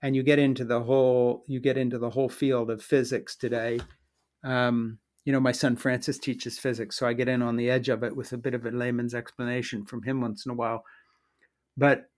and 0.02 0.16
you 0.16 0.22
get 0.22 0.38
into 0.38 0.64
the 0.64 0.82
whole 0.82 1.44
you 1.46 1.60
get 1.60 1.78
into 1.78 1.98
the 1.98 2.10
whole 2.10 2.28
field 2.28 2.70
of 2.70 2.82
physics 2.82 3.36
today. 3.36 3.80
Um, 4.44 4.98
you 5.24 5.32
know 5.32 5.40
my 5.40 5.52
son 5.52 5.76
francis 5.76 6.18
teaches 6.18 6.58
physics 6.58 6.98
so 6.98 7.06
i 7.06 7.12
get 7.12 7.28
in 7.28 7.42
on 7.42 7.56
the 7.56 7.70
edge 7.70 7.88
of 7.88 8.02
it 8.02 8.16
with 8.16 8.32
a 8.32 8.36
bit 8.36 8.54
of 8.54 8.66
a 8.66 8.70
layman's 8.70 9.14
explanation 9.14 9.84
from 9.84 10.02
him 10.02 10.20
once 10.20 10.44
in 10.44 10.50
a 10.50 10.54
while. 10.54 10.84
But 11.76 12.10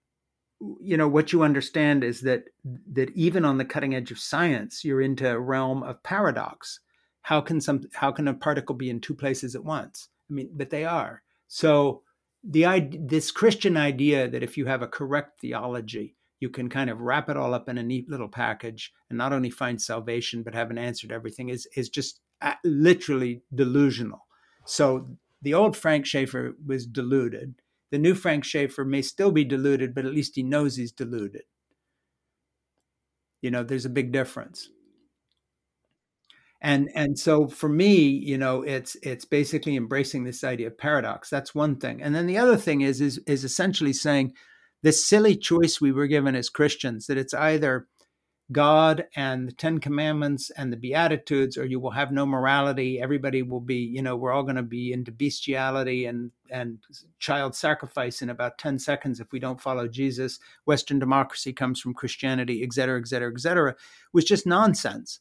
you 0.81 0.97
know 0.97 1.09
what 1.09 1.33
you 1.33 1.43
understand 1.43 2.05
is 2.05 2.23
that 2.23 2.45
that 2.93 3.11
even 3.11 3.45
on 3.45 3.59
the 3.59 3.65
cutting 3.65 3.95
edge 3.95 4.11
of 4.11 4.19
science 4.19 4.85
you're 4.85 5.03
into 5.03 5.29
a 5.29 5.39
realm 5.39 5.83
of 5.83 6.03
paradox. 6.03 6.81
How 7.23 7.41
can 7.41 7.61
some 7.61 7.83
how 7.93 8.13
can 8.13 8.29
a 8.29 8.35
particle 8.35 8.75
be 8.75 8.91
in 8.91 9.01
two 9.01 9.15
places 9.15 9.55
at 9.55 9.65
once? 9.65 10.09
I 10.31 10.35
mean 10.35 10.51
but 10.55 10.71
they 10.71 10.85
are. 10.85 11.23
So 11.49 12.03
the 12.43 12.89
this 13.01 13.31
christian 13.31 13.77
idea 13.77 14.29
that 14.29 14.43
if 14.43 14.57
you 14.57 14.67
have 14.67 14.83
a 14.83 14.89
correct 14.89 15.41
theology 15.41 16.17
you 16.45 16.51
can 16.51 16.69
kind 16.69 16.91
of 16.91 17.01
wrap 17.01 17.31
it 17.31 17.39
all 17.39 17.55
up 17.55 17.71
in 17.71 17.79
a 17.79 17.83
neat 17.83 18.07
little 18.07 18.29
package 18.29 18.93
and 19.09 19.17
not 19.17 19.33
only 19.33 19.49
find 19.49 19.81
salvation 19.81 20.43
but 20.43 20.55
have 20.55 20.71
an 20.71 20.77
answer 20.77 21.09
to 21.09 21.15
everything 21.15 21.49
is 21.49 21.67
is 21.75 21.89
just 21.89 22.21
uh, 22.43 22.53
literally 22.63 23.41
delusional. 23.55 24.27
So 24.67 25.17
the 25.41 25.55
old 25.55 25.75
Frank 25.75 26.05
Schaeffer 26.05 26.53
was 26.67 26.87
deluded. 26.87 27.55
The 27.91 27.99
new 27.99 28.15
Frank 28.15 28.45
Schaeffer 28.45 28.85
may 28.85 29.01
still 29.01 29.33
be 29.33 29.43
deluded, 29.43 29.95
but 29.95 30.05
at 30.05 30.13
least 30.13 30.33
he 30.35 30.43
knows 30.43 30.77
he's 30.77 30.93
deluded. 30.93 31.45
You 33.41 33.51
know, 33.51 33.63
there's 33.63 33.87
a 33.87 33.99
big 34.01 34.13
difference. 34.13 34.69
And 36.61 36.91
and 36.95 37.19
so 37.19 37.49
for 37.49 37.71
me, 37.71 37.95
you 38.31 38.37
know, 38.37 38.61
it's 38.61 38.99
it's 39.03 39.25
basically 39.25 39.77
embracing 39.77 40.25
this 40.25 40.45
idea 40.45 40.67
of 40.67 40.77
paradox. 40.77 41.31
That's 41.31 41.55
one 41.55 41.77
thing. 41.77 42.03
And 42.03 42.15
then 42.15 42.27
the 42.27 42.37
other 42.37 42.59
thing 42.59 42.83
is 42.83 43.01
is 43.01 43.19
is 43.27 43.45
essentially 43.45 43.95
saying 43.95 44.35
this 44.85 45.05
silly 45.05 45.35
choice 45.35 45.81
we 45.81 45.93
were 45.93 46.07
given 46.07 46.37
as 46.37 46.51
Christians 46.51 47.07
that 47.07 47.17
it's 47.17 47.33
either 47.33 47.89
God 48.53 49.07
and 49.17 49.49
the 49.49 49.53
Ten 49.53 49.79
Commandments 49.81 50.51
and 50.51 50.71
the 50.71 50.77
Beatitudes, 50.77 51.57
or 51.57 51.65
you 51.65 51.81
will 51.81 51.93
have 51.93 52.13
no 52.13 52.27
morality. 52.27 53.01
Everybody 53.01 53.41
will 53.41 53.63
be, 53.63 53.77
you 53.77 54.03
know, 54.03 54.17
we're 54.17 54.33
all 54.33 54.43
going 54.43 54.57
to 54.57 54.63
be 54.63 54.93
into 54.93 55.11
bestiality 55.11 56.05
and 56.05 56.31
and 56.51 56.79
child 57.19 57.55
sacrifice 57.55 58.21
in 58.21 58.29
about 58.29 58.59
ten 58.59 58.79
seconds 58.79 59.19
if 59.19 59.33
we 59.33 59.41
don't 59.41 59.63
follow 59.63 59.89
Jesus. 59.89 60.39
Western 60.67 60.99
democracy 60.99 61.55
comes 61.55 61.81
from 61.81 61.95
Christianity, 61.95 62.63
et 62.63 62.75
cetera, 62.75 63.01
et 63.01 63.09
cetera, 63.09 63.33
et 63.33 63.41
cetera, 63.41 63.75
was 64.13 64.27
just 64.27 64.47
nonsense, 64.47 65.21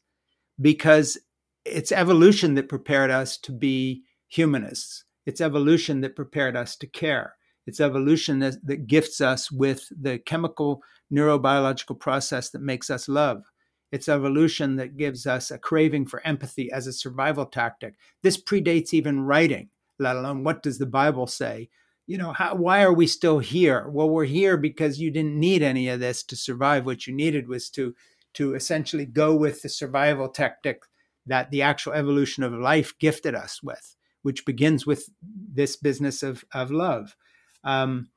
because 0.59 1.17
it's 1.63 1.93
evolution 1.93 2.55
that 2.55 2.67
prepared 2.67 3.09
us 3.09 3.37
to 3.37 3.53
be 3.53 4.03
humanists. 4.27 5.05
It's 5.25 5.39
evolution 5.39 6.01
that 6.01 6.17
prepared 6.17 6.57
us 6.57 6.75
to 6.75 6.87
care. 6.87 7.35
It's 7.65 7.79
evolution 7.79 8.39
that, 8.39 8.55
that 8.65 8.87
gifts 8.87 9.21
us 9.21 9.51
with 9.51 9.87
the 9.89 10.19
chemical 10.19 10.81
neurobiological 11.11 11.99
process 11.99 12.49
that 12.49 12.61
makes 12.61 12.89
us 12.89 13.07
love. 13.07 13.43
It's 13.91 14.09
evolution 14.09 14.75
that 14.77 14.97
gives 14.97 15.27
us 15.27 15.51
a 15.51 15.57
craving 15.57 16.07
for 16.07 16.25
empathy 16.25 16.71
as 16.71 16.87
a 16.87 16.93
survival 16.93 17.45
tactic. 17.45 17.93
This 18.23 18.41
predates 18.41 18.93
even 18.93 19.21
writing, 19.21 19.69
let 19.99 20.15
alone 20.15 20.43
what 20.43 20.63
does 20.63 20.79
the 20.79 20.87
Bible 20.87 21.27
say? 21.27 21.69
You 22.07 22.17
know, 22.17 22.33
how, 22.33 22.55
why 22.55 22.83
are 22.83 22.91
we 22.91 23.07
still 23.07 23.39
here? 23.39 23.87
Well, 23.87 24.09
we're 24.09 24.25
here 24.25 24.57
because 24.57 24.99
you 24.99 25.11
didn't 25.11 25.39
need 25.39 25.61
any 25.61 25.87
of 25.87 25.99
this 25.99 26.23
to 26.23 26.35
survive. 26.35 26.85
What 26.85 27.07
you 27.07 27.13
needed 27.13 27.47
was 27.47 27.69
to 27.71 27.93
to 28.33 28.55
essentially 28.55 29.05
go 29.05 29.35
with 29.35 29.61
the 29.61 29.69
survival 29.69 30.27
tactic 30.27 30.83
that 31.25 31.51
the 31.51 31.61
actual 31.61 31.93
evolution 31.93 32.43
of 32.43 32.51
life 32.51 32.97
gifted 32.99 33.35
us 33.35 33.61
with, 33.63 33.95
which 34.23 34.45
begins 34.45 34.85
with 34.85 35.09
this 35.21 35.75
business 35.75 36.23
of, 36.23 36.43
of 36.51 36.71
love. 36.71 37.15
Um, 37.63 38.09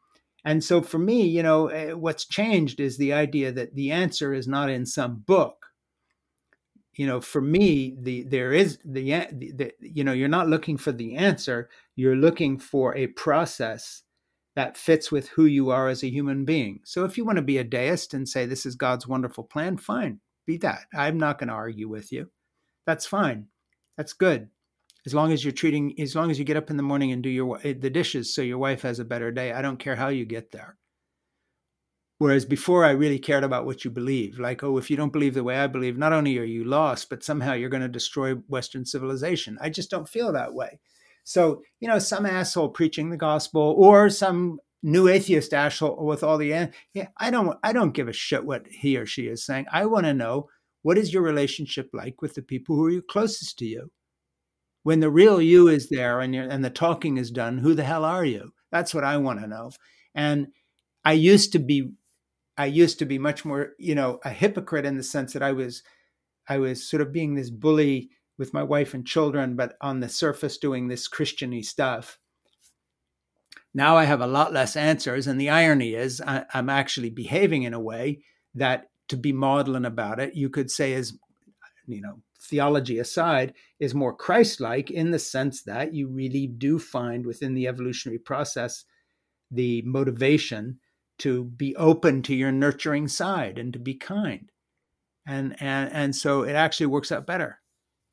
and 0.45 0.63
so 0.63 0.81
for 0.81 0.99
me, 0.99 1.27
you 1.27 1.43
know, 1.43 1.69
eh, 1.69 1.93
what's 1.93 2.25
changed 2.25 2.79
is 2.81 2.97
the 2.97 3.13
idea 3.13 3.51
that 3.53 3.75
the 3.75 3.91
answer 3.91 4.33
is 4.33 4.47
not 4.47 4.71
in 4.71 4.87
some 4.87 5.17
book. 5.27 5.67
You 6.95 7.07
know, 7.07 7.21
for 7.21 7.41
me, 7.41 7.97
the 8.01 8.23
there 8.23 8.53
is 8.53 8.79
the, 8.85 9.11
the, 9.33 9.53
the 9.53 9.73
you 9.81 10.03
know 10.05 10.13
you're 10.13 10.29
not 10.29 10.49
looking 10.49 10.79
for 10.79 10.93
the 10.93 11.17
answer. 11.17 11.69
You're 11.95 12.17
looking 12.17 12.59
for 12.59 12.97
a 12.97 13.09
process 13.09 14.03
that 14.55 14.79
fits 14.79 15.13
with 15.13 15.29
who 15.29 15.45
you 15.45 15.71
are 15.71 15.89
as 15.89 16.03
a 16.03 16.11
human 16.11 16.45
being. 16.45 16.81
So 16.85 17.05
if 17.05 17.19
you 17.19 17.25
want 17.25 17.37
to 17.37 17.43
be 17.43 17.59
a 17.59 17.65
deist 17.65 18.15
and 18.15 18.27
say 18.27 18.47
this 18.47 18.65
is 18.65 18.75
God's 18.75 19.07
wonderful 19.07 19.45
plan, 19.45 19.77
fine, 19.77 20.21
be 20.47 20.57
that. 20.59 20.87
I'm 20.95 21.19
not 21.19 21.39
going 21.39 21.49
to 21.49 21.55
argue 21.55 21.89
with 21.89 22.11
you. 22.11 22.31
That's 22.87 23.05
fine. 23.05 23.49
That's 23.99 24.15
good. 24.15 24.49
As 25.07 25.15
long 25.15 25.33
as 25.33 25.45
you're 25.45 25.53
treating, 25.53 25.99
as 26.01 26.17
long 26.17 26.31
as 26.31 26.39
you 26.39 26.45
get 26.45 26.57
up 26.57 26.69
in 26.69 26.77
the 26.77 26.83
morning 26.83 27.13
and 27.13 27.23
do 27.23 27.31
your 27.31 27.59
the 27.59 27.91
dishes 27.91 28.35
so 28.35 28.43
your 28.43 28.59
wife 28.59 28.83
has 28.83 28.99
a 28.99 29.05
better 29.05 29.31
day, 29.31 29.53
I 29.53 29.63
don't 29.63 29.79
care 29.79 29.97
how 29.97 30.09
you 30.09 30.25
get 30.27 30.51
there. 30.51 30.77
Whereas 32.19 32.47
before, 32.47 32.85
I 32.85 32.93
really 32.93 33.19
cared 33.19 33.45
about 33.45 33.67
what 33.67 33.85
you 33.85 33.91
believe. 33.91 34.39
Like, 34.39 34.65
oh, 34.65 34.79
if 34.79 34.91
you 34.91 34.97
don't 34.97 35.13
believe 35.13 35.35
the 35.35 35.45
way 35.45 35.59
I 35.59 35.67
believe, 35.67 35.99
not 35.99 36.15
only 36.15 36.39
are 36.39 36.45
you 36.45 36.65
lost, 36.65 37.11
but 37.11 37.23
somehow 37.23 37.53
you're 37.53 37.69
going 37.69 37.83
to 37.83 37.89
destroy 37.89 38.35
Western 38.49 38.87
civilization. 38.87 39.59
I 39.61 39.69
just 39.69 39.91
don't 39.91 40.09
feel 40.09 40.33
that 40.33 40.55
way. 40.55 40.81
So, 41.25 41.63
you 41.79 41.89
know, 41.89 41.99
some 41.99 42.25
asshole 42.25 42.71
preaching 42.71 43.11
the 43.11 43.17
gospel 43.19 43.75
or 43.77 44.09
some 44.09 44.61
new 44.83 45.09
atheist 45.09 45.53
asshole 45.53 46.07
with 46.07 46.23
all 46.23 46.39
the 46.39 46.71
yeah, 46.95 47.09
I 47.19 47.31
don't 47.31 47.59
I 47.63 47.73
don't 47.73 47.95
give 47.95 48.09
a 48.09 48.13
shit 48.13 48.45
what 48.45 48.67
he 48.69 48.97
or 48.97 49.05
she 49.05 49.27
is 49.27 49.45
saying. 49.45 49.67
I 49.71 49.85
want 49.87 50.07
to 50.07 50.15
know 50.15 50.49
what 50.83 50.97
is 50.97 51.13
your 51.13 51.23
relationship 51.23 51.91
like 51.93 52.23
with 52.23 52.35
the 52.35 52.43
people 52.43 52.77
who 52.77 52.99
are 52.99 53.03
closest 53.03 53.59
to 53.59 53.67
you. 53.67 53.91
When 54.87 55.01
the 55.01 55.11
real 55.11 55.43
you 55.43 55.66
is 55.66 55.89
there 55.89 56.20
and 56.20 56.32
and 56.37 56.64
the 56.64 56.70
talking 56.70 57.16
is 57.16 57.32
done, 57.32 57.59
who 57.59 57.74
the 57.74 57.82
hell 57.82 58.05
are 58.05 58.24
you? 58.24 58.53
That's 58.70 58.95
what 58.95 59.03
I 59.03 59.16
want 59.16 59.41
to 59.41 59.49
know. 59.49 59.72
And 60.14 60.47
I 61.05 61.14
used 61.14 61.51
to 61.55 61.59
be 61.59 61.91
I 62.57 62.66
used 62.66 63.01
to 63.01 63.05
be 63.05 63.18
much 63.18 63.45
more, 63.45 63.70
you 63.80 63.97
know, 63.97 64.20
a 64.24 64.30
hypocrite 64.30 64.87
in 64.87 64.97
the 64.97 65.03
sense 65.03 65.32
that 65.32 65.43
I 65.43 65.51
was, 65.51 65.82
I 66.49 66.59
was 66.59 66.89
sort 66.89 67.01
of 67.01 67.12
being 67.12 67.34
this 67.34 67.51
bully 67.51 68.11
with 68.39 68.55
my 68.55 68.62
wife 68.62 68.95
and 68.95 69.05
children, 69.05 69.57
but 69.57 69.74
on 69.80 69.99
the 69.99 70.09
surface 70.09 70.57
doing 70.57 70.87
this 70.87 71.09
Christiany 71.09 71.64
stuff. 71.64 72.20
Now 73.74 73.97
I 73.97 74.05
have 74.05 74.20
a 74.20 74.28
lot 74.28 74.53
less 74.53 74.76
answers, 74.76 75.26
and 75.26 75.41
the 75.41 75.51
irony 75.51 75.95
is 75.95 76.20
I, 76.20 76.45
I'm 76.55 76.70
actually 76.70 77.11
behaving 77.11 77.64
in 77.64 77.74
a 77.74 77.80
way 77.80 78.20
that, 78.55 78.87
to 79.09 79.16
be 79.16 79.32
maudlin 79.32 79.84
about 79.84 80.20
it, 80.20 80.37
you 80.37 80.49
could 80.49 80.70
say 80.70 80.93
is, 80.93 81.18
you 81.89 82.03
know, 82.03 82.22
theology 82.47 82.99
aside, 82.99 83.55
is 83.79 83.95
more 83.95 84.15
Christ-like 84.15 84.91
in 84.91 85.11
the 85.11 85.19
sense 85.19 85.63
that 85.65 85.95
you 85.95 86.09
really 86.09 86.47
do 86.47 86.79
find 86.79 87.27
within 87.27 87.55
the 87.55 87.69
evolutionary 87.69 88.19
process 88.19 88.85
the 89.51 89.83
motivation 89.83 90.79
to 91.19 91.45
be 91.45 91.75
open 91.77 92.23
to 92.23 92.35
your 92.35 92.53
nurturing 92.53 93.09
side 93.09 93.59
and 93.59 93.73
to 93.73 93.79
be 93.79 93.95
kind. 93.95 94.51
And 95.27 95.57
and 95.61 95.91
and 95.93 96.15
so 96.15 96.43
it 96.43 96.53
actually 96.53 96.87
works 96.87 97.11
out 97.11 97.27
better. 97.27 97.61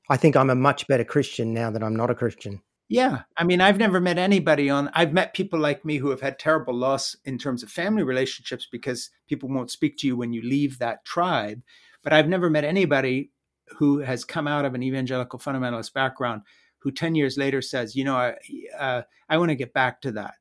I 0.09 0.17
think 0.17 0.35
I'm 0.35 0.49
a 0.49 0.55
much 0.55 0.87
better 0.87 1.03
Christian 1.03 1.53
now 1.53 1.71
that 1.71 1.83
I'm 1.83 1.95
not 1.95 2.09
a 2.09 2.15
Christian. 2.15 2.61
Yeah. 2.89 3.21
I 3.37 3.43
mean, 3.43 3.61
I've 3.61 3.77
never 3.77 3.99
met 3.99 4.17
anybody 4.17 4.69
on 4.69 4.89
I've 4.93 5.13
met 5.13 5.33
people 5.33 5.59
like 5.59 5.85
me 5.85 5.97
who 5.97 6.09
have 6.09 6.21
had 6.21 6.39
terrible 6.39 6.75
loss 6.75 7.15
in 7.25 7.37
terms 7.37 7.63
of 7.63 7.69
family 7.69 8.03
relationships 8.03 8.67
because 8.71 9.09
people 9.27 9.49
won't 9.49 9.71
speak 9.71 9.97
to 9.97 10.07
you 10.07 10.15
when 10.15 10.33
you 10.33 10.41
leave 10.41 10.79
that 10.79 11.05
tribe, 11.05 11.61
but 12.03 12.13
I've 12.13 12.27
never 12.27 12.49
met 12.49 12.63
anybody 12.63 13.31
who 13.77 13.99
has 13.99 14.25
come 14.25 14.47
out 14.47 14.65
of 14.65 14.75
an 14.75 14.83
evangelical 14.83 15.39
fundamentalist 15.39 15.93
background 15.93 16.41
who 16.79 16.91
10 16.91 17.15
years 17.15 17.37
later 17.37 17.61
says, 17.61 17.95
you 17.95 18.03
know, 18.03 18.15
I, 18.15 18.35
uh, 18.77 19.01
I 19.29 19.37
want 19.37 19.49
to 19.49 19.55
get 19.55 19.73
back 19.73 20.01
to 20.01 20.11
that. 20.13 20.35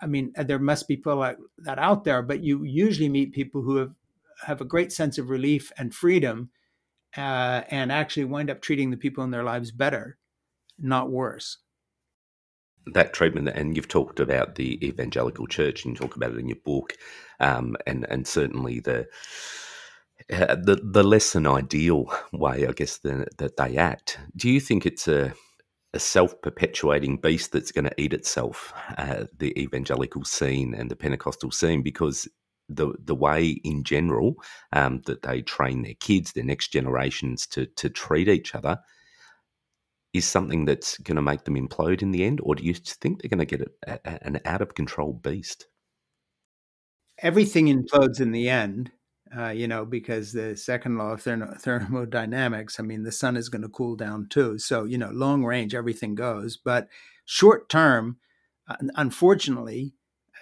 I 0.00 0.06
mean, 0.06 0.32
uh, 0.36 0.42
there 0.42 0.58
must 0.58 0.88
be 0.88 0.96
people 0.96 1.16
like 1.16 1.36
that 1.58 1.78
out 1.78 2.04
there, 2.04 2.22
but 2.22 2.42
you 2.42 2.64
usually 2.64 3.08
meet 3.08 3.32
people 3.32 3.62
who 3.62 3.76
have 3.76 3.92
have 4.46 4.60
a 4.60 4.64
great 4.64 4.92
sense 4.92 5.18
of 5.18 5.30
relief 5.30 5.70
and 5.78 5.94
freedom, 5.94 6.50
uh, 7.16 7.62
and 7.68 7.92
actually 7.92 8.24
wind 8.24 8.50
up 8.50 8.60
treating 8.60 8.90
the 8.90 8.96
people 8.96 9.22
in 9.22 9.30
their 9.30 9.44
lives 9.44 9.70
better, 9.70 10.18
not 10.78 11.10
worse. 11.10 11.58
That 12.86 13.12
treatment, 13.12 13.48
and 13.50 13.76
you've 13.76 13.86
talked 13.86 14.18
about 14.18 14.56
the 14.56 14.84
evangelical 14.84 15.46
church, 15.46 15.84
and 15.84 15.94
you 15.94 15.98
talk 16.00 16.16
about 16.16 16.32
it 16.32 16.38
in 16.38 16.48
your 16.48 16.58
book, 16.64 16.94
um, 17.38 17.76
and 17.86 18.06
and 18.10 18.26
certainly 18.26 18.80
the. 18.80 19.06
Uh, 20.30 20.56
the 20.56 20.80
the 20.82 21.02
less 21.02 21.32
than 21.32 21.46
ideal 21.46 22.12
way, 22.32 22.66
I 22.66 22.72
guess, 22.72 22.98
that, 22.98 23.36
that 23.38 23.56
they 23.56 23.76
act. 23.76 24.18
Do 24.36 24.50
you 24.50 24.60
think 24.60 24.86
it's 24.86 25.08
a 25.08 25.34
a 25.94 25.98
self 25.98 26.40
perpetuating 26.42 27.18
beast 27.18 27.52
that's 27.52 27.72
going 27.72 27.84
to 27.84 28.00
eat 28.00 28.14
itself, 28.14 28.72
uh, 28.96 29.24
the 29.36 29.58
evangelical 29.60 30.24
scene 30.24 30.74
and 30.74 30.90
the 30.90 30.96
Pentecostal 30.96 31.50
scene, 31.50 31.82
because 31.82 32.28
the 32.68 32.94
the 32.98 33.14
way 33.14 33.60
in 33.64 33.84
general 33.84 34.34
um, 34.72 35.02
that 35.06 35.22
they 35.22 35.42
train 35.42 35.82
their 35.82 35.94
kids, 36.00 36.32
their 36.32 36.44
next 36.44 36.68
generations 36.68 37.46
to 37.48 37.66
to 37.66 37.90
treat 37.90 38.28
each 38.28 38.54
other, 38.54 38.78
is 40.12 40.24
something 40.24 40.64
that's 40.64 40.98
going 40.98 41.16
to 41.16 41.22
make 41.22 41.44
them 41.44 41.56
implode 41.56 42.02
in 42.02 42.12
the 42.12 42.24
end, 42.24 42.40
or 42.42 42.54
do 42.54 42.64
you 42.64 42.74
think 42.74 43.20
they're 43.20 43.28
going 43.28 43.46
to 43.46 43.56
get 43.56 43.68
a, 43.86 44.00
a, 44.04 44.26
an 44.26 44.40
out 44.44 44.62
of 44.62 44.74
control 44.74 45.12
beast? 45.12 45.66
Everything 47.18 47.66
implodes 47.66 48.20
in 48.20 48.32
the 48.32 48.48
end 48.48 48.90
uh, 49.36 49.48
you 49.48 49.66
know, 49.66 49.84
because 49.84 50.32
the 50.32 50.56
second 50.56 50.98
law 50.98 51.12
of 51.12 51.22
thermodynamics, 51.22 52.78
I 52.78 52.82
mean, 52.82 53.02
the 53.02 53.12
sun 53.12 53.36
is 53.36 53.48
going 53.48 53.62
to 53.62 53.68
cool 53.68 53.96
down 53.96 54.26
too. 54.28 54.58
So, 54.58 54.84
you 54.84 54.98
know, 54.98 55.10
long 55.10 55.44
range, 55.44 55.74
everything 55.74 56.14
goes. 56.14 56.56
But 56.56 56.88
short 57.24 57.68
term, 57.68 58.18
uh, 58.68 58.76
unfortunately, 58.96 59.94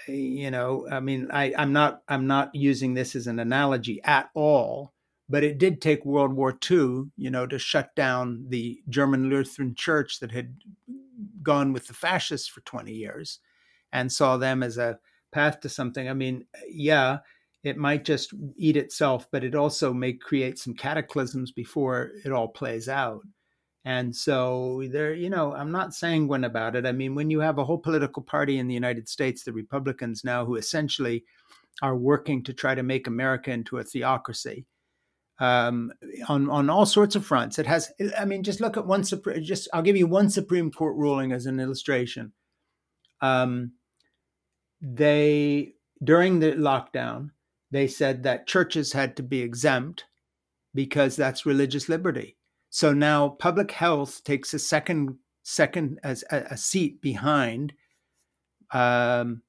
eh, 0.09 0.13
you 0.13 0.51
know, 0.51 0.87
I 0.91 1.01
mean, 1.01 1.29
I, 1.33 1.53
I'm 1.57 1.73
not 1.73 2.03
I'm 2.09 2.27
not 2.27 2.55
using 2.55 2.95
this 2.95 3.15
as 3.15 3.27
an 3.27 3.39
analogy 3.39 4.01
at 4.03 4.31
all, 4.35 4.93
but 5.29 5.45
it 5.45 5.59
did 5.59 5.81
take 5.81 6.05
World 6.05 6.33
War 6.33 6.59
II, 6.71 7.11
you 7.17 7.31
know, 7.31 7.47
to 7.47 7.59
shut 7.59 7.95
down 7.95 8.47
the 8.49 8.81
German 8.89 9.31
Lutheran 9.31 9.75
Church 9.75 10.19
that 10.21 10.33
had 10.33 10.57
gone 11.43 11.73
with 11.73 11.87
the 11.87 11.95
fascists 11.95 12.49
for 12.49 12.61
20 12.63 12.93
years, 12.93 13.39
and 13.93 14.13
saw 14.13 14.37
them 14.37 14.63
as 14.63 14.79
a 14.79 14.99
path 15.33 15.61
to 15.61 15.69
something. 15.69 16.09
I 16.09 16.13
mean, 16.13 16.47
yeah 16.69 17.19
it 17.63 17.77
might 17.77 18.05
just 18.05 18.33
eat 18.57 18.77
itself, 18.77 19.27
but 19.31 19.45
it 19.45 19.55
also 19.55 19.93
may 19.93 20.13
create 20.13 20.59
some 20.59 20.75
cataclysms 20.75 21.53
before 21.53 22.13
it 22.25 22.33
all 22.33 22.49
plays 22.49 22.89
out. 22.89 23.23
And 23.85 24.15
so 24.15 24.83
there, 24.91 25.15
you 25.15 25.31
know, 25.31 25.55
I'm 25.55 25.71
not 25.71 25.95
sanguine 25.95 26.45
about 26.45 26.77
it. 26.77 26.87
I 26.87 26.93
mean, 26.93 27.15
when 27.15 27.31
you 27.31 27.41
have 27.41 27.59
a 27.59 27.65
whole 27.65 27.79
political 27.79 28.23
party 28.23 28.59
in 28.59 28.69
the 28.69 28.75
United 28.75 29.09
States, 29.09 29.43
the 29.43 29.53
Republicans 29.53 30.23
now, 30.23 30.45
who 30.45 30.57
essentially 30.57 31.25
are 31.83 31.97
working 31.97 32.43
to 32.45 32.53
try 32.53 32.75
to 32.75 32.83
make 32.83 33.07
America 33.07 33.51
into 33.51 33.79
a 33.79 33.85
theocracy 33.85 34.67
um, 35.41 35.93
on 36.29 36.51
on 36.51 36.69
all 36.69 36.85
sorts 36.85 37.17
of 37.17 37.25
fronts. 37.25 37.59
It 37.59 37.67
has, 37.67 37.91
I 38.19 38.27
mean, 38.27 38.43
just 38.43 38.61
look 38.61 38.77
at 38.77 38.87
one. 38.87 39.03
Just 39.03 39.69
I'll 39.73 39.83
give 39.83 39.97
you 39.97 40.07
one 40.07 40.29
Supreme 40.29 40.71
Court 40.71 40.97
ruling 40.97 41.33
as 41.33 41.47
an 41.47 41.59
illustration. 41.59 42.33
Um, 43.23 43.73
they 44.83 45.75
during 46.05 46.41
the 46.41 46.53
lockdown, 46.53 47.31
they 47.71 47.87
said 47.87 48.23
that 48.23 48.47
churches 48.47 48.93
had 48.93 49.17
to 49.17 49.23
be 49.23 49.41
exempt 49.41 50.05
because 50.75 51.17
that's 51.17 51.47
religious 51.47 51.89
liberty. 51.89 52.37
So 52.69 52.93
now 52.93 53.31
public 53.31 53.73
health 53.73 54.23
takes 54.25 54.55
a 54.55 54.59
second 54.59 55.17
second 55.43 55.99
as 56.05 56.23
a, 56.31 56.39
a 56.51 56.57
seat 56.57 57.01
behind 57.01 57.73
um, 58.73 59.43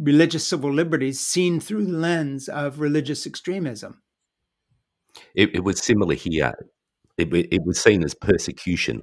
religious 0.00 0.46
civil 0.46 0.72
liberties 0.72 1.20
seen 1.20 1.60
through 1.60 1.86
the 1.86 1.98
lens 1.98 2.48
of 2.48 2.80
religious 2.80 3.26
extremism. 3.26 4.02
It, 5.34 5.54
it 5.54 5.64
was 5.64 5.80
similar 5.80 6.14
here. 6.14 6.52
It, 7.16 7.32
it 7.32 7.64
was 7.64 7.80
seen 7.80 8.04
as 8.04 8.14
persecution 8.14 9.02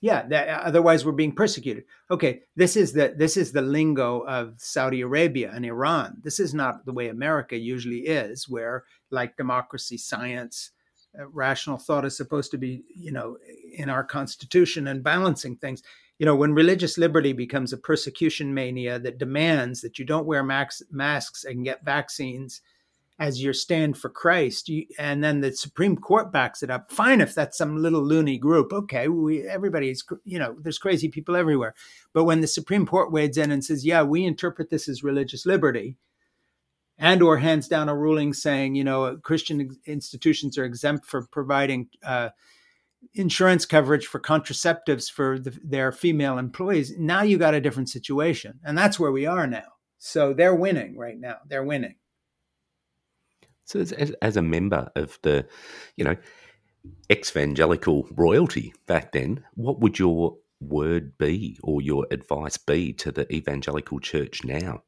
yeah, 0.00 0.26
that, 0.28 0.48
uh, 0.48 0.60
otherwise 0.64 1.04
we're 1.04 1.12
being 1.12 1.34
persecuted. 1.34 1.84
Okay, 2.10 2.42
this 2.54 2.76
is 2.76 2.92
the 2.92 3.14
this 3.16 3.36
is 3.36 3.52
the 3.52 3.62
lingo 3.62 4.20
of 4.20 4.54
Saudi 4.58 5.00
Arabia 5.00 5.50
and 5.54 5.64
Iran. 5.64 6.18
This 6.22 6.38
is 6.38 6.52
not 6.52 6.84
the 6.84 6.92
way 6.92 7.08
America 7.08 7.56
usually 7.56 8.00
is, 8.00 8.48
where 8.48 8.84
like 9.10 9.36
democracy, 9.36 9.96
science, 9.96 10.70
uh, 11.18 11.26
rational 11.28 11.78
thought 11.78 12.04
is 12.04 12.16
supposed 12.16 12.50
to 12.50 12.58
be, 12.58 12.84
you 12.94 13.12
know, 13.12 13.38
in 13.74 13.88
our 13.88 14.04
constitution 14.04 14.86
and 14.86 15.02
balancing 15.02 15.56
things. 15.56 15.82
You 16.18 16.26
know, 16.26 16.36
when 16.36 16.54
religious 16.54 16.98
liberty 16.98 17.32
becomes 17.32 17.72
a 17.72 17.78
persecution 17.78 18.54
mania 18.54 18.98
that 18.98 19.18
demands 19.18 19.80
that 19.80 19.98
you 19.98 20.04
don't 20.04 20.26
wear 20.26 20.42
max, 20.42 20.82
masks 20.90 21.44
and 21.44 21.64
get 21.64 21.84
vaccines, 21.84 22.60
as 23.18 23.42
your 23.42 23.54
stand 23.54 23.96
for 23.96 24.10
Christ, 24.10 24.68
you, 24.68 24.86
and 24.98 25.24
then 25.24 25.40
the 25.40 25.52
Supreme 25.52 25.96
Court 25.96 26.30
backs 26.30 26.62
it 26.62 26.70
up. 26.70 26.92
Fine, 26.92 27.22
if 27.22 27.34
that's 27.34 27.56
some 27.56 27.78
little 27.78 28.02
loony 28.02 28.36
group, 28.36 28.72
okay. 28.72 29.08
We 29.08 29.42
everybody's 29.42 30.04
you 30.24 30.38
know 30.38 30.56
there's 30.60 30.78
crazy 30.78 31.08
people 31.08 31.36
everywhere, 31.36 31.74
but 32.12 32.24
when 32.24 32.40
the 32.40 32.46
Supreme 32.46 32.86
Court 32.86 33.12
wades 33.12 33.38
in 33.38 33.50
and 33.50 33.64
says, 33.64 33.86
yeah, 33.86 34.02
we 34.02 34.24
interpret 34.24 34.70
this 34.70 34.88
as 34.88 35.02
religious 35.02 35.46
liberty, 35.46 35.96
and 36.98 37.22
or 37.22 37.38
hands 37.38 37.68
down 37.68 37.88
a 37.88 37.96
ruling 37.96 38.34
saying 38.34 38.74
you 38.74 38.84
know 38.84 39.16
Christian 39.22 39.78
institutions 39.86 40.58
are 40.58 40.64
exempt 40.64 41.06
from 41.06 41.26
providing 41.30 41.88
uh, 42.04 42.30
insurance 43.14 43.64
coverage 43.64 44.06
for 44.06 44.20
contraceptives 44.20 45.10
for 45.10 45.38
the, 45.38 45.58
their 45.64 45.92
female 45.92 46.38
employees, 46.38 46.92
now 46.98 47.22
you 47.22 47.38
got 47.38 47.54
a 47.54 47.60
different 47.60 47.88
situation, 47.88 48.60
and 48.64 48.76
that's 48.76 49.00
where 49.00 49.12
we 49.12 49.26
are 49.26 49.46
now. 49.46 49.72
So 49.98 50.34
they're 50.34 50.54
winning 50.54 50.98
right 50.98 51.18
now. 51.18 51.36
They're 51.48 51.64
winning. 51.64 51.96
So, 53.66 53.80
as, 53.80 53.92
as 53.92 54.36
a 54.36 54.42
member 54.42 54.90
of 54.96 55.18
the, 55.22 55.46
you 55.96 56.04
know, 56.04 56.16
evangelical 57.10 58.08
royalty 58.12 58.72
back 58.86 59.12
then, 59.12 59.44
what 59.54 59.80
would 59.80 59.98
your 59.98 60.36
word 60.60 61.18
be 61.18 61.58
or 61.62 61.82
your 61.82 62.06
advice 62.10 62.56
be 62.56 62.92
to 62.94 63.12
the 63.12 63.30
evangelical 63.32 64.00
church 64.00 64.44
now? 64.44 64.82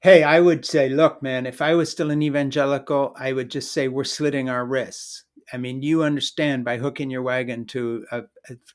Hey, 0.00 0.24
I 0.24 0.40
would 0.40 0.66
say, 0.66 0.88
look, 0.88 1.22
man, 1.22 1.46
if 1.46 1.62
I 1.62 1.74
was 1.74 1.88
still 1.88 2.10
an 2.10 2.22
evangelical, 2.22 3.14
I 3.16 3.32
would 3.32 3.50
just 3.50 3.72
say 3.72 3.86
we're 3.86 4.02
slitting 4.02 4.48
our 4.50 4.66
wrists. 4.66 5.24
I 5.52 5.58
mean, 5.58 5.82
you 5.82 6.02
understand 6.02 6.64
by 6.64 6.78
hooking 6.78 7.10
your 7.10 7.22
wagon 7.22 7.66
to 7.66 8.04
a, 8.10 8.22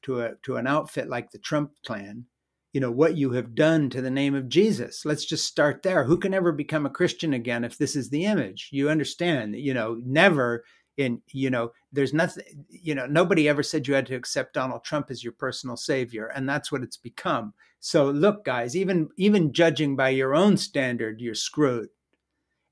to 0.04 0.22
a 0.22 0.36
to 0.44 0.56
an 0.56 0.68
outfit 0.68 1.10
like 1.10 1.32
the 1.32 1.38
Trump 1.38 1.72
clan, 1.86 2.26
you 2.74 2.82
know 2.82 2.92
what 2.92 3.18
you 3.18 3.32
have 3.32 3.56
done 3.56 3.90
to 3.90 4.02
the 4.02 4.12
name 4.12 4.36
of 4.36 4.50
Jesus. 4.50 5.06
Let's 5.06 5.26
just 5.26 5.46
start 5.46 5.84
there. 5.84 6.04
Who 6.04 6.18
can 6.18 6.34
ever 6.34 6.52
become 6.52 6.86
a 6.86 6.92
Christian 6.92 7.34
again 7.34 7.64
if 7.64 7.78
this 7.78 7.96
is 7.96 8.10
the 8.10 8.26
image? 8.26 8.70
You 8.72 8.90
understand, 8.90 9.56
you 9.56 9.74
know, 9.74 10.00
never 10.06 10.64
in 10.98 11.22
you 11.32 11.50
know 11.50 11.72
there's 11.92 12.14
nothing 12.14 12.44
you 12.70 12.94
know 12.94 13.06
nobody 13.06 13.48
ever 13.48 13.64
said 13.64 13.88
you 13.88 13.94
had 13.94 14.06
to 14.08 14.16
accept 14.16 14.56
donald 14.56 14.84
trump 14.84 15.10
as 15.10 15.24
your 15.24 15.34
personal 15.34 15.78
savior 15.78 16.28
and 16.36 16.50
that's 16.50 16.72
what 16.72 16.82
it's 16.82 16.98
become 16.98 17.54
so 17.80 18.10
look 18.10 18.44
guys 18.44 18.76
even 18.76 19.08
even 19.18 19.54
judging 19.54 19.96
by 19.96 20.10
your 20.10 20.36
own 20.36 20.58
standard 20.58 21.22
you're 21.22 21.36
screwed 21.36 21.90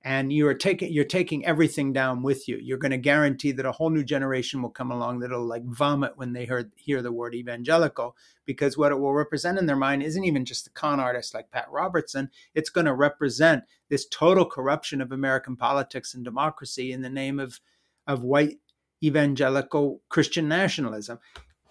and 0.05 0.31
you 0.31 0.47
are 0.47 0.53
taking 0.53 0.93
you're 0.93 1.03
taking 1.03 1.45
everything 1.45 1.91
down 1.91 2.23
with 2.23 2.47
you 2.47 2.57
you're 2.61 2.77
going 2.77 2.91
to 2.91 2.97
guarantee 2.97 3.51
that 3.51 3.65
a 3.65 3.71
whole 3.73 3.89
new 3.89 4.03
generation 4.03 4.61
will 4.61 4.69
come 4.69 4.91
along 4.91 5.19
that'll 5.19 5.45
like 5.45 5.65
vomit 5.65 6.13
when 6.15 6.31
they 6.31 6.45
hear 6.45 6.71
hear 6.77 7.01
the 7.01 7.11
word 7.11 7.35
evangelical 7.35 8.15
because 8.45 8.77
what 8.77 8.91
it 8.91 8.99
will 8.99 9.13
represent 9.13 9.57
in 9.57 9.65
their 9.65 9.75
mind 9.75 10.01
isn't 10.01 10.23
even 10.23 10.45
just 10.45 10.67
a 10.67 10.71
con 10.71 10.99
artist 10.99 11.33
like 11.33 11.51
Pat 11.51 11.67
Robertson 11.69 12.29
it's 12.53 12.69
going 12.69 12.85
to 12.85 12.93
represent 12.93 13.63
this 13.89 14.07
total 14.07 14.45
corruption 14.45 15.01
of 15.01 15.11
American 15.11 15.57
politics 15.57 16.13
and 16.13 16.23
democracy 16.23 16.93
in 16.93 17.01
the 17.01 17.09
name 17.09 17.39
of 17.39 17.59
of 18.07 18.23
white 18.23 18.59
evangelical 19.03 20.01
Christian 20.09 20.47
nationalism. 20.47 21.19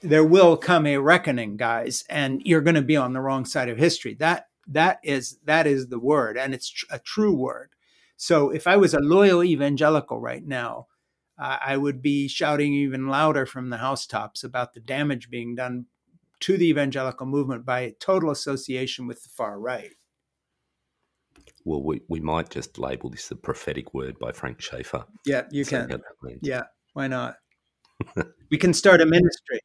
There 0.03 0.25
will 0.25 0.57
come 0.57 0.87
a 0.87 0.99
reckoning, 0.99 1.57
guys, 1.57 2.05
and 2.11 2.43
you're 2.45 2.61
going 2.61 2.75
to 2.75 2.83
be 2.83 2.97
on 2.97 3.13
the 3.13 3.21
wrong 3.21 3.45
side 3.45 3.69
of 3.69 3.79
history. 3.79 4.15
That 4.15 4.49
that 4.67 4.99
is 5.03 5.39
that 5.45 5.67
is 5.67 5.89
the 5.89 5.99
word, 5.99 6.37
and 6.37 6.55
it's 6.55 6.85
a 6.91 6.99
true 6.99 7.35
word. 7.35 7.74
So 8.17 8.51
if 8.51 8.67
I 8.67 8.77
was 8.77 8.95
a 8.95 9.01
loyal 9.01 9.43
evangelical 9.43 10.21
right 10.21 10.45
now, 10.45 10.87
uh, 11.39 11.59
I 11.65 11.77
would 11.77 12.01
be 12.01 12.29
shouting 12.29 12.73
even 12.75 13.09
louder 13.09 13.45
from 13.45 13.71
the 13.71 13.79
housetops 13.79 14.45
about 14.45 14.73
the 14.73 14.81
damage 14.81 15.31
being 15.31 15.55
done 15.55 15.87
to 16.41 16.57
the 16.57 16.69
evangelical 16.69 17.27
movement 17.27 17.65
by 17.65 17.95
total 17.99 18.31
association 18.31 19.07
with 19.07 19.23
the 19.23 19.29
far 19.31 19.59
right 19.59 19.95
well, 21.65 21.83
we, 21.83 22.03
we 22.09 22.21
might 22.21 22.51
just 22.51 22.79
label 22.79 23.11
this 23.11 23.29
the 23.29 23.37
prophetic 23.37 23.95
word 23.95 24.19
by 24.19 24.33
Frank 24.33 24.61
Schaeffer. 24.61 25.05
Yeah, 25.25 25.43
you 25.51 25.65
can. 25.65 25.91
Yeah, 26.43 26.65
why 26.93 27.09
not? 27.09 27.37
we 28.51 28.59
can 28.59 28.75
start 28.75 29.01
a 29.01 29.07
ministry. 29.07 29.61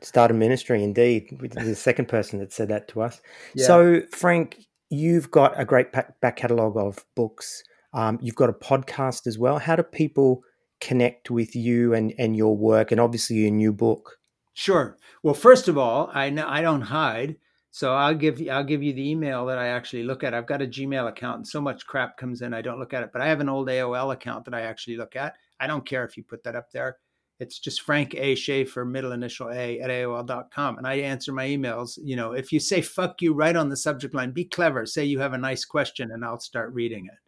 Start 0.00 0.30
a 0.30 0.34
ministry, 0.34 0.82
indeed. 0.82 1.38
The 1.40 1.74
second 1.74 2.08
person 2.08 2.40
that 2.40 2.52
said 2.52 2.68
that 2.68 2.88
to 2.88 3.02
us. 3.02 3.20
Yeah. 3.54 3.66
So, 3.66 4.02
Frank, 4.10 4.58
you've 4.92 5.30
got 5.30 5.58
a 5.58 5.64
great 5.64 5.90
back 5.92 6.36
catalogue 6.36 6.76
of 6.76 7.04
books. 7.16 7.64
Um, 7.94 8.18
you've 8.20 8.36
got 8.36 8.50
a 8.50 8.52
podcast 8.52 9.26
as 9.26 9.38
well. 9.38 9.58
How 9.58 9.74
do 9.74 9.82
people 9.82 10.42
connect 10.80 11.30
with 11.30 11.56
you 11.56 11.94
and, 11.94 12.12
and 12.18 12.36
your 12.36 12.56
work, 12.56 12.92
and 12.92 13.00
obviously 13.00 13.36
your 13.36 13.50
new 13.50 13.72
book? 13.72 14.18
Sure. 14.52 14.98
Well, 15.22 15.34
first 15.34 15.68
of 15.68 15.78
all, 15.78 16.10
I 16.12 16.28
know 16.28 16.46
I 16.46 16.60
don't 16.60 16.82
hide. 16.82 17.36
So 17.74 17.94
I'll 17.94 18.14
give 18.14 18.38
you 18.38 18.50
I'll 18.50 18.64
give 18.64 18.82
you 18.82 18.92
the 18.92 19.10
email 19.10 19.46
that 19.46 19.56
I 19.56 19.68
actually 19.68 20.02
look 20.02 20.22
at. 20.22 20.34
I've 20.34 20.46
got 20.46 20.60
a 20.60 20.66
Gmail 20.66 21.08
account 21.08 21.36
and 21.38 21.48
so 21.48 21.58
much 21.58 21.86
crap 21.86 22.18
comes 22.18 22.42
in 22.42 22.52
I 22.52 22.60
don't 22.60 22.78
look 22.78 22.92
at 22.92 23.02
it, 23.02 23.10
but 23.14 23.22
I 23.22 23.28
have 23.28 23.40
an 23.40 23.48
old 23.48 23.68
AOL 23.68 24.12
account 24.12 24.44
that 24.44 24.52
I 24.52 24.60
actually 24.60 24.98
look 24.98 25.16
at. 25.16 25.36
I 25.58 25.66
don't 25.66 25.86
care 25.86 26.04
if 26.04 26.18
you 26.18 26.22
put 26.22 26.44
that 26.44 26.54
up 26.54 26.70
there. 26.70 26.98
It's 27.42 27.58
just 27.58 27.82
Frank 27.82 28.14
A. 28.14 28.36
Schaeffer, 28.36 28.84
middle 28.84 29.10
initial 29.10 29.50
A 29.50 29.80
at 29.80 29.90
AOL.com. 29.90 30.78
And 30.78 30.86
I 30.86 30.94
answer 30.94 31.32
my 31.32 31.46
emails. 31.46 31.98
You 32.00 32.14
know, 32.14 32.32
if 32.32 32.52
you 32.52 32.60
say 32.60 32.80
fuck 32.80 33.20
you 33.20 33.34
right 33.34 33.56
on 33.56 33.68
the 33.68 33.76
subject 33.76 34.14
line, 34.14 34.30
be 34.30 34.44
clever. 34.44 34.86
Say 34.86 35.04
you 35.04 35.18
have 35.18 35.32
a 35.32 35.38
nice 35.38 35.64
question 35.64 36.12
and 36.12 36.24
I'll 36.24 36.38
start 36.38 36.72
reading 36.72 37.06
it. 37.06 37.18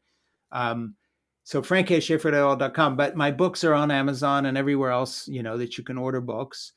Um, 0.56 0.94
so 1.42 1.62
Frank 1.62 1.90
A. 1.90 2.00
Schaeffer 2.00 2.28
at 2.28 2.34
AOL.com. 2.34 2.96
But 2.96 3.16
my 3.16 3.32
books 3.32 3.64
are 3.64 3.74
on 3.74 3.90
Amazon 3.90 4.46
and 4.46 4.56
everywhere 4.56 4.92
else, 4.92 5.26
you 5.26 5.42
know, 5.42 5.58
that 5.58 5.76
you 5.76 5.82
can 5.82 5.98
order 5.98 6.20
books. 6.20 6.72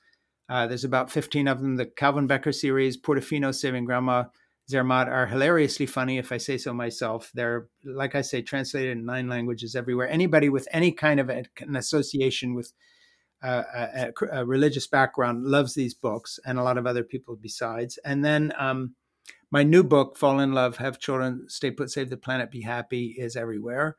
Uh, 0.50 0.66
there's 0.66 0.84
about 0.84 1.12
15 1.12 1.48
of 1.48 1.62
them. 1.62 1.76
The 1.76 1.86
Calvin 1.86 2.26
Becker 2.26 2.52
series, 2.52 3.00
Portofino, 3.00 3.54
Saving 3.54 3.86
Grandma, 3.86 4.24
Zermatt 4.70 5.08
are 5.08 5.28
hilariously 5.28 5.86
funny, 5.86 6.18
if 6.18 6.32
I 6.32 6.38
say 6.38 6.58
so 6.58 6.74
myself. 6.74 7.32
They're, 7.34 7.68
like 7.86 8.16
I 8.16 8.22
say, 8.22 8.42
translated 8.42 8.98
in 8.98 9.06
nine 9.06 9.30
languages 9.30 9.76
everywhere. 9.76 10.10
Anybody 10.10 10.50
with 10.50 10.68
any 10.72 10.92
kind 10.92 11.20
of 11.20 11.30
an 11.30 11.76
association 11.76 12.56
with 12.56 12.74
uh, 13.44 13.64
a, 13.74 14.12
a, 14.32 14.46
religious 14.46 14.88
background 14.88 15.46
loves 15.46 15.74
these 15.74 15.94
books, 15.94 16.40
and 16.46 16.58
a 16.58 16.64
lot 16.64 16.78
of 16.78 16.88
other 16.88 17.04
people 17.04 17.36
besides. 17.36 18.00
And 18.04 18.26
then 18.26 18.52
um, 18.58 18.96
my 19.52 19.64
new 19.64 19.84
book, 19.84 20.18
Fall 20.18 20.40
in 20.40 20.54
Love, 20.54 20.78
Have 20.78 21.00
Children, 21.00 21.46
Stay 21.48 21.72
Put, 21.72 21.92
Save 21.92 22.10
the 22.10 22.18
Planet, 22.18 22.52
Be 22.52 22.62
Happy, 22.62 23.16
is 23.18 23.36
everywhere. 23.36 23.96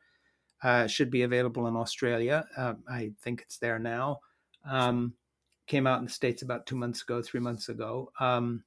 Uh, 0.63 0.89
should 0.89 1.11
be 1.11 1.23
available 1.23 1.69
in 1.69 1.77
Australia. 1.77 2.45
Uh, 2.57 2.75
I 2.91 3.13
think 3.23 3.43
it's 3.43 3.59
there 3.59 3.79
now. 3.79 4.19
Um, 4.69 5.15
came 5.69 5.87
out 5.87 6.01
in 6.01 6.07
the 6.07 6.11
states 6.11 6.43
about 6.43 6.67
two 6.67 6.77
months 6.77 7.03
ago, 7.03 7.23
three 7.23 7.41
months 7.41 7.69
ago. 7.69 8.11
Um, 8.19 8.65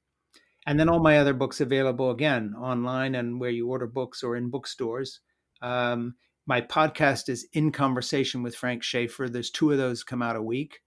and 0.66 0.78
then 0.78 0.88
all 0.88 1.00
my 1.00 1.18
other 1.18 1.34
books 1.34 1.60
available 1.60 2.10
again 2.10 2.54
online 2.58 3.16
and 3.16 3.40
where 3.40 3.50
you 3.50 3.68
order 3.68 3.86
books 3.86 4.22
or 4.22 4.36
in 4.36 4.48
bookstores. 4.48 5.20
Um, 5.60 6.14
my 6.46 6.60
podcast 6.60 7.28
is 7.28 7.46
in 7.52 7.70
conversation 7.72 8.42
with 8.42 8.56
Frank 8.56 8.82
Schaeffer. 8.82 9.28
There's 9.28 9.50
two 9.50 9.70
of 9.70 9.78
those 9.78 10.02
come 10.02 10.22
out 10.22 10.36
a 10.36 10.42
week. 10.42 10.80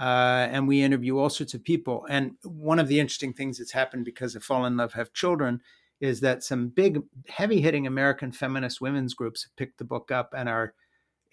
Uh, 0.00 0.48
and 0.50 0.66
we 0.66 0.82
interview 0.82 1.18
all 1.18 1.30
sorts 1.30 1.54
of 1.54 1.62
people. 1.62 2.04
And 2.08 2.32
one 2.42 2.78
of 2.78 2.88
the 2.88 2.98
interesting 2.98 3.32
things 3.32 3.58
that's 3.58 3.72
happened 3.72 4.04
because 4.04 4.34
of 4.34 4.42
Fall 4.42 4.66
in 4.66 4.76
Love, 4.76 4.92
Have 4.94 5.12
Children 5.12 5.60
is 6.00 6.20
that 6.20 6.42
some 6.42 6.68
big, 6.68 7.00
heavy 7.28 7.60
hitting 7.60 7.86
American 7.86 8.32
feminist 8.32 8.80
women's 8.80 9.14
groups 9.14 9.44
have 9.44 9.56
picked 9.56 9.78
the 9.78 9.84
book 9.84 10.10
up 10.10 10.34
and 10.36 10.48
are 10.48 10.74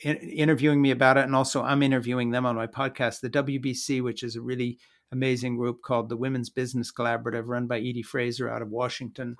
in, 0.03 0.17
interviewing 0.17 0.81
me 0.81 0.91
about 0.91 1.17
it, 1.17 1.25
and 1.25 1.35
also 1.35 1.63
I'm 1.63 1.83
interviewing 1.83 2.29
them 2.29 2.45
on 2.45 2.55
my 2.55 2.67
podcast, 2.67 3.21
the 3.21 3.29
WBC, 3.29 4.03
which 4.03 4.23
is 4.23 4.35
a 4.35 4.41
really 4.41 4.77
amazing 5.11 5.57
group 5.57 5.81
called 5.81 6.09
the 6.09 6.17
Women's 6.17 6.49
Business 6.49 6.91
Collaborative, 6.91 7.47
run 7.47 7.67
by 7.67 7.79
Edie 7.79 8.03
Fraser 8.03 8.49
out 8.49 8.61
of 8.61 8.69
Washington. 8.69 9.35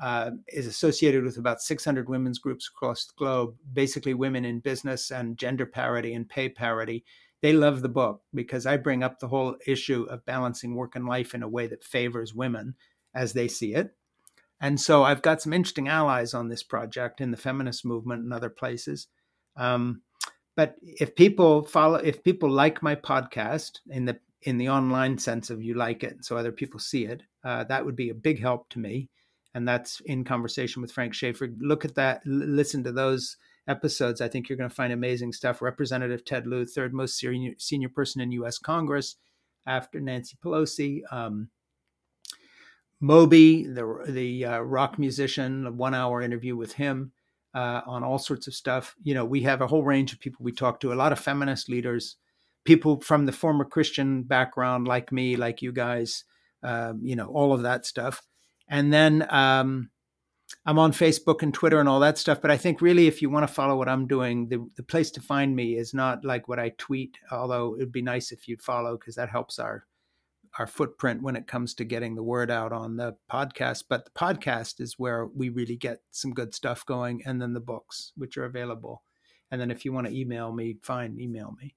Uh, 0.00 0.30
is 0.48 0.66
associated 0.66 1.24
with 1.24 1.38
about 1.38 1.60
600 1.60 2.08
women's 2.08 2.38
groups 2.38 2.68
across 2.68 3.06
the 3.06 3.14
globe, 3.16 3.56
basically 3.72 4.14
women 4.14 4.44
in 4.44 4.60
business 4.60 5.10
and 5.10 5.36
gender 5.36 5.66
parity 5.66 6.14
and 6.14 6.28
pay 6.28 6.48
parity. 6.48 7.04
They 7.40 7.52
love 7.52 7.82
the 7.82 7.88
book 7.88 8.22
because 8.32 8.64
I 8.64 8.76
bring 8.76 9.02
up 9.02 9.18
the 9.18 9.28
whole 9.28 9.56
issue 9.66 10.06
of 10.08 10.24
balancing 10.24 10.74
work 10.74 10.94
and 10.94 11.06
life 11.06 11.34
in 11.34 11.42
a 11.42 11.48
way 11.48 11.66
that 11.66 11.82
favors 11.82 12.34
women 12.34 12.74
as 13.14 13.32
they 13.32 13.48
see 13.48 13.74
it. 13.74 13.94
And 14.60 14.80
so 14.80 15.04
I've 15.04 15.22
got 15.22 15.40
some 15.40 15.52
interesting 15.52 15.88
allies 15.88 16.34
on 16.34 16.48
this 16.48 16.62
project 16.62 17.20
in 17.20 17.30
the 17.30 17.36
feminist 17.36 17.84
movement 17.84 18.24
and 18.24 18.32
other 18.32 18.50
places. 18.50 19.06
Um, 19.56 20.02
but 20.56 20.74
if 20.82 21.14
people 21.14 21.64
follow, 21.64 21.98
if 21.98 22.24
people 22.24 22.50
like 22.50 22.82
my 22.82 22.96
podcast 22.96 23.78
in 23.88 24.04
the 24.04 24.18
in 24.42 24.58
the 24.58 24.68
online 24.68 25.18
sense 25.18 25.50
of 25.50 25.62
you 25.62 25.74
like 25.74 26.02
it, 26.02 26.24
so 26.24 26.36
other 26.36 26.52
people 26.52 26.80
see 26.80 27.04
it, 27.04 27.22
uh, 27.44 27.64
that 27.64 27.84
would 27.84 27.96
be 27.96 28.10
a 28.10 28.14
big 28.14 28.40
help 28.40 28.68
to 28.70 28.78
me. 28.78 29.08
And 29.54 29.66
that's 29.66 30.00
in 30.00 30.24
conversation 30.24 30.82
with 30.82 30.92
Frank 30.92 31.14
Schaeffer. 31.14 31.48
Look 31.58 31.84
at 31.84 31.94
that, 31.94 32.22
listen 32.26 32.84
to 32.84 32.92
those 32.92 33.36
episodes. 33.66 34.20
I 34.20 34.28
think 34.28 34.48
you're 34.48 34.58
going 34.58 34.70
to 34.70 34.74
find 34.74 34.92
amazing 34.92 35.32
stuff. 35.32 35.62
Representative 35.62 36.24
Ted 36.24 36.46
Lieu, 36.46 36.64
third 36.64 36.92
most 36.94 37.16
senior, 37.16 37.52
senior 37.58 37.88
person 37.88 38.20
in 38.20 38.32
U.S. 38.32 38.58
Congress 38.58 39.16
after 39.66 40.00
Nancy 40.00 40.36
Pelosi. 40.42 41.00
Um, 41.10 41.48
Moby, 43.00 43.64
the 43.64 44.04
the 44.08 44.44
uh, 44.44 44.58
rock 44.60 44.98
musician, 44.98 45.66
a 45.66 45.70
one 45.70 45.94
hour 45.94 46.20
interview 46.20 46.56
with 46.56 46.72
him 46.72 47.12
uh, 47.54 47.82
on 47.86 48.02
all 48.02 48.18
sorts 48.18 48.48
of 48.48 48.54
stuff. 48.54 48.96
You 49.02 49.14
know, 49.14 49.24
we 49.24 49.42
have 49.42 49.60
a 49.60 49.66
whole 49.66 49.84
range 49.84 50.12
of 50.12 50.18
people 50.18 50.42
we 50.42 50.52
talk 50.52 50.80
to, 50.80 50.92
a 50.92 50.94
lot 50.94 51.12
of 51.12 51.20
feminist 51.20 51.68
leaders, 51.68 52.16
people 52.64 53.00
from 53.00 53.26
the 53.26 53.32
former 53.32 53.64
Christian 53.64 54.24
background, 54.24 54.88
like 54.88 55.12
me, 55.12 55.36
like 55.36 55.62
you 55.62 55.70
guys, 55.72 56.24
um, 56.64 57.00
you 57.02 57.14
know, 57.14 57.26
all 57.28 57.52
of 57.52 57.62
that 57.62 57.86
stuff. 57.86 58.22
And 58.68 58.92
then 58.92 59.26
um, 59.30 59.90
I'm 60.64 60.78
on 60.78 60.92
Facebook 60.92 61.42
and 61.42 61.52
Twitter 61.52 61.80
and 61.80 61.88
all 61.88 62.00
that 62.00 62.18
stuff. 62.18 62.40
But 62.40 62.50
I 62.50 62.56
think 62.56 62.80
really, 62.80 63.06
if 63.06 63.22
you 63.22 63.30
want 63.30 63.46
to 63.46 63.52
follow 63.52 63.76
what 63.76 63.88
I'm 63.88 64.06
doing, 64.06 64.48
the, 64.48 64.68
the 64.76 64.82
place 64.82 65.10
to 65.12 65.20
find 65.20 65.54
me 65.54 65.76
is 65.76 65.94
not 65.94 66.24
like 66.24 66.48
what 66.48 66.58
I 66.58 66.70
tweet, 66.78 67.18
although 67.30 67.74
it'd 67.76 67.92
be 67.92 68.02
nice 68.02 68.32
if 68.32 68.48
you'd 68.48 68.62
follow 68.62 68.96
because 68.96 69.14
that 69.14 69.30
helps 69.30 69.58
our 69.58 69.86
our 70.58 70.66
footprint 70.66 71.22
when 71.22 71.36
it 71.36 71.46
comes 71.46 71.74
to 71.74 71.84
getting 71.84 72.14
the 72.14 72.22
word 72.22 72.50
out 72.50 72.72
on 72.72 72.96
the 72.96 73.16
podcast. 73.30 73.84
But 73.88 74.04
the 74.06 74.10
podcast 74.10 74.80
is 74.80 74.98
where 74.98 75.26
we 75.26 75.50
really 75.50 75.76
get 75.76 76.00
some 76.10 76.32
good 76.32 76.54
stuff 76.54 76.84
going, 76.84 77.22
and 77.24 77.40
then 77.40 77.52
the 77.52 77.60
books, 77.60 78.12
which 78.16 78.36
are 78.36 78.44
available. 78.44 79.02
And 79.50 79.60
then 79.60 79.70
if 79.70 79.84
you 79.84 79.92
want 79.92 80.06
to 80.06 80.14
email 80.14 80.52
me, 80.52 80.76
fine, 80.82 81.18
email 81.20 81.54
me. 81.60 81.74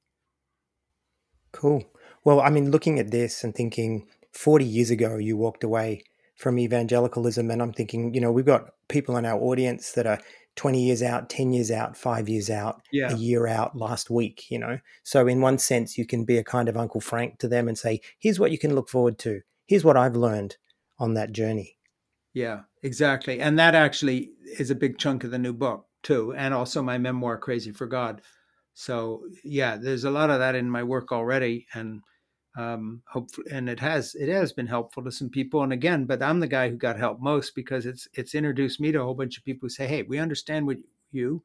Cool. 1.51 1.83
Well, 2.23 2.41
I 2.41 2.49
mean, 2.49 2.71
looking 2.71 2.99
at 2.99 3.11
this 3.11 3.43
and 3.43 3.53
thinking 3.53 4.07
40 4.31 4.65
years 4.65 4.89
ago, 4.89 5.17
you 5.17 5.37
walked 5.37 5.63
away 5.63 6.03
from 6.41 6.57
evangelicalism, 6.57 7.51
and 7.51 7.61
I'm 7.61 7.71
thinking, 7.71 8.13
you 8.13 8.19
know, 8.19 8.31
we've 8.31 8.45
got 8.45 8.71
people 8.89 9.15
in 9.17 9.25
our 9.25 9.39
audience 9.39 9.91
that 9.91 10.07
are 10.07 10.19
20 10.55 10.83
years 10.83 11.03
out, 11.03 11.29
10 11.29 11.53
years 11.53 11.69
out, 11.69 11.95
five 11.95 12.27
years 12.27 12.49
out, 12.49 12.81
yeah. 12.91 13.13
a 13.13 13.15
year 13.15 13.47
out 13.47 13.75
last 13.75 14.09
week, 14.09 14.49
you 14.49 14.57
know? 14.57 14.79
So, 15.03 15.27
in 15.27 15.39
one 15.39 15.59
sense, 15.59 15.97
you 15.97 16.05
can 16.05 16.25
be 16.25 16.37
a 16.37 16.43
kind 16.43 16.67
of 16.67 16.75
Uncle 16.75 16.99
Frank 16.99 17.37
to 17.39 17.47
them 17.47 17.67
and 17.67 17.77
say, 17.77 18.01
here's 18.19 18.39
what 18.39 18.51
you 18.51 18.57
can 18.57 18.73
look 18.73 18.89
forward 18.89 19.19
to. 19.19 19.41
Here's 19.67 19.85
what 19.85 19.97
I've 19.97 20.15
learned 20.15 20.57
on 20.99 21.13
that 21.13 21.31
journey. 21.31 21.77
Yeah, 22.33 22.61
exactly. 22.81 23.39
And 23.39 23.59
that 23.59 23.75
actually 23.75 24.31
is 24.57 24.71
a 24.71 24.75
big 24.75 24.97
chunk 24.97 25.23
of 25.23 25.31
the 25.31 25.39
new 25.39 25.53
book 25.53 25.85
too, 26.01 26.33
and 26.33 26.53
also 26.53 26.81
my 26.81 26.97
memoir, 26.97 27.37
Crazy 27.37 27.71
for 27.71 27.85
God. 27.85 28.21
So 28.73 29.21
yeah, 29.43 29.77
there's 29.77 30.05
a 30.05 30.11
lot 30.11 30.31
of 30.31 30.39
that 30.39 30.55
in 30.55 30.69
my 30.69 30.81
work 30.81 31.11
already, 31.11 31.67
and 31.73 32.01
um, 32.55 33.01
hopefully, 33.07 33.47
and 33.51 33.69
it 33.69 33.79
has 33.79 34.15
it 34.15 34.29
has 34.29 34.51
been 34.51 34.67
helpful 34.67 35.03
to 35.03 35.11
some 35.11 35.29
people. 35.29 35.63
And 35.63 35.73
again, 35.73 36.05
but 36.05 36.21
I'm 36.21 36.39
the 36.39 36.47
guy 36.47 36.69
who 36.69 36.75
got 36.75 36.97
help 36.97 37.19
most 37.21 37.55
because 37.55 37.85
it's 37.85 38.07
it's 38.13 38.35
introduced 38.35 38.79
me 38.79 38.91
to 38.91 39.01
a 39.01 39.03
whole 39.03 39.13
bunch 39.13 39.37
of 39.37 39.45
people 39.45 39.65
who 39.65 39.69
say, 39.69 39.87
"Hey, 39.87 40.03
we 40.03 40.19
understand 40.19 40.67
what 40.67 40.77
you, 41.11 41.43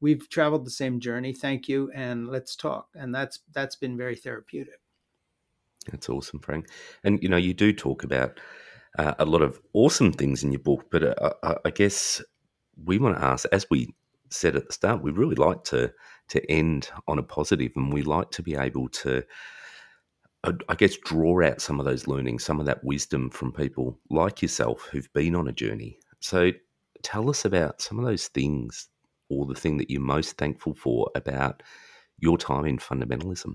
we've 0.00 0.28
traveled 0.28 0.66
the 0.66 0.70
same 0.70 1.00
journey. 1.00 1.32
Thank 1.32 1.68
you, 1.68 1.90
and 1.94 2.28
let's 2.28 2.56
talk." 2.56 2.88
And 2.94 3.14
that's 3.14 3.40
that's 3.52 3.76
been 3.76 3.96
very 3.96 4.16
therapeutic. 4.16 4.80
That's 5.90 6.08
awesome, 6.08 6.40
Frank. 6.40 6.68
And 7.02 7.22
you 7.22 7.28
know, 7.28 7.36
you 7.36 7.54
do 7.54 7.72
talk 7.72 8.04
about 8.04 8.38
uh, 8.98 9.14
a 9.18 9.24
lot 9.24 9.42
of 9.42 9.60
awesome 9.72 10.12
things 10.12 10.44
in 10.44 10.52
your 10.52 10.60
book, 10.60 10.86
but 10.90 11.02
uh, 11.20 11.54
I 11.64 11.70
guess 11.70 12.22
we 12.84 12.98
want 12.98 13.16
to 13.16 13.24
ask, 13.24 13.46
as 13.52 13.66
we 13.70 13.94
said 14.30 14.56
at 14.56 14.66
the 14.66 14.72
start, 14.72 15.02
we 15.02 15.10
really 15.10 15.34
like 15.34 15.64
to 15.64 15.92
to 16.28 16.50
end 16.50 16.90
on 17.08 17.18
a 17.18 17.22
positive, 17.22 17.72
and 17.76 17.92
we 17.92 18.02
like 18.02 18.30
to 18.30 18.42
be 18.42 18.54
able 18.54 18.88
to, 18.88 19.22
I 20.44 20.74
guess, 20.74 20.96
draw 20.96 21.44
out 21.44 21.60
some 21.60 21.78
of 21.78 21.86
those 21.86 22.08
learnings, 22.08 22.44
some 22.44 22.58
of 22.58 22.66
that 22.66 22.82
wisdom 22.82 23.30
from 23.30 23.52
people 23.52 24.00
like 24.10 24.42
yourself 24.42 24.88
who've 24.90 25.12
been 25.12 25.36
on 25.36 25.46
a 25.46 25.52
journey. 25.52 25.98
So, 26.18 26.50
tell 27.02 27.30
us 27.30 27.44
about 27.44 27.80
some 27.80 27.98
of 27.98 28.04
those 28.04 28.28
things, 28.28 28.88
or 29.28 29.46
the 29.46 29.54
thing 29.54 29.76
that 29.78 29.90
you're 29.90 30.00
most 30.00 30.36
thankful 30.38 30.74
for 30.74 31.10
about 31.14 31.62
your 32.18 32.38
time 32.38 32.66
in 32.66 32.78
fundamentalism. 32.78 33.54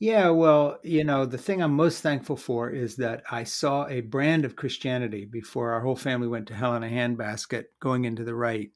Yeah, 0.00 0.30
well, 0.30 0.78
you 0.82 1.04
know, 1.04 1.26
the 1.26 1.38
thing 1.38 1.62
I'm 1.62 1.74
most 1.74 2.00
thankful 2.00 2.36
for 2.36 2.70
is 2.70 2.96
that 2.96 3.22
I 3.30 3.44
saw 3.44 3.86
a 3.86 4.00
brand 4.00 4.44
of 4.44 4.56
Christianity 4.56 5.26
before 5.26 5.72
our 5.72 5.80
whole 5.80 5.94
family 5.94 6.26
went 6.26 6.48
to 6.48 6.54
hell 6.54 6.74
in 6.74 6.82
a 6.82 6.88
handbasket 6.88 7.66
going 7.80 8.04
into 8.04 8.24
the 8.24 8.34
right, 8.34 8.70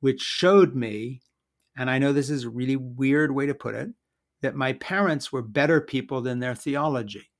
which 0.00 0.20
showed 0.20 0.74
me, 0.74 1.20
and 1.76 1.88
I 1.88 1.98
know 1.98 2.12
this 2.12 2.30
is 2.30 2.44
a 2.44 2.50
really 2.50 2.74
weird 2.74 3.30
way 3.30 3.46
to 3.46 3.54
put 3.54 3.76
it, 3.76 3.90
that 4.42 4.54
my 4.54 4.72
parents 4.74 5.32
were 5.32 5.42
better 5.42 5.80
people 5.80 6.20
than 6.20 6.40
their 6.40 6.54
theology. 6.54 7.30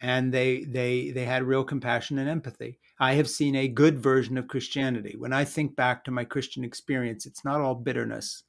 And 0.00 0.32
they 0.34 0.64
they 0.64 1.10
they 1.10 1.24
had 1.24 1.44
real 1.44 1.64
compassion 1.64 2.18
and 2.18 2.28
empathy. 2.28 2.78
I 2.98 3.14
have 3.14 3.28
seen 3.28 3.54
a 3.54 3.68
good 3.68 3.98
version 3.98 4.36
of 4.36 4.48
Christianity. 4.48 5.14
When 5.16 5.32
I 5.32 5.44
think 5.44 5.76
back 5.76 6.04
to 6.04 6.10
my 6.10 6.24
Christian 6.24 6.64
experience, 6.64 7.26
it's 7.26 7.44
not 7.44 7.60
all 7.60 7.74
bitterness. 7.74 8.42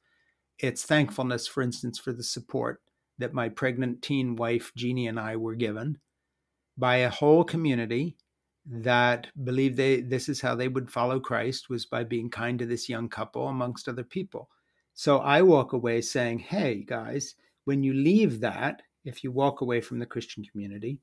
It's 0.58 0.84
thankfulness, 0.84 1.46
for 1.46 1.62
instance, 1.62 1.98
for 1.98 2.12
the 2.12 2.22
support 2.22 2.80
that 3.18 3.32
my 3.32 3.48
pregnant 3.48 4.02
teen 4.02 4.36
wife, 4.36 4.72
Genie, 4.76 5.06
and 5.06 5.18
I 5.18 5.36
were 5.36 5.54
given 5.54 5.98
by 6.76 6.96
a 6.96 7.10
whole 7.10 7.44
community 7.44 8.16
that 8.66 9.28
believed 9.44 9.76
they 9.76 10.00
this 10.00 10.28
is 10.28 10.40
how 10.40 10.54
they 10.54 10.68
would 10.68 10.90
follow 10.90 11.20
Christ 11.20 11.70
was 11.70 11.86
by 11.86 12.04
being 12.04 12.28
kind 12.28 12.58
to 12.58 12.66
this 12.66 12.88
young 12.88 13.08
couple 13.08 13.48
amongst 13.48 13.88
other 13.88 14.04
people. 14.04 14.48
So 14.96 15.18
I 15.18 15.42
walk 15.42 15.72
away 15.72 16.00
saying, 16.00 16.40
"Hey 16.40 16.82
guys, 16.82 17.36
when 17.64 17.84
you 17.84 17.94
leave 17.94 18.40
that, 18.40 18.82
if 19.04 19.22
you 19.22 19.30
walk 19.30 19.60
away 19.60 19.80
from 19.80 20.00
the 20.00 20.06
Christian 20.06 20.44
community, 20.44 21.00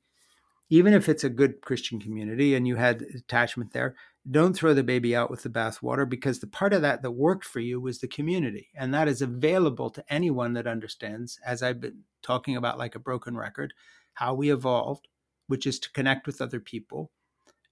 even 0.68 0.92
if 0.92 1.08
it's 1.08 1.24
a 1.24 1.30
good 1.30 1.60
Christian 1.60 2.00
community 2.00 2.54
and 2.54 2.66
you 2.66 2.76
had 2.76 3.02
attachment 3.02 3.72
there, 3.72 3.94
don't 4.30 4.54
throw 4.56 4.74
the 4.74 4.82
baby 4.82 5.14
out 5.14 5.30
with 5.30 5.42
the 5.42 5.48
bathwater 5.48 6.08
because 6.08 6.40
the 6.40 6.46
part 6.46 6.72
of 6.72 6.82
that 6.82 7.02
that 7.02 7.12
worked 7.12 7.44
for 7.44 7.60
you 7.60 7.80
was 7.80 8.00
the 8.00 8.08
community. 8.08 8.68
And 8.74 8.92
that 8.92 9.06
is 9.06 9.22
available 9.22 9.90
to 9.90 10.04
anyone 10.12 10.54
that 10.54 10.66
understands, 10.66 11.38
as 11.46 11.62
I've 11.62 11.80
been 11.80 12.00
talking 12.22 12.56
about 12.56 12.78
like 12.78 12.94
a 12.94 12.98
broken 13.00 13.36
record, 13.36 13.74
how 14.14 14.34
we 14.34 14.50
evolved, 14.50 15.08
which 15.46 15.66
is 15.66 15.78
to 15.80 15.92
connect 15.92 16.26
with 16.26 16.40
other 16.40 16.60
people 16.60 17.12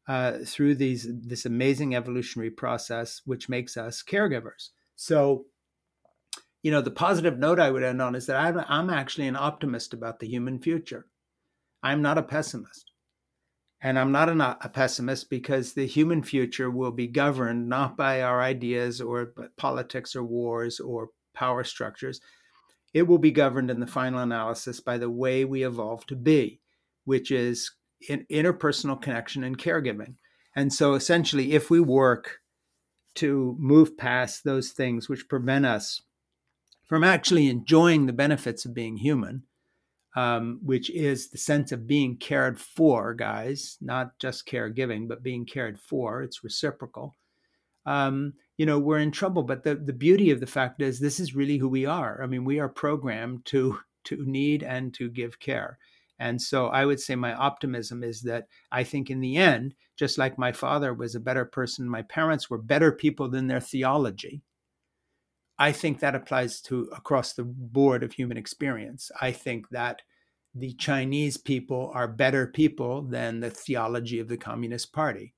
uh, 0.06 0.38
through 0.46 0.74
these 0.74 1.08
this 1.10 1.46
amazing 1.46 1.94
evolutionary 1.94 2.50
process, 2.50 3.22
which 3.24 3.48
makes 3.48 3.76
us 3.76 4.02
caregivers. 4.02 4.70
So, 4.96 5.46
you 6.62 6.70
know, 6.70 6.80
the 6.80 6.90
positive 6.90 7.38
note 7.38 7.58
I 7.58 7.70
would 7.70 7.82
end 7.82 8.00
on 8.00 8.14
is 8.14 8.26
that 8.26 8.36
I'm, 8.36 8.64
I'm 8.68 8.90
actually 8.90 9.26
an 9.26 9.36
optimist 9.36 9.92
about 9.92 10.20
the 10.20 10.28
human 10.28 10.60
future. 10.60 11.06
I'm 11.82 12.02
not 12.02 12.18
a 12.18 12.22
pessimist. 12.22 12.92
And 13.84 13.98
I'm 13.98 14.12
not 14.12 14.28
a 14.28 14.68
pessimist 14.68 15.28
because 15.28 15.72
the 15.72 15.86
human 15.86 16.22
future 16.22 16.70
will 16.70 16.92
be 16.92 17.08
governed 17.08 17.68
not 17.68 17.96
by 17.96 18.22
our 18.22 18.40
ideas 18.40 19.00
or 19.00 19.34
politics 19.56 20.14
or 20.14 20.22
wars 20.22 20.78
or 20.78 21.08
power 21.34 21.64
structures. 21.64 22.20
It 22.94 23.08
will 23.08 23.18
be 23.18 23.32
governed 23.32 23.72
in 23.72 23.80
the 23.80 23.86
final 23.88 24.20
analysis 24.20 24.78
by 24.78 24.98
the 24.98 25.10
way 25.10 25.44
we 25.44 25.64
evolve 25.64 26.06
to 26.06 26.14
be, 26.14 26.60
which 27.06 27.32
is 27.32 27.72
in 28.08 28.24
interpersonal 28.30 29.02
connection 29.02 29.42
and 29.42 29.58
caregiving. 29.58 30.14
And 30.54 30.72
so 30.72 30.94
essentially, 30.94 31.52
if 31.52 31.68
we 31.68 31.80
work 31.80 32.38
to 33.16 33.56
move 33.58 33.96
past 33.96 34.44
those 34.44 34.70
things 34.70 35.08
which 35.08 35.28
prevent 35.28 35.66
us 35.66 36.00
from 36.86 37.04
actually 37.04 37.48
enjoying 37.48 38.06
the 38.06 38.12
benefits 38.12 38.64
of 38.64 38.74
being 38.74 38.96
human, 38.96 39.44
um, 40.14 40.60
which 40.62 40.90
is 40.90 41.30
the 41.30 41.38
sense 41.38 41.72
of 41.72 41.86
being 41.86 42.16
cared 42.16 42.60
for, 42.60 43.14
guys, 43.14 43.78
not 43.80 44.18
just 44.18 44.46
caregiving, 44.46 45.08
but 45.08 45.22
being 45.22 45.46
cared 45.46 45.78
for. 45.78 46.22
It's 46.22 46.44
reciprocal. 46.44 47.16
Um, 47.86 48.34
you 48.58 48.66
know, 48.66 48.78
we're 48.78 48.98
in 48.98 49.10
trouble. 49.10 49.42
But 49.42 49.64
the, 49.64 49.74
the 49.74 49.92
beauty 49.92 50.30
of 50.30 50.40
the 50.40 50.46
fact 50.46 50.82
is, 50.82 51.00
this 51.00 51.18
is 51.18 51.34
really 51.34 51.58
who 51.58 51.68
we 51.68 51.86
are. 51.86 52.22
I 52.22 52.26
mean, 52.26 52.44
we 52.44 52.60
are 52.60 52.68
programmed 52.68 53.44
to 53.46 53.78
to 54.04 54.24
need 54.26 54.62
and 54.62 54.92
to 54.94 55.08
give 55.08 55.38
care. 55.38 55.78
And 56.18 56.40
so 56.40 56.68
I 56.68 56.84
would 56.84 57.00
say 57.00 57.14
my 57.14 57.34
optimism 57.34 58.04
is 58.04 58.22
that 58.22 58.46
I 58.70 58.84
think 58.84 59.10
in 59.10 59.20
the 59.20 59.36
end, 59.36 59.74
just 59.96 60.18
like 60.18 60.38
my 60.38 60.52
father 60.52 60.94
was 60.94 61.14
a 61.14 61.20
better 61.20 61.44
person, 61.44 61.88
my 61.88 62.02
parents 62.02 62.50
were 62.50 62.58
better 62.58 62.92
people 62.92 63.28
than 63.28 63.46
their 63.46 63.60
theology. 63.60 64.42
I 65.58 65.72
think 65.72 66.00
that 66.00 66.14
applies 66.14 66.60
to 66.62 66.88
across 66.96 67.34
the 67.34 67.44
board 67.44 68.02
of 68.02 68.12
human 68.12 68.36
experience. 68.36 69.10
I 69.20 69.32
think 69.32 69.68
that 69.70 70.02
the 70.54 70.72
Chinese 70.74 71.36
people 71.36 71.90
are 71.94 72.08
better 72.08 72.46
people 72.46 73.02
than 73.02 73.40
the 73.40 73.50
theology 73.50 74.18
of 74.18 74.28
the 74.28 74.36
Communist 74.36 74.92
Party. 74.92 75.34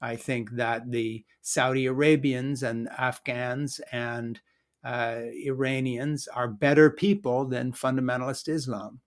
I 0.00 0.16
think 0.16 0.52
that 0.52 0.90
the 0.90 1.24
Saudi 1.42 1.86
Arabians 1.86 2.62
and 2.62 2.88
Afghans 2.98 3.80
and 3.92 4.40
uh, 4.84 5.22
Iranians 5.44 6.28
are 6.28 6.48
better 6.48 6.90
people 6.90 7.44
than 7.44 7.72
fundamentalist 7.72 8.48
Islam. 8.48 9.00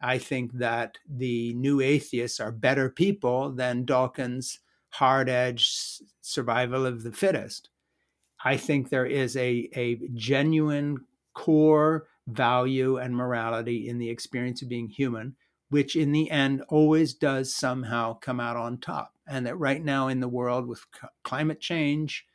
I 0.00 0.18
think 0.18 0.52
that 0.54 0.98
the 1.08 1.54
new 1.54 1.80
atheists 1.80 2.40
are 2.40 2.52
better 2.52 2.90
people 2.90 3.52
than 3.52 3.86
Dawkins' 3.86 4.58
hard 4.90 5.28
edged 5.28 6.02
survival 6.20 6.84
of 6.84 7.02
the 7.02 7.12
fittest. 7.12 7.70
I 8.44 8.58
think 8.58 8.88
there 8.90 9.06
is 9.06 9.36
a, 9.36 9.68
a 9.74 9.98
genuine 10.14 11.06
core 11.34 12.06
value 12.26 12.98
and 12.98 13.16
morality 13.16 13.88
in 13.88 13.98
the 13.98 14.10
experience 14.10 14.62
of 14.62 14.68
being 14.68 14.88
human, 14.88 15.36
which 15.70 15.96
in 15.96 16.12
the 16.12 16.30
end 16.30 16.62
always 16.68 17.14
does 17.14 17.54
somehow 17.54 18.18
come 18.18 18.40
out 18.40 18.56
on 18.56 18.78
top. 18.78 19.14
And 19.26 19.46
that 19.46 19.56
right 19.56 19.82
now 19.82 20.08
in 20.08 20.20
the 20.20 20.28
world 20.28 20.68
with 20.68 20.80
c- 20.80 21.08
climate 21.22 21.60
change 21.60 22.26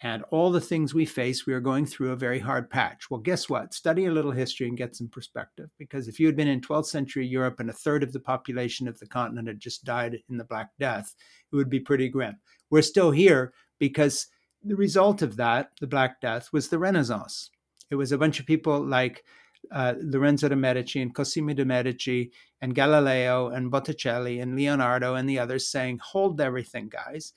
and 0.00 0.24
all 0.30 0.50
the 0.50 0.60
things 0.60 0.92
we 0.92 1.06
face, 1.06 1.46
we 1.46 1.54
are 1.54 1.60
going 1.60 1.86
through 1.86 2.10
a 2.10 2.16
very 2.16 2.40
hard 2.40 2.68
patch. 2.68 3.08
Well, 3.08 3.20
guess 3.20 3.48
what? 3.48 3.72
Study 3.72 4.06
a 4.06 4.12
little 4.12 4.32
history 4.32 4.66
and 4.66 4.76
get 4.76 4.96
some 4.96 5.08
perspective. 5.08 5.70
Because 5.78 6.08
if 6.08 6.18
you 6.18 6.26
had 6.26 6.36
been 6.36 6.48
in 6.48 6.60
12th 6.60 6.86
century 6.86 7.26
Europe 7.26 7.60
and 7.60 7.70
a 7.70 7.74
third 7.74 8.02
of 8.02 8.12
the 8.12 8.20
population 8.20 8.88
of 8.88 8.98
the 8.98 9.06
continent 9.06 9.46
had 9.46 9.60
just 9.60 9.84
died 9.84 10.18
in 10.28 10.36
the 10.36 10.44
Black 10.44 10.70
Death, 10.80 11.14
it 11.52 11.56
would 11.56 11.70
be 11.70 11.80
pretty 11.80 12.08
grim. 12.08 12.36
We're 12.70 12.82
still 12.82 13.12
here 13.12 13.52
because 13.78 14.26
the 14.64 14.76
result 14.76 15.22
of 15.22 15.36
that, 15.36 15.70
the 15.80 15.86
Black 15.86 16.20
Death, 16.20 16.52
was 16.52 16.68
the 16.68 16.78
Renaissance. 16.78 17.50
It 17.90 17.96
was 17.96 18.12
a 18.12 18.18
bunch 18.18 18.40
of 18.40 18.46
people 18.46 18.84
like 18.84 19.24
uh, 19.70 19.94
Lorenzo 20.00 20.48
de' 20.48 20.56
Medici 20.56 21.00
and 21.00 21.14
Cosimo 21.14 21.54
de' 21.54 21.64
Medici 21.64 22.32
and 22.60 22.74
Galileo 22.74 23.48
and 23.48 23.70
Botticelli 23.70 24.40
and 24.40 24.56
Leonardo 24.56 25.14
and 25.14 25.28
the 25.28 25.38
others 25.38 25.68
saying, 25.68 26.00
hold 26.02 26.40
everything, 26.40 26.88
guys. 26.88 27.34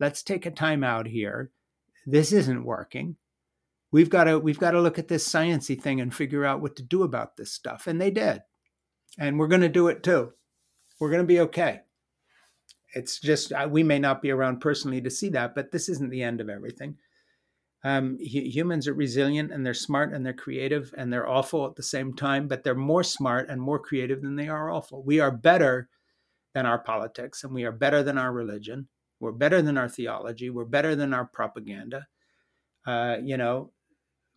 Let's 0.00 0.22
take 0.22 0.46
a 0.46 0.50
time 0.50 0.84
out 0.84 1.06
here. 1.06 1.50
This 2.06 2.32
isn't 2.32 2.64
working. 2.64 3.16
We've 3.90 4.10
got 4.10 4.24
to 4.24 4.38
we've 4.38 4.58
got 4.58 4.72
to 4.72 4.80
look 4.80 4.98
at 4.98 5.08
this 5.08 5.26
sciency 5.26 5.80
thing 5.80 6.00
and 6.00 6.14
figure 6.14 6.44
out 6.44 6.60
what 6.60 6.76
to 6.76 6.82
do 6.82 7.02
about 7.02 7.36
this 7.36 7.52
stuff. 7.52 7.86
And 7.86 8.00
they 8.00 8.10
did. 8.10 8.42
And 9.18 9.38
we're 9.38 9.48
going 9.48 9.62
to 9.62 9.68
do 9.68 9.88
it 9.88 10.02
too. 10.02 10.32
We're 11.00 11.10
going 11.10 11.22
to 11.22 11.26
be 11.26 11.40
okay 11.40 11.80
it's 12.94 13.20
just 13.20 13.52
uh, 13.52 13.68
we 13.70 13.82
may 13.82 13.98
not 13.98 14.22
be 14.22 14.30
around 14.30 14.60
personally 14.60 15.00
to 15.02 15.10
see 15.10 15.28
that, 15.30 15.54
but 15.54 15.70
this 15.70 15.88
isn't 15.88 16.10
the 16.10 16.22
end 16.22 16.40
of 16.40 16.48
everything. 16.48 16.96
Um, 17.84 18.18
humans 18.18 18.88
are 18.88 18.94
resilient 18.94 19.52
and 19.52 19.64
they're 19.64 19.74
smart 19.74 20.12
and 20.12 20.26
they're 20.26 20.32
creative 20.32 20.92
and 20.96 21.12
they're 21.12 21.28
awful 21.28 21.64
at 21.64 21.76
the 21.76 21.82
same 21.82 22.12
time, 22.12 22.48
but 22.48 22.64
they're 22.64 22.74
more 22.74 23.04
smart 23.04 23.48
and 23.48 23.60
more 23.60 23.78
creative 23.78 24.20
than 24.20 24.34
they 24.34 24.48
are 24.48 24.70
awful. 24.70 25.02
We 25.04 25.20
are 25.20 25.30
better 25.30 25.88
than 26.54 26.66
our 26.66 26.78
politics 26.78 27.44
and 27.44 27.54
we 27.54 27.64
are 27.64 27.72
better 27.72 28.02
than 28.02 28.18
our 28.18 28.32
religion. 28.32 28.88
We're 29.20 29.32
better 29.32 29.62
than 29.62 29.78
our 29.78 29.88
theology. 29.88 30.50
We're 30.50 30.64
better 30.64 30.96
than 30.96 31.14
our 31.14 31.24
propaganda. 31.24 32.06
Uh, 32.84 33.18
you 33.22 33.36
know, 33.36 33.70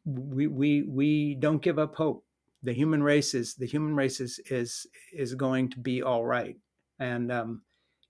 we 0.05 0.47
we 0.47 0.83
we 0.83 1.35
don't 1.35 1.61
give 1.61 1.79
up 1.79 1.95
hope. 1.95 2.25
The 2.63 2.73
human 2.73 3.01
race 3.01 3.33
is 3.33 3.55
the 3.55 3.65
human 3.67 3.95
race 3.95 4.19
is 4.19 4.39
is 4.49 4.85
is 5.13 5.35
going 5.35 5.69
to 5.69 5.79
be 5.79 6.01
all 6.01 6.25
right. 6.25 6.57
And 6.99 7.31
um, 7.31 7.61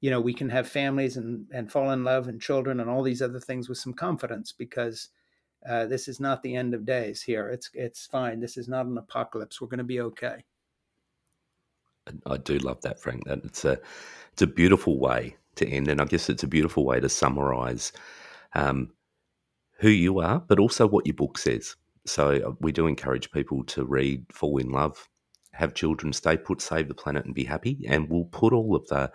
you 0.01 0.09
know 0.09 0.19
we 0.19 0.33
can 0.33 0.49
have 0.49 0.67
families 0.67 1.15
and 1.15 1.45
and 1.53 1.71
fall 1.71 1.91
in 1.91 2.03
love 2.03 2.27
and 2.27 2.41
children 2.41 2.79
and 2.79 2.89
all 2.89 3.03
these 3.03 3.21
other 3.21 3.39
things 3.39 3.69
with 3.69 3.77
some 3.77 3.93
confidence 3.93 4.51
because 4.51 5.09
uh, 5.67 5.85
this 5.85 6.07
is 6.07 6.19
not 6.19 6.41
the 6.41 6.55
end 6.55 6.73
of 6.73 6.85
days 6.85 7.21
here. 7.21 7.49
It's 7.49 7.69
it's 7.73 8.07
fine. 8.07 8.39
This 8.39 8.57
is 8.57 8.67
not 8.67 8.87
an 8.87 8.97
apocalypse. 8.97 9.61
We're 9.61 9.67
going 9.67 9.77
to 9.77 9.83
be 9.83 10.01
okay. 10.01 10.43
I 12.25 12.37
do 12.37 12.57
love 12.57 12.81
that, 12.81 12.99
Frank. 12.99 13.25
That 13.25 13.45
it's 13.45 13.63
a 13.63 13.79
it's 14.33 14.41
a 14.41 14.47
beautiful 14.47 14.99
way 14.99 15.35
to 15.55 15.67
end, 15.67 15.87
and 15.87 16.01
I 16.01 16.05
guess 16.05 16.29
it's 16.29 16.43
a 16.43 16.47
beautiful 16.47 16.83
way 16.83 16.99
to 16.99 17.09
summarize 17.09 17.91
um, 18.55 18.91
who 19.77 19.89
you 19.89 20.19
are, 20.19 20.39
but 20.39 20.59
also 20.59 20.87
what 20.87 21.05
your 21.05 21.13
book 21.13 21.37
says. 21.37 21.75
So 22.07 22.31
uh, 22.31 22.53
we 22.59 22.71
do 22.71 22.87
encourage 22.87 23.31
people 23.31 23.63
to 23.65 23.85
read, 23.85 24.25
fall 24.31 24.57
in 24.57 24.71
love, 24.71 25.07
have 25.51 25.75
children, 25.75 26.11
stay 26.13 26.37
put, 26.37 26.61
save 26.61 26.87
the 26.87 26.95
planet, 26.95 27.25
and 27.25 27.35
be 27.35 27.43
happy. 27.43 27.77
And 27.87 28.09
we'll 28.09 28.25
put 28.25 28.53
all 28.53 28.75
of 28.75 28.87
the 28.87 29.11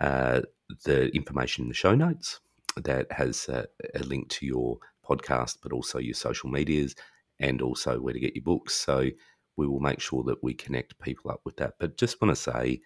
uh, 0.00 0.42
the 0.84 1.08
information 1.14 1.64
in 1.64 1.68
the 1.68 1.74
show 1.74 1.94
notes 1.94 2.40
that 2.76 3.10
has 3.12 3.48
a, 3.48 3.66
a 3.94 4.00
link 4.00 4.28
to 4.28 4.46
your 4.46 4.78
podcast, 5.08 5.58
but 5.62 5.72
also 5.72 5.98
your 5.98 6.14
social 6.14 6.50
medias, 6.50 6.94
and 7.40 7.62
also 7.62 8.00
where 8.00 8.14
to 8.14 8.20
get 8.20 8.34
your 8.34 8.44
books. 8.44 8.74
So 8.74 9.10
we 9.56 9.66
will 9.66 9.80
make 9.80 10.00
sure 10.00 10.22
that 10.24 10.42
we 10.42 10.54
connect 10.54 10.98
people 11.00 11.30
up 11.30 11.40
with 11.44 11.56
that. 11.56 11.74
But 11.78 11.96
just 11.96 12.20
want 12.20 12.34
to 12.34 12.40
say 12.40 12.80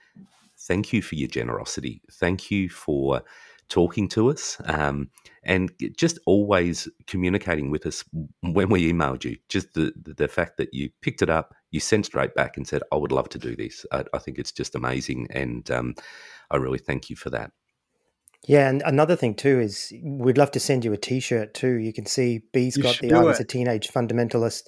thank 0.59 0.93
you 0.93 1.03
for 1.03 1.15
your 1.17 1.29
generosity. 1.29 2.03
Thank 2.13 2.51
you 2.51 2.69
for 2.69 3.23
talking 3.69 4.07
to 4.07 4.31
us 4.31 4.59
um, 4.65 5.09
and 5.45 5.73
just 5.97 6.19
always 6.27 6.89
communicating 7.07 7.71
with 7.71 7.87
us 7.87 8.05
when 8.43 8.69
we 8.69 8.93
emailed 8.93 9.25
you. 9.25 9.37
Just 9.49 9.75
the, 9.75 9.93
the 9.97 10.29
fact 10.29 10.59
that 10.59 10.75
you 10.75 10.91
picked 11.01 11.23
it 11.23 11.31
up, 11.31 11.55
you 11.73 11.81
sent 11.81 12.07
straight 12.07 12.35
back 12.35 12.57
and 12.57 12.69
said, 12.69 12.83
I 12.93 12.97
would 12.97 13.11
love 13.11 13.29
to 13.31 13.39
do 13.39 13.57
this. 13.57 13.85
I, 13.91 14.05
I 14.15 14.19
think 14.19 14.39
it's 14.39 14.53
just 14.53 14.77
amazing. 14.77 15.27
And 15.31 15.69
um, 15.71 15.95
I 16.51 16.59
really 16.59 16.79
thank 16.79 17.11
you 17.11 17.17
for 17.17 17.31
that. 17.31 17.51
Yeah, 18.47 18.69
and 18.69 18.83
another 18.85 19.15
thing 19.15 19.35
too 19.35 19.61
is 19.61 19.93
we'd 20.03 20.37
love 20.37 20.51
to 20.53 20.61
send 20.61 20.85
you 20.85 20.93
a 20.93 20.97
T-shirt 20.97 21.55
too. 21.55 21.75
You 21.75 21.93
can 21.93 22.07
see 22.07 22.43
B's 22.53 22.77
got 22.77 22.99
the 22.99 23.13
"I 23.15 23.21
was 23.21 23.39
a 23.39 23.45
teenage 23.45 23.89
fundamentalist" 23.89 24.63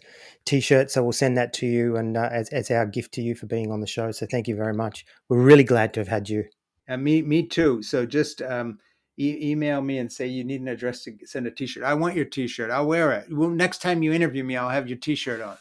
T-shirt, 0.45 0.93
so 0.93 1.03
we'll 1.03 1.11
send 1.11 1.37
that 1.37 1.53
to 1.55 1.67
you 1.67 1.97
and 1.97 2.17
uh, 2.17 2.29
as 2.31 2.49
as 2.51 2.71
our 2.71 2.87
gift 2.87 3.13
to 3.15 3.21
you 3.21 3.35
for 3.35 3.47
being 3.47 3.73
on 3.73 3.81
the 3.81 3.89
show. 3.89 4.13
So 4.13 4.27
thank 4.31 4.47
you 4.47 4.55
very 4.55 4.75
much. 4.75 5.05
We're 5.29 5.43
really 5.43 5.65
glad 5.65 5.93
to 5.95 6.01
have 6.01 6.09
had 6.09 6.29
you. 6.29 6.45
And 6.87 7.03
me, 7.03 7.23
me 7.23 7.49
too. 7.49 7.83
So 7.83 8.07
just 8.07 8.41
um, 8.43 8.79
e- 9.19 9.51
email 9.51 9.81
me 9.83 9.99
and 9.99 10.13
say 10.13 10.29
you 10.29 10.45
need 10.45 10.61
an 10.61 10.69
address 10.69 11.03
to 11.05 11.17
send 11.25 11.49
a 11.49 11.51
T-shirt. 11.51 11.83
I 11.83 11.95
want 11.95 12.15
your 12.15 12.27
T-shirt. 12.27 12.71
I'll 12.71 12.87
wear 12.87 13.11
it. 13.11 13.27
Well, 13.29 13.51
next 13.51 13.83
time 13.83 14.05
you 14.05 14.13
interview 14.13 14.45
me, 14.45 14.57
I'll 14.57 14.69
have 14.69 14.87
your 14.87 14.99
T-shirt 14.99 15.41
on. 15.41 15.57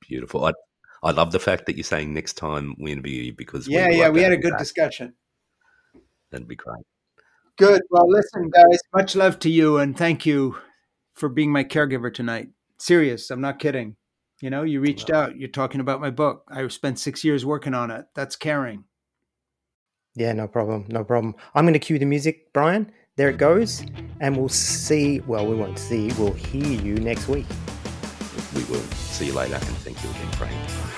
Beautiful. 0.00 0.44
I, 0.44 0.52
I 1.02 1.12
love 1.12 1.32
the 1.32 1.38
fact 1.38 1.66
that 1.66 1.76
you're 1.76 1.84
saying 1.84 2.12
next 2.12 2.34
time 2.34 2.74
we 2.78 2.92
interview 2.92 3.22
you 3.22 3.32
because 3.32 3.68
yeah, 3.68 3.88
yeah, 3.88 4.08
we 4.08 4.22
had 4.22 4.32
a 4.32 4.36
good 4.36 4.56
discussion. 4.58 5.14
That'd 6.30 6.48
be 6.48 6.56
great. 6.56 6.84
Good. 7.56 7.82
Well, 7.90 8.08
listen, 8.08 8.50
guys, 8.50 8.80
much 8.94 9.16
love 9.16 9.38
to 9.40 9.50
you 9.50 9.78
and 9.78 9.96
thank 9.96 10.24
you 10.24 10.56
for 11.14 11.28
being 11.28 11.52
my 11.52 11.64
caregiver 11.64 12.12
tonight. 12.12 12.48
Serious, 12.78 13.30
I'm 13.30 13.40
not 13.40 13.58
kidding. 13.58 13.96
You 14.40 14.48
know, 14.48 14.62
you 14.62 14.80
reached 14.80 15.10
out, 15.10 15.36
you're 15.36 15.50
talking 15.50 15.82
about 15.82 16.00
my 16.00 16.10
book. 16.10 16.44
I 16.48 16.66
spent 16.68 16.98
six 16.98 17.22
years 17.22 17.44
working 17.44 17.74
on 17.74 17.90
it. 17.90 18.06
That's 18.14 18.36
caring. 18.36 18.84
Yeah, 20.14 20.32
no 20.32 20.48
problem. 20.48 20.86
No 20.88 21.04
problem. 21.04 21.34
I'm 21.54 21.64
going 21.64 21.74
to 21.74 21.78
cue 21.78 21.98
the 21.98 22.06
music, 22.06 22.52
Brian. 22.54 22.90
There 23.16 23.28
it 23.28 23.36
goes. 23.36 23.84
And 24.20 24.36
we'll 24.36 24.48
see. 24.48 25.20
Well, 25.20 25.46
we 25.46 25.54
won't 25.54 25.78
see. 25.78 26.10
We'll 26.18 26.32
hear 26.32 26.64
you 26.64 26.94
next 26.94 27.28
week. 27.28 27.46
We 28.54 28.64
will. 28.64 28.82
See 28.94 29.26
you 29.26 29.32
later. 29.32 29.54
And 29.54 29.76
thank 29.78 30.02
you 30.02 30.10
again, 30.10 30.32
Frank. 30.32 30.89